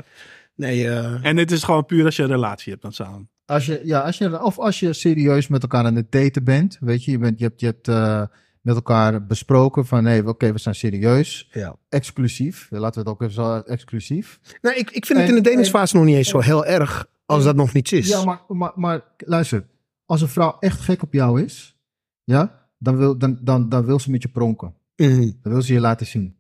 [0.56, 3.30] Nee, eh, En het is gewoon puur als je een relatie hebt dan samen.
[3.46, 6.78] Als je, ja, als je, of als je serieus met elkaar aan het daten bent,
[6.80, 8.24] weet je, je, bent, je hebt, je hebt eh,
[8.62, 11.76] met elkaar besproken van, nee, oké, we zijn serieus, ja.
[11.90, 14.40] exclusief, laten we het ook even zo, exclusief.
[14.62, 17.44] Nou, ik, ik vind het in de datingsfase nog niet eens zo heel erg als
[17.44, 18.08] dat nog niets is.
[18.08, 19.66] Ja, maar, maar, maar luister,
[20.06, 21.78] als een vrouw echt gek op jou is,
[22.24, 24.74] ja, dan wil, dan, dan, dan wil ze met je pronken.
[24.96, 25.20] Mhm.
[25.42, 26.36] Dan wil ze je laten zien.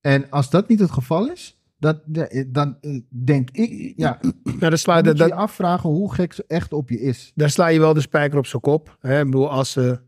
[0.00, 2.00] En als dat niet het geval is, dan,
[2.46, 4.20] dan eh, denk ik, ja,
[4.58, 7.00] dan sla, dan je- moet je dat, je afvragen hoe gek ze echt op je
[7.00, 7.32] is.
[7.34, 8.96] daar sla je wel de spijker op zijn kop.
[9.00, 9.18] Hè?
[9.18, 10.00] Ik bedoel, als ze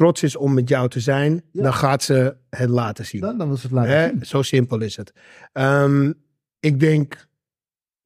[0.00, 1.62] trots is om met jou te zijn, Ja.
[1.62, 3.20] dan gaat ze het laten zien.
[3.20, 4.08] Dan, dan wil ze het laten Hè?
[4.08, 4.26] zien.
[4.26, 5.12] Zo simpel is het.
[5.52, 6.12] Ehm,
[6.60, 7.28] ik, denk,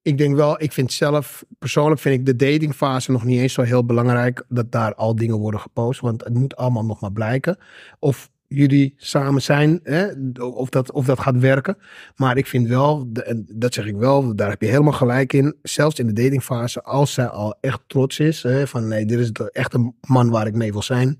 [0.03, 3.63] ik denk wel, ik vind zelf, persoonlijk vind ik de datingfase nog niet eens zo
[3.63, 6.01] heel belangrijk dat daar al dingen worden gepost.
[6.01, 7.59] Want het moet allemaal nog maar blijken.
[7.99, 10.07] Of jullie samen zijn, hè?
[10.41, 11.77] Of, dat, of dat gaat werken.
[12.17, 15.57] Maar ik vind wel, en dat zeg ik wel, daar heb je helemaal gelijk in.
[15.63, 18.67] Zelfs in de datingfase, als zij al echt trots is, hè?
[18.67, 21.19] van nee, dit is de, echt een man waar ik mee wil zijn.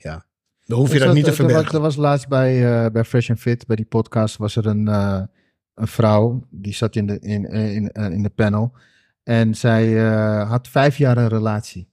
[0.00, 0.24] Ja,
[0.66, 1.74] dan hoef je dat niet te er- er was, verbergen.
[1.74, 4.88] er was laatst bij, eh, bij Fresh and Fit, bij die podcast, was er een,
[4.88, 5.22] eh,
[5.74, 8.72] een vrouw, die zat in de, in, eh, in, in de panel.
[9.22, 11.88] En zij eh, had vijf jaar een relatie.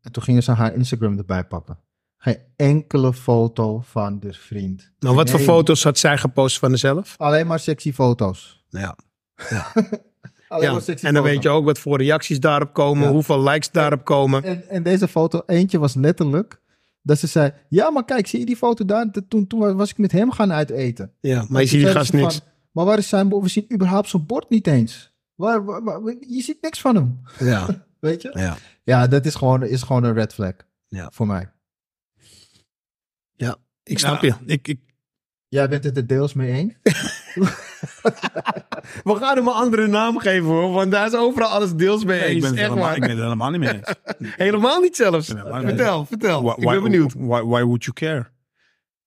[0.00, 1.78] En toen gingen ze haar Instagram erbij pakken.
[2.16, 4.92] Geen enkele foto van de vriend.
[4.98, 7.14] Nou, wat voor foto's had zij gepost van zichzelf?
[7.16, 8.64] Alleen maar sexy foto's.
[8.68, 8.96] Ja.
[10.48, 11.34] Alleen Ja, maar sexy en dan foto's.
[11.34, 13.10] weet je ook wat voor reacties daarop komen, Ja.
[13.12, 14.42] hoeveel likes daarop komen.
[14.44, 16.60] En, en deze foto, eentje was letterlijk
[17.06, 19.10] dat ze zei: Ja, maar kijk, zie je die foto daar?
[19.12, 21.12] De- Toen, toen was ik met hem gaan uiteten.
[21.20, 22.34] Ja, maar je ziet die gast niks.
[22.36, 23.42] van, maar waar is zijn bord?
[23.42, 25.14] We zien überhaupt zijn bord niet eens.
[25.34, 27.20] Waar, waar- waar- je ziet niks van hem.
[27.38, 28.30] Ja, Weet je?
[28.38, 28.56] ja.
[28.84, 30.52] Ja, dat is gewoon, is gewoon een red flag.
[30.88, 31.10] Ja.
[31.12, 31.50] Voor mij.
[33.82, 34.52] Ik snap Ja, je.
[34.52, 34.80] Ik, ik,
[35.48, 36.74] Jij bent het er deels mee eens.
[39.04, 42.20] We gaan hem een andere naam geven hoor, want daar is overal alles deels mee
[42.20, 42.40] nee, ik, eens.
[42.42, 42.94] ben het Echt helemaal, waar.
[42.96, 43.94] ik ben het helemaal niet mee eens.
[44.46, 45.28] Helemaal niet zelfs.
[45.28, 46.42] helemaal niet Vertel, vertel.
[46.42, 47.12] Why, ik ben why- benieuwd.
[47.12, 48.26] Why, why would you care?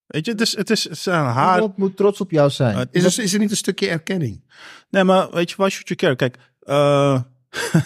[0.08, 1.56] Weet je, het is, het is, het is aan haar...
[1.56, 2.78] Iemand moet trots op jou zijn.
[2.78, 4.44] Uh, Is er, is er niet een stukje erkenning?
[4.90, 6.16] Nee, maar weet je, why should you care?
[6.16, 7.22] Kijk, eh,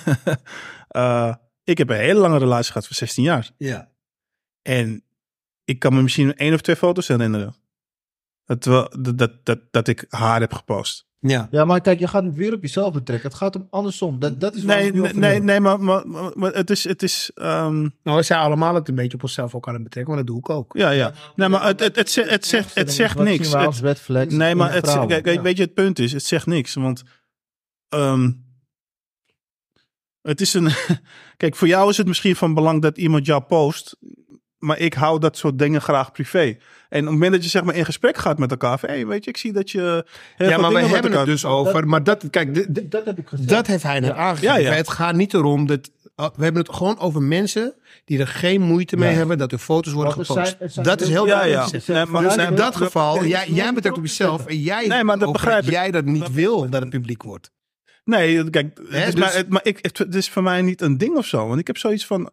[0.87, 1.33] eh,
[1.63, 3.51] ik heb een hele lange relatie gehad van 16 jaar.
[3.57, 3.89] Ja.
[4.61, 5.03] En
[5.65, 7.55] ik kan me misschien één of twee foto's herinneren.
[8.45, 8.63] Dat,
[9.43, 11.07] dat, dat, ik haar heb gepost.
[11.19, 11.47] Ja.
[11.51, 13.29] ja, maar kijk, je gaat het weer op jezelf betrekken.
[13.29, 14.19] Het gaat om andersom.
[14.19, 16.83] Dat, dat is Nee, nee, nee, nee maar, maar, maar, maar het is...
[16.83, 19.83] Het is ehm, Nou, we zijn allemaal het een beetje op onszelf ook aan het
[19.83, 20.73] betrekken, maar dat doe ik ook.
[20.77, 21.13] ja, ja.
[21.35, 23.53] Nee, maar het, het, het, zegt, het, zegt, het zegt niks.
[23.53, 26.73] Het- nee, maar het, kijk, weet je, het punt is, het zegt niks.
[26.73, 27.03] Want
[27.89, 28.31] ehm,
[30.21, 30.69] Het is een.
[31.37, 33.97] Kijk, voor jou is het misschien van belang dat iemand jou post.
[34.63, 36.39] Maar ik hou dat soort dingen graag privé.
[36.89, 38.79] En op het moment dat je zeg maar in gesprek gaat met elkaar.
[38.79, 40.05] Van, hey, weet je, ik zie dat je.
[40.35, 41.87] heel Ja, maar we hebben het dus over.
[41.87, 43.49] Maar dat, kijk, d- d- Dat heb ik gezegd.
[43.49, 44.61] dat heeft hij net aangegeven.
[44.61, 44.71] Ja, ja.
[44.73, 45.89] Het gaat niet erom dat.
[46.15, 47.73] uh, We hebben het gewoon over mensen
[48.05, 49.17] die er geen moeite mee Ja.
[49.17, 50.55] hebben dat hun foto's worden gepost.
[50.57, 51.25] zijn- zijn dat is heel-.
[51.25, 54.87] Nee, maar- dus nee, in dat geval, nee, jij, jij ook op jezelf en jij,
[54.87, 55.69] Nee, maar dat over begrijp ik.
[55.69, 57.51] jij dat niet wil dat het publiek wordt.
[58.03, 60.81] Nee, kijk, het, is dus- maar, het, maar ik, het, het is voor mij niet
[60.81, 61.47] een ding of zo.
[61.47, 62.31] Want ik heb zoiets van.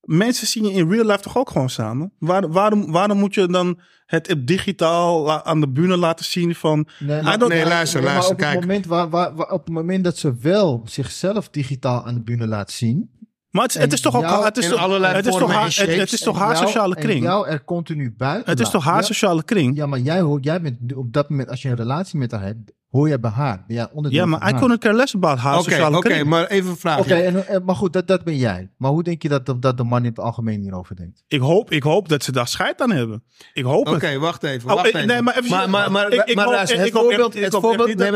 [0.00, 2.12] Mensen zien je in real life toch ook gewoon samen?
[2.18, 6.88] Waar, waarom, waarom moet je dan het op digitaal aan de bühne laten zien van.
[6.98, 8.54] Nee, nee, luister, maar luister, op het.
[8.60, 12.46] Moment waar, waar, waar- op het moment dat ze wel zichzelf digitaal aan de bühne
[12.46, 13.10] laat zien.
[13.50, 14.22] Maar het, is- het is toch ook.
[14.22, 15.96] jou- Het is toch, allerlei het is toch haar, en het, shapes.
[15.96, 17.22] het is toch haar jou- sociale kring?
[17.22, 18.50] jou er continu buiten.
[18.50, 19.76] Het is toch haar Ja, sociale kring?
[19.76, 22.42] Ja, maar jij, hoort, jij bent op dat moment, als je een relatie met haar
[22.42, 23.64] hebt, hoor jij bij haar.
[23.66, 24.60] Ben jij onderdeel Ja, maar van I haar.
[24.60, 26.98] couldn't care less about haar Oké, sociale oké, maar even een vraag.
[26.98, 28.70] Oké, en, en- maar goed, dat, dat ben jij.
[28.76, 31.24] Maar hoe denk je dat, dat de man in het algemeen hierover denkt?
[31.28, 33.22] Ik, hoop, ik hoop dat ze daar scheid aan hebben.
[33.52, 34.18] Ik hoop Oké, het.
[34.20, 34.68] wacht even.
[34.70, 35.06] Oh, wacht ik- even.
[35.06, 37.34] nee, maar even maar, maar, maar, ik, ik maar hoop- luister, ik het hoop voorbeeld,
[37.36, 38.10] ik het hoop voorbeeld, nee,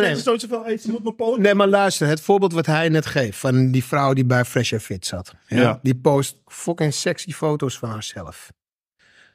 [1.38, 1.54] nee.
[1.54, 5.06] maar luister, het voorbeeld wat hij net geeft van die vrouw die bij Fresh Fit
[5.06, 5.34] zat.
[5.46, 5.60] Ja.
[5.60, 5.78] Ja.
[5.82, 8.52] Die post fucking sexy foto's van haarzelf.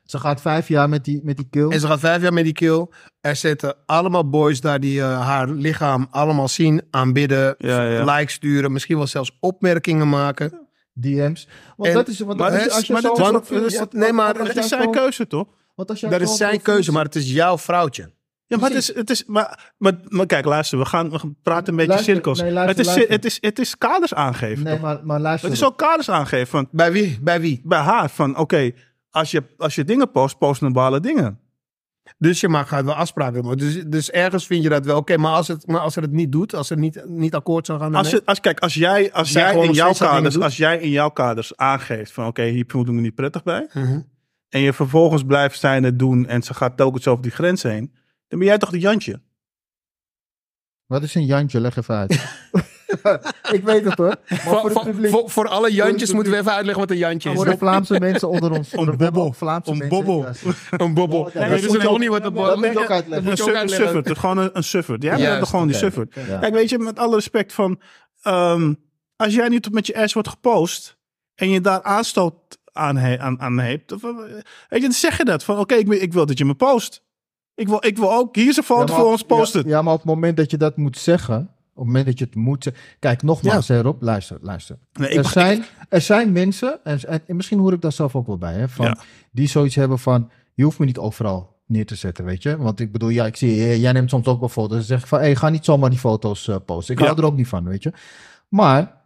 [0.10, 1.70] Ze gaat vijf jaar met die, met die kill.
[1.70, 2.88] En ze gaat vijf jaar met die kill.
[3.22, 8.04] Er zitten allemaal boys daar die eh, haar lichaam allemaal zien, aanbidden, Ja, ja.
[8.16, 10.68] likes sturen, misschien wel zelfs opmerkingen maken.
[10.94, 11.48] DM's.
[11.78, 12.20] Want En- dat is...
[12.20, 14.36] Want maar als, je- het is- als je maar zo- dat is- want- nee, maar
[14.64, 15.48] zijn keuze, toch?
[15.76, 18.12] want als jij Dat is zijn keuze, maar het is jouw vrouwtje.
[18.46, 21.36] Ja, maar, het is, het is, maar, maar, maar kijk, luister, we gaan, we gaan
[21.44, 22.42] praten een beetje Luister, cirkels.
[22.42, 23.16] nee, luister, het, is, luister.
[23.16, 24.64] Het, is, het is kaders aangeven.
[24.64, 25.50] Nee, maar, maar luister.
[25.50, 27.20] het is ook kaders aangeven van, Bij wie?
[27.22, 27.62] Bij wie?
[27.64, 28.10] bij haar.
[28.10, 28.72] Van oké,
[29.20, 31.40] als, je, als je dingen post, post normale dingen.
[32.18, 33.58] Dus je mag gaat wel afspraken maken.
[33.58, 35.18] Dus, dus ergens vind je dat wel oké.
[35.18, 37.80] maar, als het, maar als het het niet doet, als het niet, niet akkoord zou
[37.80, 37.96] gaan.
[37.96, 41.10] Als, je, als, kijk, als jij, als jij, in jouw kaders, als jij in jouw
[41.10, 43.70] kaders aangeeft van oké, hier voel ik me niet prettig bij.
[43.74, 44.02] Mhm.
[44.50, 47.94] En je vervolgens blijft zijn het doen en ze gaat telkens over die grens heen.
[48.28, 49.22] Dan ben jij toch de Jantje?
[50.86, 51.60] Wat is een Jantje?
[51.60, 52.20] Leg even uit.
[53.58, 54.16] ik weet het hoor.
[54.30, 56.92] Maar voor, Voor, het voor, publiek, voor, voor alle Jantjes moeten we even uitleggen wat
[56.92, 57.36] een Jantje is.
[57.36, 58.70] voor de Vlaamse mensen onder ons.
[58.70, 59.34] de bobbel.
[59.34, 60.26] Vlaamse Een bobbel.
[60.78, 61.30] Een bobbel.
[61.34, 64.18] Nee, dat is je een- ook niet wat Dat moet Een, ook su- een suffert,
[64.18, 65.04] gewoon een, een suffert.
[65.04, 66.14] Juist, toch gewoon die suffert.
[66.40, 67.80] Kijk, weet je, met alle respect van...
[68.22, 68.74] ehm,
[69.16, 70.98] als jij niet met je ass wordt gepost...
[71.36, 72.36] en je daar aanstoot
[72.72, 73.92] aan, he, aan, aan hebt...
[73.92, 75.44] of, eh, weet je, dan zeg je dat.
[75.44, 77.04] Van, oké, ik, wil- ik wil dat je me post.
[77.56, 78.36] Ik wil, ik wil ook...
[78.36, 79.68] Hier is een foto Ja, maar voor op- ons, post ja, het.
[79.68, 81.50] Ja, maar op het moment dat je dat moet zeggen.
[81.80, 82.72] Op het moment dat je het moet.
[83.00, 84.78] Kijk, nogmaals, Rob, luister, luister.
[84.94, 88.28] Nee, er, zijn, er zijn mensen, en, en, en misschien hoor ik daar zelf ook
[88.28, 88.98] wel bij, hè, van, Ja.
[89.32, 92.58] die zoiets hebben van, je hoeft me niet overal neer te zetten, weet je.
[92.58, 94.78] Want ik bedoel, ja, ik zie, eh, jij neemt soms ook wel foto's.
[94.78, 96.94] Dan zeg van, hey, ga niet zomaar die foto's eh, posten.
[96.94, 97.06] Ik Ja.
[97.08, 97.94] hou er ook niet van, weet je.
[98.50, 99.02] Maar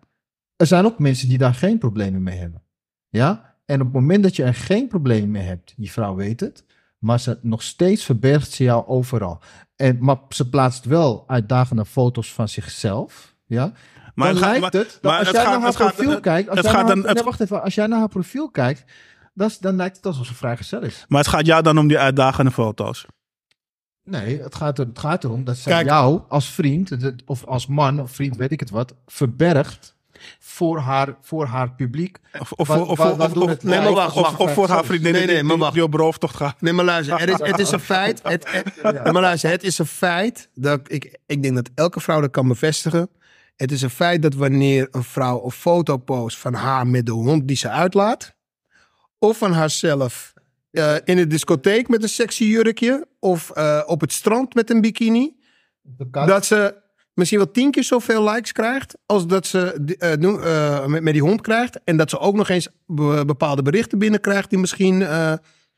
[0.56, 2.62] er zijn ook mensen die daar geen problemen mee hebben.
[3.10, 3.56] Ja?
[3.66, 6.64] En op het moment dat je er geen problemen mee hebt, die vrouw weet het,
[7.04, 9.42] maar ze nog steeds verbergt ze jou overal.
[9.76, 13.36] En, maar ze plaatst wel uitdagende foto's van zichzelf.
[13.46, 13.72] Ja?
[14.16, 16.20] Maar dan het lijkt het, dat maar als het jij gaat- naar haar gaat- profiel
[16.20, 18.50] kijkt, als het jij gaat naar het- nee, wacht even, als jij naar haar profiel
[18.52, 18.84] kijkt,
[19.34, 21.06] dan, is- dan lijkt het alsof ze vrijgezel is.
[21.08, 23.06] Maar het gaat jou dan om die uitdagende foto's.
[24.04, 25.86] Nee, het gaat, er, het gaat erom dat zij Kijk.
[25.88, 29.93] jou als vriend, of als man, of vriend, weet ik het wat, verbergt
[30.40, 32.18] voor haar, voor haar publiek.
[32.40, 35.12] Of, of, Wat- of, wat- wat Nee, maar wacht, of- wacht, of voor haar vriendin
[35.12, 35.74] Nee, nee, maar die, wacht.
[35.74, 36.62] die op berooftocht gaat.
[36.62, 38.20] Nee, maar luister, het is, het is een feit.
[38.24, 38.48] Het,
[38.82, 42.32] het- maar luister, het is een feit dat ik, ik denk dat elke vrouw dat
[42.32, 43.10] kan bevestigen.
[43.56, 47.12] Het is een feit dat wanneer een vrouw een foto post van haar met de
[47.12, 48.36] hond die ze uitlaat,
[49.20, 50.34] of van haarzelf
[50.72, 54.82] eh, in de discotheek met een sexy jurkje, of eh, op het strand met een
[54.82, 55.36] bikini,
[56.26, 56.82] dat ze
[57.14, 61.14] misschien wel tien keer zoveel likes krijgt als dat ze eh, doen, eh, met, met
[61.14, 61.80] die hond krijgt.
[61.84, 65.34] En dat ze ook nog eens be- bepaalde berichten binnenkrijgt die misschien eh,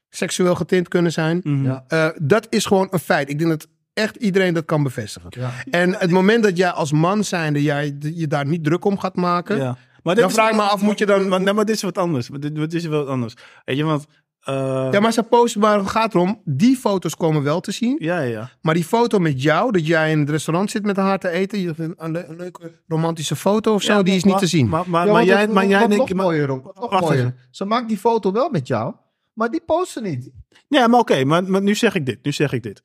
[0.09, 1.39] seksueel getint kunnen zijn.
[1.43, 1.65] Mhm.
[1.65, 1.83] Ja.
[1.87, 3.29] Eh, dat is gewoon een feit.
[3.29, 5.29] Ik denk dat echt iedereen dat kan bevestigen.
[5.33, 5.51] Ja.
[5.69, 9.15] En het moment dat jij als man zijnde jij je daar niet druk om gaat
[9.15, 9.57] maken.
[9.57, 9.77] Ja.
[10.03, 11.97] Maar Dan vraag ik me af, moet je dan- Maar, nee, maar dit is wat
[11.97, 12.29] anders.
[12.39, 13.33] Dit is wat anders.
[13.65, 14.05] Weet je, want...
[14.45, 17.95] eh, Ja, maar ze posten, maar het gaat erom, die foto's komen wel te zien.
[17.99, 18.49] ja, ja.
[18.61, 21.59] Maar die foto met jou, dat jij in het restaurant zit met haar te eten,
[21.59, 24.41] je vindt een, le- een leuke romantische foto of zo, Ja, die is maar- niet
[24.41, 24.69] te zien.
[24.69, 26.13] Maar, maar, Ja, maar jij, maar jij denkt...
[26.13, 27.35] mooier, Rob, nog mooier.
[27.51, 28.93] Ze maakt die foto wel met jou,
[29.33, 30.29] maar die post ze niet.
[30.67, 32.23] Ja, maar oké, maar, maar nu zeg ik dit.
[32.23, 32.81] Nu zeg ik dit.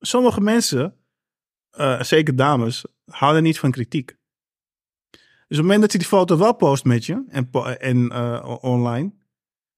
[0.00, 0.94] Sommige mensen,
[1.70, 4.16] eh, zeker dames, houden niet van kritiek.
[5.48, 8.56] Dus op het moment dat je die foto wel post met je en, en eh,
[8.60, 9.12] online,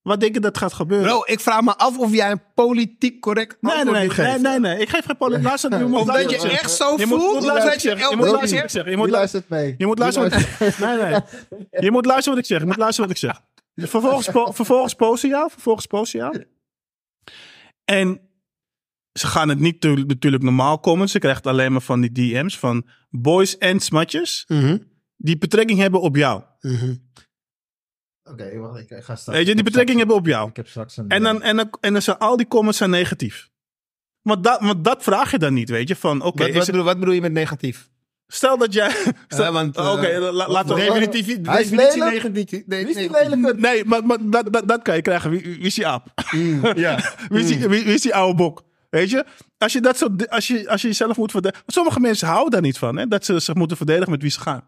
[0.03, 1.07] Wat denk je dat gaat gebeuren?
[1.07, 4.37] Bro, ik vraag me af of jij een politiek correct nee, nee, nee, moet nee,
[4.39, 4.79] nee, nee.
[4.79, 5.43] Ik geef geen politiek.
[5.45, 7.89] Luister, je moet Of dat luisteren je echt zo Je moet- voelt, moet dat je.
[7.89, 8.89] Je elke moet luisteren wat ik zeg.
[8.89, 9.45] Je moet luisteren.
[9.49, 9.75] mee?
[9.77, 11.19] Je moet luisteren wat ik Nee, nee.
[11.83, 12.59] Je moet luisteren wat ik zeg.
[12.59, 13.41] Je moet luisteren wat ik zeg.
[13.89, 15.49] Vervolgens, po- vervolgens posten jou.
[15.51, 16.43] Vervolgens posten jou.
[17.85, 18.19] En
[19.13, 21.09] ze gaan het niet tu- natuurlijk normaal komen.
[21.09, 24.43] Ze krijgt alleen maar van die DM's van boys en smatjes.
[24.47, 24.77] Mhm,
[25.17, 26.43] Die betrekking hebben op jou.
[26.61, 26.93] mhm.
[28.23, 29.25] Oké, wacht, ik ga straks.
[29.25, 30.49] Weet je, ik die betrekking straks- hebben op jou.
[30.49, 31.09] Ik heb straks een...
[31.09, 33.49] En dan, en dan, en dan zijn al die comments zijn negatief.
[34.21, 35.95] Want dat, want dat vraag je dan niet, weet je.
[35.95, 37.91] Van, oké, wat, wat, bedoel, wat bedoel je met negatief?
[38.27, 38.89] sten dat jij...
[39.27, 40.81] stel- Ja, want, eh, oké, la- laten we...
[40.81, 42.23] Definitief, Hij is lelijk.
[42.23, 42.63] negatief.
[42.65, 43.53] nee, Wie is lelijke?
[43.57, 45.29] Nee, maar, maar dat, dat, dat kan je krijgen.
[45.29, 46.07] Wie, wie is die aap?
[46.31, 47.13] Mm, ja.
[47.29, 48.63] Wie is, die, wie, wie is die oude bok?
[48.89, 49.25] Weet je?
[49.57, 51.63] Als je, dat zo, als je, als je jezelf moet verdedigen.
[51.67, 52.97] Sommige mensen houden daar niet van.
[52.97, 53.07] Hè?
[53.07, 54.63] Dat ze zich moeten verdedigen met wie ze gaan.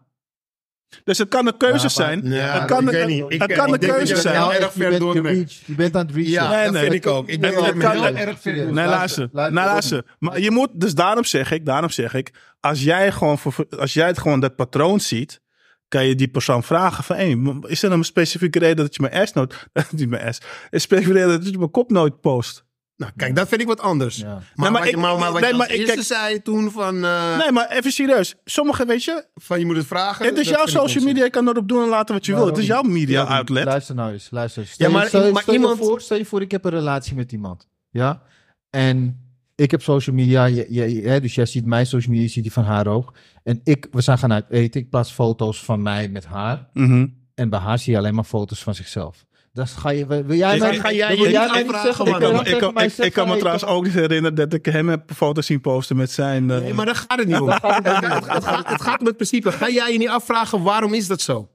[1.04, 2.20] Dus het kan een keuze Ja, maar- zijn.
[2.24, 3.32] Ja, het kan, ik een- weet niet.
[3.32, 4.34] Ik- het ik kan een denk dat keuze je zijn.
[4.34, 5.36] nou Nou, erg je ver bent, door je, bent.
[5.36, 6.32] reach, je bent aan het reachen.
[6.32, 6.82] Ja, Nee, dat nee.
[6.82, 7.28] vind ik ook.
[7.28, 9.28] Ik denk Het- dat het je kan- heel erg ver door Nee, luister.
[9.32, 9.64] Nee, luister.
[9.64, 10.04] luister.
[10.18, 13.92] Maar je moet, dus daarom zeg ik, daarom zeg ik, als jij gewoon, voor, als
[13.92, 15.40] jij het gewoon dat patroon ziet,
[15.88, 17.38] kan je die persoon vragen van, hey,
[17.70, 21.18] is er een specifieke reden dat je mijn ass nooit, niet mijn ass, een specifieke
[21.18, 22.64] reden dat je mijn kop nooit post?
[22.96, 24.16] Nou, kijk, dat vind ik wat anders.
[24.16, 24.24] Ja.
[24.34, 25.94] Maar, Nee, maar wat je- ik- maar, maar wat nee, je maar als ik- eerste
[26.14, 28.34] kijk- zei toen van, eh, Nee, maar even serieus.
[28.44, 30.26] Sommige, weet je, van je moet het vragen.
[30.26, 32.46] het is jouw social media, je kan erop doen en laten wat je wil.
[32.46, 33.64] Het is jouw media Ja, outlet.
[33.64, 34.66] Luister nou eens, luister.
[34.66, 36.64] Stel, Ja, maar- je- stel, maar stel je iemand- voor, stel je voor, ik heb
[36.64, 37.68] een relatie met iemand.
[37.90, 38.22] Ja?
[38.70, 39.20] En
[39.54, 42.32] ik heb social media, je, je, je- hè, dus jij ziet mijn social media, je
[42.32, 43.12] ziet die van haar ook.
[43.42, 46.68] En ik, we zijn gaan uit eten, ik plaats foto's van mij met haar.
[46.72, 47.06] Mhm.
[47.34, 49.24] En bij haar zie je alleen maar foto's van zichzelf.
[49.56, 51.62] Dan ga je, wil jij Ik- mij, ga jij dan je wil jij niet mij
[51.62, 54.34] niet afvragen zeggen Ik kan, me- ik, kan, ik, ik kan trouwens ook niet herinneren
[54.34, 56.50] dat ik hem heb foto's zien posten met zijn...
[56.50, 57.48] eh, Nee, maar daar gaat het niet om.
[57.50, 59.52] het, gaat, het, gaat, het gaat om het principe.
[59.52, 61.48] Ga jij je niet afvragen waarom is dat zo?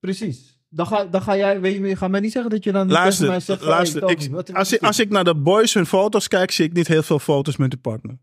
[0.00, 0.56] Precies.
[0.70, 2.92] Dan ga, dan ga jij, weet je, gaat mij niet zeggen dat je dan niet
[2.92, 4.10] Luister, tegen mij zegt luister.
[4.10, 7.02] Ik, als, ik, als ik naar de boys hun foto's kijk, zie ik niet heel
[7.02, 8.18] veel foto's met de partner.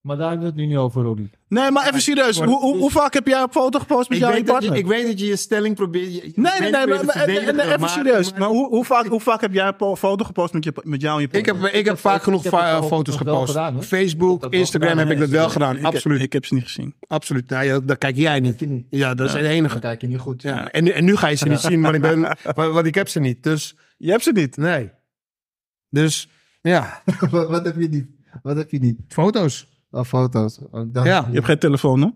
[0.00, 1.28] Maar daar hebben we het nu niet over, Roddy.
[1.48, 2.40] Nee, maar even serieus.
[2.40, 4.52] Hoe, hoe, hoe vaak heb jij een foto gepost met Ik jou en weet, je
[4.52, 4.76] partner?
[4.78, 6.06] ik weet dat je je stelling probeert.
[6.06, 8.30] je- je Nee, nee, nee, maar, maar- nee, even maar- serieus.
[8.30, 11.00] maar- Maar hoe, hoe, vaak, hoe vaak heb jij een foto gepost met, je, met
[11.00, 11.64] jou en je Ik partner?
[11.70, 13.46] heb, ik heb vaak genoeg ik heb het fa- wel- foto's gepost.
[13.50, 15.76] gedaan, Facebook, Instagram gedaan, heb ik dat wel gedaan.
[15.76, 16.20] Ik- absoluut.
[16.22, 16.94] Ik, heb ze niet gezien.
[17.06, 17.48] absoluut.
[17.48, 18.64] Nou, ja, dat kijk jij niet.
[18.90, 19.78] Ja, dat is het Dan enige.
[19.78, 20.42] kijk je niet goed.
[20.42, 20.70] Ja.
[20.70, 23.08] En, nu- en nu ga je ze niet zien, want ik, ben, want, ik heb
[23.08, 23.42] ze niet.
[23.42, 24.56] Dus Je hebt ze niet.
[24.56, 24.90] nee.
[25.90, 26.28] Dus
[26.60, 28.06] ja, wat heb je niet?
[28.42, 28.98] Wat heb je niet?
[29.08, 29.76] foto's.
[29.90, 30.58] Oh, foto's.
[30.70, 31.26] Oh, Ja.
[31.28, 32.08] Je hebt geen telefoon, hè?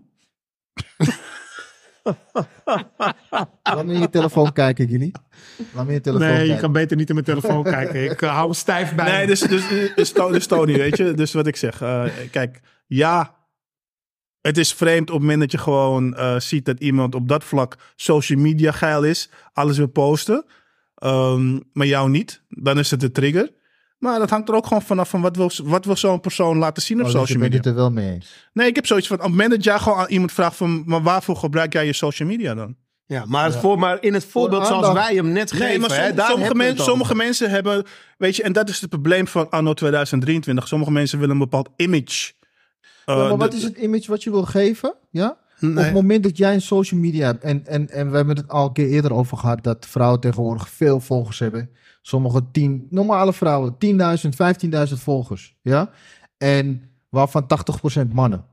[3.63, 5.11] Laat me in je telefoon kijken, jullie.
[5.73, 8.03] Laat me in je telefoon Nee, je kan beter niet in mijn telefoon kijken.
[8.11, 9.11] Ik eh, hou me stijf bij.
[9.11, 11.13] Nee, dus, dus, dus, dus Tony, weet je.
[11.13, 11.81] Dus wat ik zeg.
[11.81, 13.41] eh, kijk, ja.
[14.41, 17.43] Het is vreemd op het moment dat je gewoon eh, ziet dat iemand op dat
[17.43, 19.29] vlak social media geil is.
[19.53, 20.45] Alles wil posten.
[20.95, 22.43] ehm, maar jou niet.
[22.49, 23.51] Dan is het de trigger.
[24.03, 26.83] Maar dat hangt er ook gewoon vanaf van wat wil, wat wil zo'n persoon laten
[26.83, 27.57] zien op Oh, dus je social media.
[27.57, 28.49] het er wel mee eens.
[28.53, 30.83] Nee, ik heb zoiets van, op het moment dat jij gewoon aan iemand vraagt van,
[30.85, 32.75] maar waarvoor gebruik jij je social media dan?
[33.05, 35.67] Ja, maar, het Voor, maar in het voorbeeld zoals wij hem net geven.
[35.67, 37.83] Nee, maar hè, som- sommige, men- sommige mensen hebben,
[38.17, 40.67] weet je, en dat is het probleem van anno 2023.
[40.67, 42.31] Sommige mensen willen een bepaald image.
[43.05, 44.95] eh, Ja, maar wat de- is het image wat je wil geven?
[45.11, 45.37] Ja?
[45.69, 48.47] Op het moment dat jij een social media hebt, en, en, en we hebben het
[48.47, 51.69] al een keer eerder over gehad, dat vrouwen tegenwoordig veel volgers hebben.
[52.01, 55.55] Sommige tien, normale vrouwen, 10.000, 15.000 volgers.
[55.61, 55.89] Ja?
[56.37, 57.47] En waarvan
[58.05, 58.45] 80% mannen.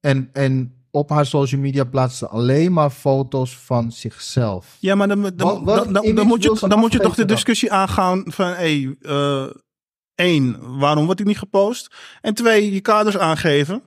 [0.00, 4.76] En, en op haar social media plaatst ze alleen maar foto's van zichzelf.
[4.80, 8.96] Ja, maar dan, dan, moet je, dan moet je toch de discussie aangaan van, hey,
[9.00, 9.46] eh,
[10.14, 11.94] één, waarom wordt ik niet gepost?
[12.20, 13.82] En twee, je kaders aangeven.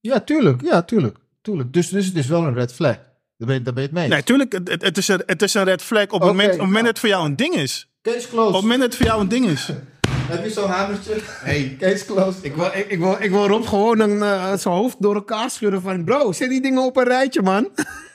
[0.00, 0.62] Ja, tuurlijk.
[0.62, 1.18] Ja, tuurlijk.
[1.42, 1.72] Tuurlijk.
[1.72, 2.96] Dus, dus het is wel een red flag.
[3.38, 4.08] Daar ben je, daar ben je het mee.
[4.08, 6.52] Nee, tuurlijk, het, het, het is een, het is een red flag op het moment,
[6.52, 6.84] op het moment nou.
[6.84, 7.88] dat het voor jou een ding is.
[8.02, 8.52] Case Op closed.
[8.52, 9.68] het moment dat het voor jou een ding is.
[10.32, 11.14] Heb je zo'n hamertje?
[11.24, 12.44] Hey, Case closed.
[12.44, 15.50] ik, wil, ik, ik wil, ik wil Rob gewoon een, eh, zijn hoofd door elkaar
[15.50, 16.04] schudden van...
[16.04, 17.68] Bro, zet die dingen op een rijtje, man.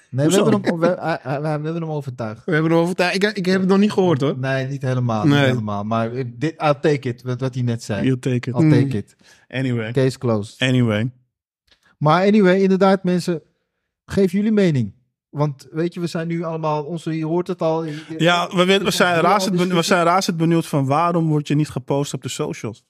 [0.09, 2.45] Nee, we hebben, hem, we, hebben hem overtuigd.
[2.45, 3.13] We hebben erover...
[3.13, 4.37] Ik, ik heb het nog niet gehoord, hoor.
[4.37, 5.25] Nee, niet helemaal.
[5.25, 5.39] Nee.
[5.39, 5.83] Niet helemaal.
[5.83, 7.21] Maar dit, I'll take it.
[7.21, 8.05] Wat, wat hij net zei.
[8.05, 8.55] You take it.
[8.55, 8.91] I'll take Mm.
[8.91, 9.15] it.
[9.49, 9.91] Anyway.
[9.91, 10.61] Case closed.
[10.61, 11.09] Anyway.
[11.97, 13.41] Maar anyway, inderdaad, mensen.
[14.05, 14.95] Geef jullie mening.
[15.29, 16.83] Want weet je, we zijn nu allemaal...
[16.83, 17.85] Onze, je hoort het al.
[18.17, 21.69] Ja, we, we, we, zijn razend, we zijn razend benieuwd van waarom word je niet
[21.69, 22.83] gepost op de socials?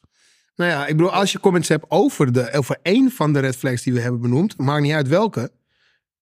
[0.56, 3.56] Nou ja, ik bedoel, als je comments hebt over, de, over één van de red
[3.56, 5.52] flags die we hebben benoemd, maakt niet uit welke,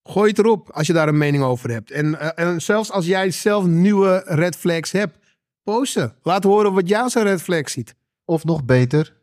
[0.03, 1.91] gooi het erop als je daar een mening over hebt.
[1.91, 5.17] En, eh, en zelfs als jij zelf nieuwe red flags hebt,
[5.63, 6.15] posten.
[6.23, 7.95] Laat horen wat jij als een red flag ziet.
[8.25, 9.15] Of nog beter,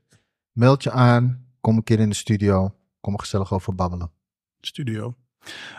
[0.52, 1.46] meld je aan.
[1.60, 2.74] Kom een keer in de studio.
[3.02, 4.10] Kom er gezellig over babbelen.
[4.60, 5.14] Studio.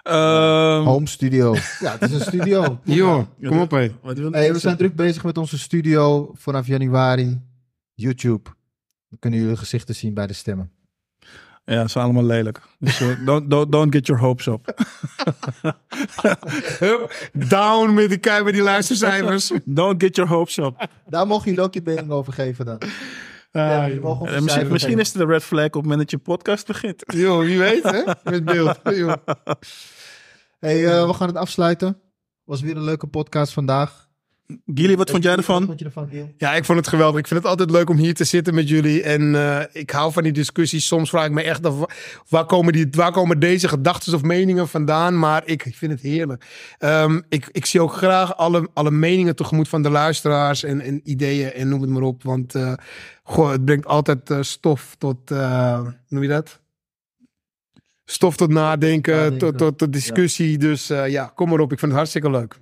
[0.03, 1.55] Ehm, Home studio.
[1.79, 2.79] Ja, het is een studio.
[2.83, 3.91] Joh, kom op hé.
[4.31, 7.41] Hey, we zijn druk bezig met onze studio vanaf januari.
[7.93, 8.49] YouTube.
[9.09, 10.71] Dan kunnen jullie gezichten zien bij de stemmen.
[11.65, 12.61] Ja, ze zijn allemaal lelijk.
[12.79, 14.73] Dus eh, don't, don't, don't get your hopes up.
[16.79, 19.51] Hup, Down met die kei met die luistercijfers.
[19.65, 20.87] Don't get your hopes up.
[21.05, 22.77] Daar mogen jullie ook je mening over geven dan.
[23.53, 27.03] Eh, misschien is het een red flag op het moment dat je podcast begint.
[27.17, 28.03] joh, wie weet hè?
[28.23, 28.79] Met beeld.
[28.97, 29.13] Joh.
[30.59, 32.01] Hey, eh, we gaan het afsluiten.
[32.43, 34.09] Was weer een leuke podcast vandaag.
[34.73, 35.65] Gilly, wat vond jij ervan?
[35.65, 36.33] vond je ervan, Giel?
[36.37, 37.19] Ja, ik vond het geweldig.
[37.19, 39.03] Ik vind het altijd leuk om hier te zitten met jullie.
[39.03, 40.87] En eh, ik hou van die discussies.
[40.87, 41.75] Soms vraag ik me echt af,
[42.29, 45.19] waar komen, die, waar komen deze gedachten of meningen vandaan?
[45.19, 46.45] Maar ik, ik vind het heerlijk.
[46.77, 51.01] Ehm, ik, ik zie ook graag alle, alle meningen tegemoet van de luisteraars en, en
[51.03, 52.23] ideeën en noem het maar op.
[52.23, 52.73] Want eh,
[53.23, 56.61] goh, het brengt altijd eh, stof tot, eh, noem je dat?
[58.05, 59.39] Stof tot nadenken, Nadenken.
[59.39, 60.57] Tot, tot, tot discussie.
[60.57, 61.71] Dus eh, ja, kom maar op.
[61.71, 62.59] Ik vind het hartstikke leuk.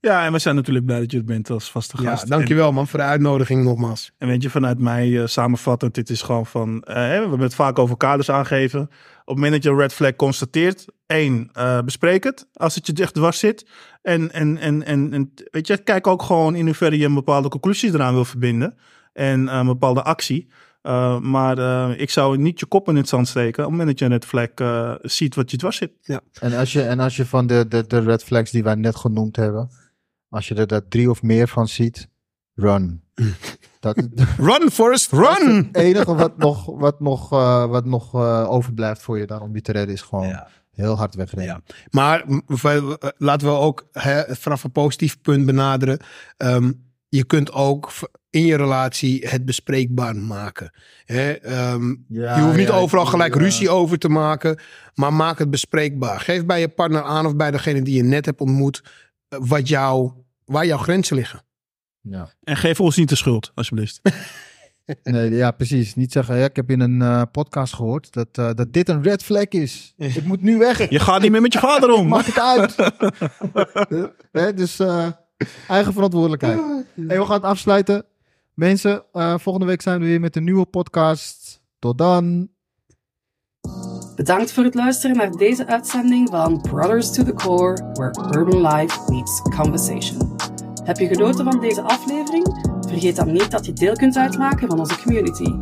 [0.00, 2.22] Ja, en we zijn natuurlijk blij dat je het bent als vaste Ja, gast.
[2.22, 4.12] En, dankjewel man voor de uitnodiging nogmaals.
[4.18, 7.54] en weet je, vanuit mij eh, samenvattend, dit is gewoon van, eh, we hebben het
[7.54, 8.80] vaak over kaders aangeven.
[8.80, 12.86] Op het moment dat je een red flag constateert, één, eh, bespreek het als het
[12.86, 13.66] je echt dwars zit.
[14.02, 17.48] En, en, en, en, en weet je, kijk ook gewoon in hoeverre je een bepaalde
[17.48, 18.76] conclusie eraan wil verbinden.
[19.12, 20.48] En eh, een bepaalde actie.
[20.82, 23.88] Uh, maar uh, ik zou niet je kop in het zand steken op het moment
[23.88, 25.92] dat je een red flag uh, ziet wat je dwars zit.
[26.02, 26.20] Ja.
[26.40, 28.96] En als je, en als je van de, de, de red flags die wij net
[28.96, 29.70] genoemd hebben,
[30.28, 32.08] als je er daar drie of meer van ziet,
[32.54, 33.02] run.
[33.80, 35.56] dat, run, Forrest, run!
[35.56, 39.52] Het enige wat nog, wat nog, uh, wat nog uh, overblijft voor je dan om
[39.52, 40.48] die te redden is gewoon ja.
[40.70, 41.62] heel hard wegrennen.
[41.66, 41.74] Ja.
[41.90, 42.24] Maar
[43.16, 46.00] laten we ook hè, vanaf een positief punt benaderen.
[46.36, 47.90] Um, je kunt ook
[48.30, 50.72] in je relatie het bespreekbaar maken.
[51.04, 51.30] Hè?
[51.72, 53.40] Um, ja, je hoeft niet ja, overal gelijk ja.
[53.40, 54.58] ruzie over te maken,
[54.94, 56.20] maar maak het bespreekbaar.
[56.20, 58.82] Geef bij je partner aan of bij degene die je net hebt ontmoet,
[59.28, 60.12] wat jou,
[60.44, 61.42] waar jouw grenzen liggen.
[62.00, 62.28] Ja.
[62.42, 64.00] En geef ons niet de schuld, alsjeblieft.
[65.02, 65.94] nee, ja, precies.
[65.94, 69.02] Niet zeggen, ja, ik heb in een uh, podcast gehoord dat, uh, dat dit een
[69.02, 69.94] red flag is.
[69.96, 70.90] ik moet nu weg.
[70.90, 72.08] Je gaat niet meer met je vader om.
[72.14, 72.76] Maak het uit.
[74.32, 75.06] He, dus uh,
[75.68, 76.60] eigen verantwoordelijkheid.
[77.06, 78.04] Hey, we gaan het afsluiten.
[78.54, 81.60] Mensen, uh, volgende week zijn we weer met een nieuwe podcast.
[81.78, 82.48] Tot dan.
[84.18, 89.12] Bedankt voor het luisteren naar deze uitzending van Brothers to the Core, where urban life
[89.12, 90.36] meets conversation.
[90.84, 92.74] Heb je genoten van deze aflevering?
[92.88, 95.52] Vergeet dan niet dat je deel kunt uitmaken van onze community.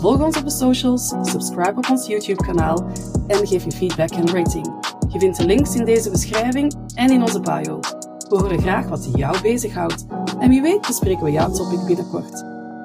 [0.00, 2.86] Volg ons op de socials, subscribe op ons YouTube-kanaal
[3.26, 4.66] en geef je feedback en rating.
[5.08, 7.80] Je vindt de links in deze beschrijving en in onze bio.
[8.28, 10.06] We horen graag wat jou bezighoudt.
[10.38, 12.44] En wie weet bespreken we jouw topic binnenkort.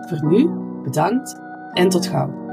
[0.09, 0.49] Voor nu,
[0.83, 1.35] bedankt
[1.73, 2.45] en tot gauw.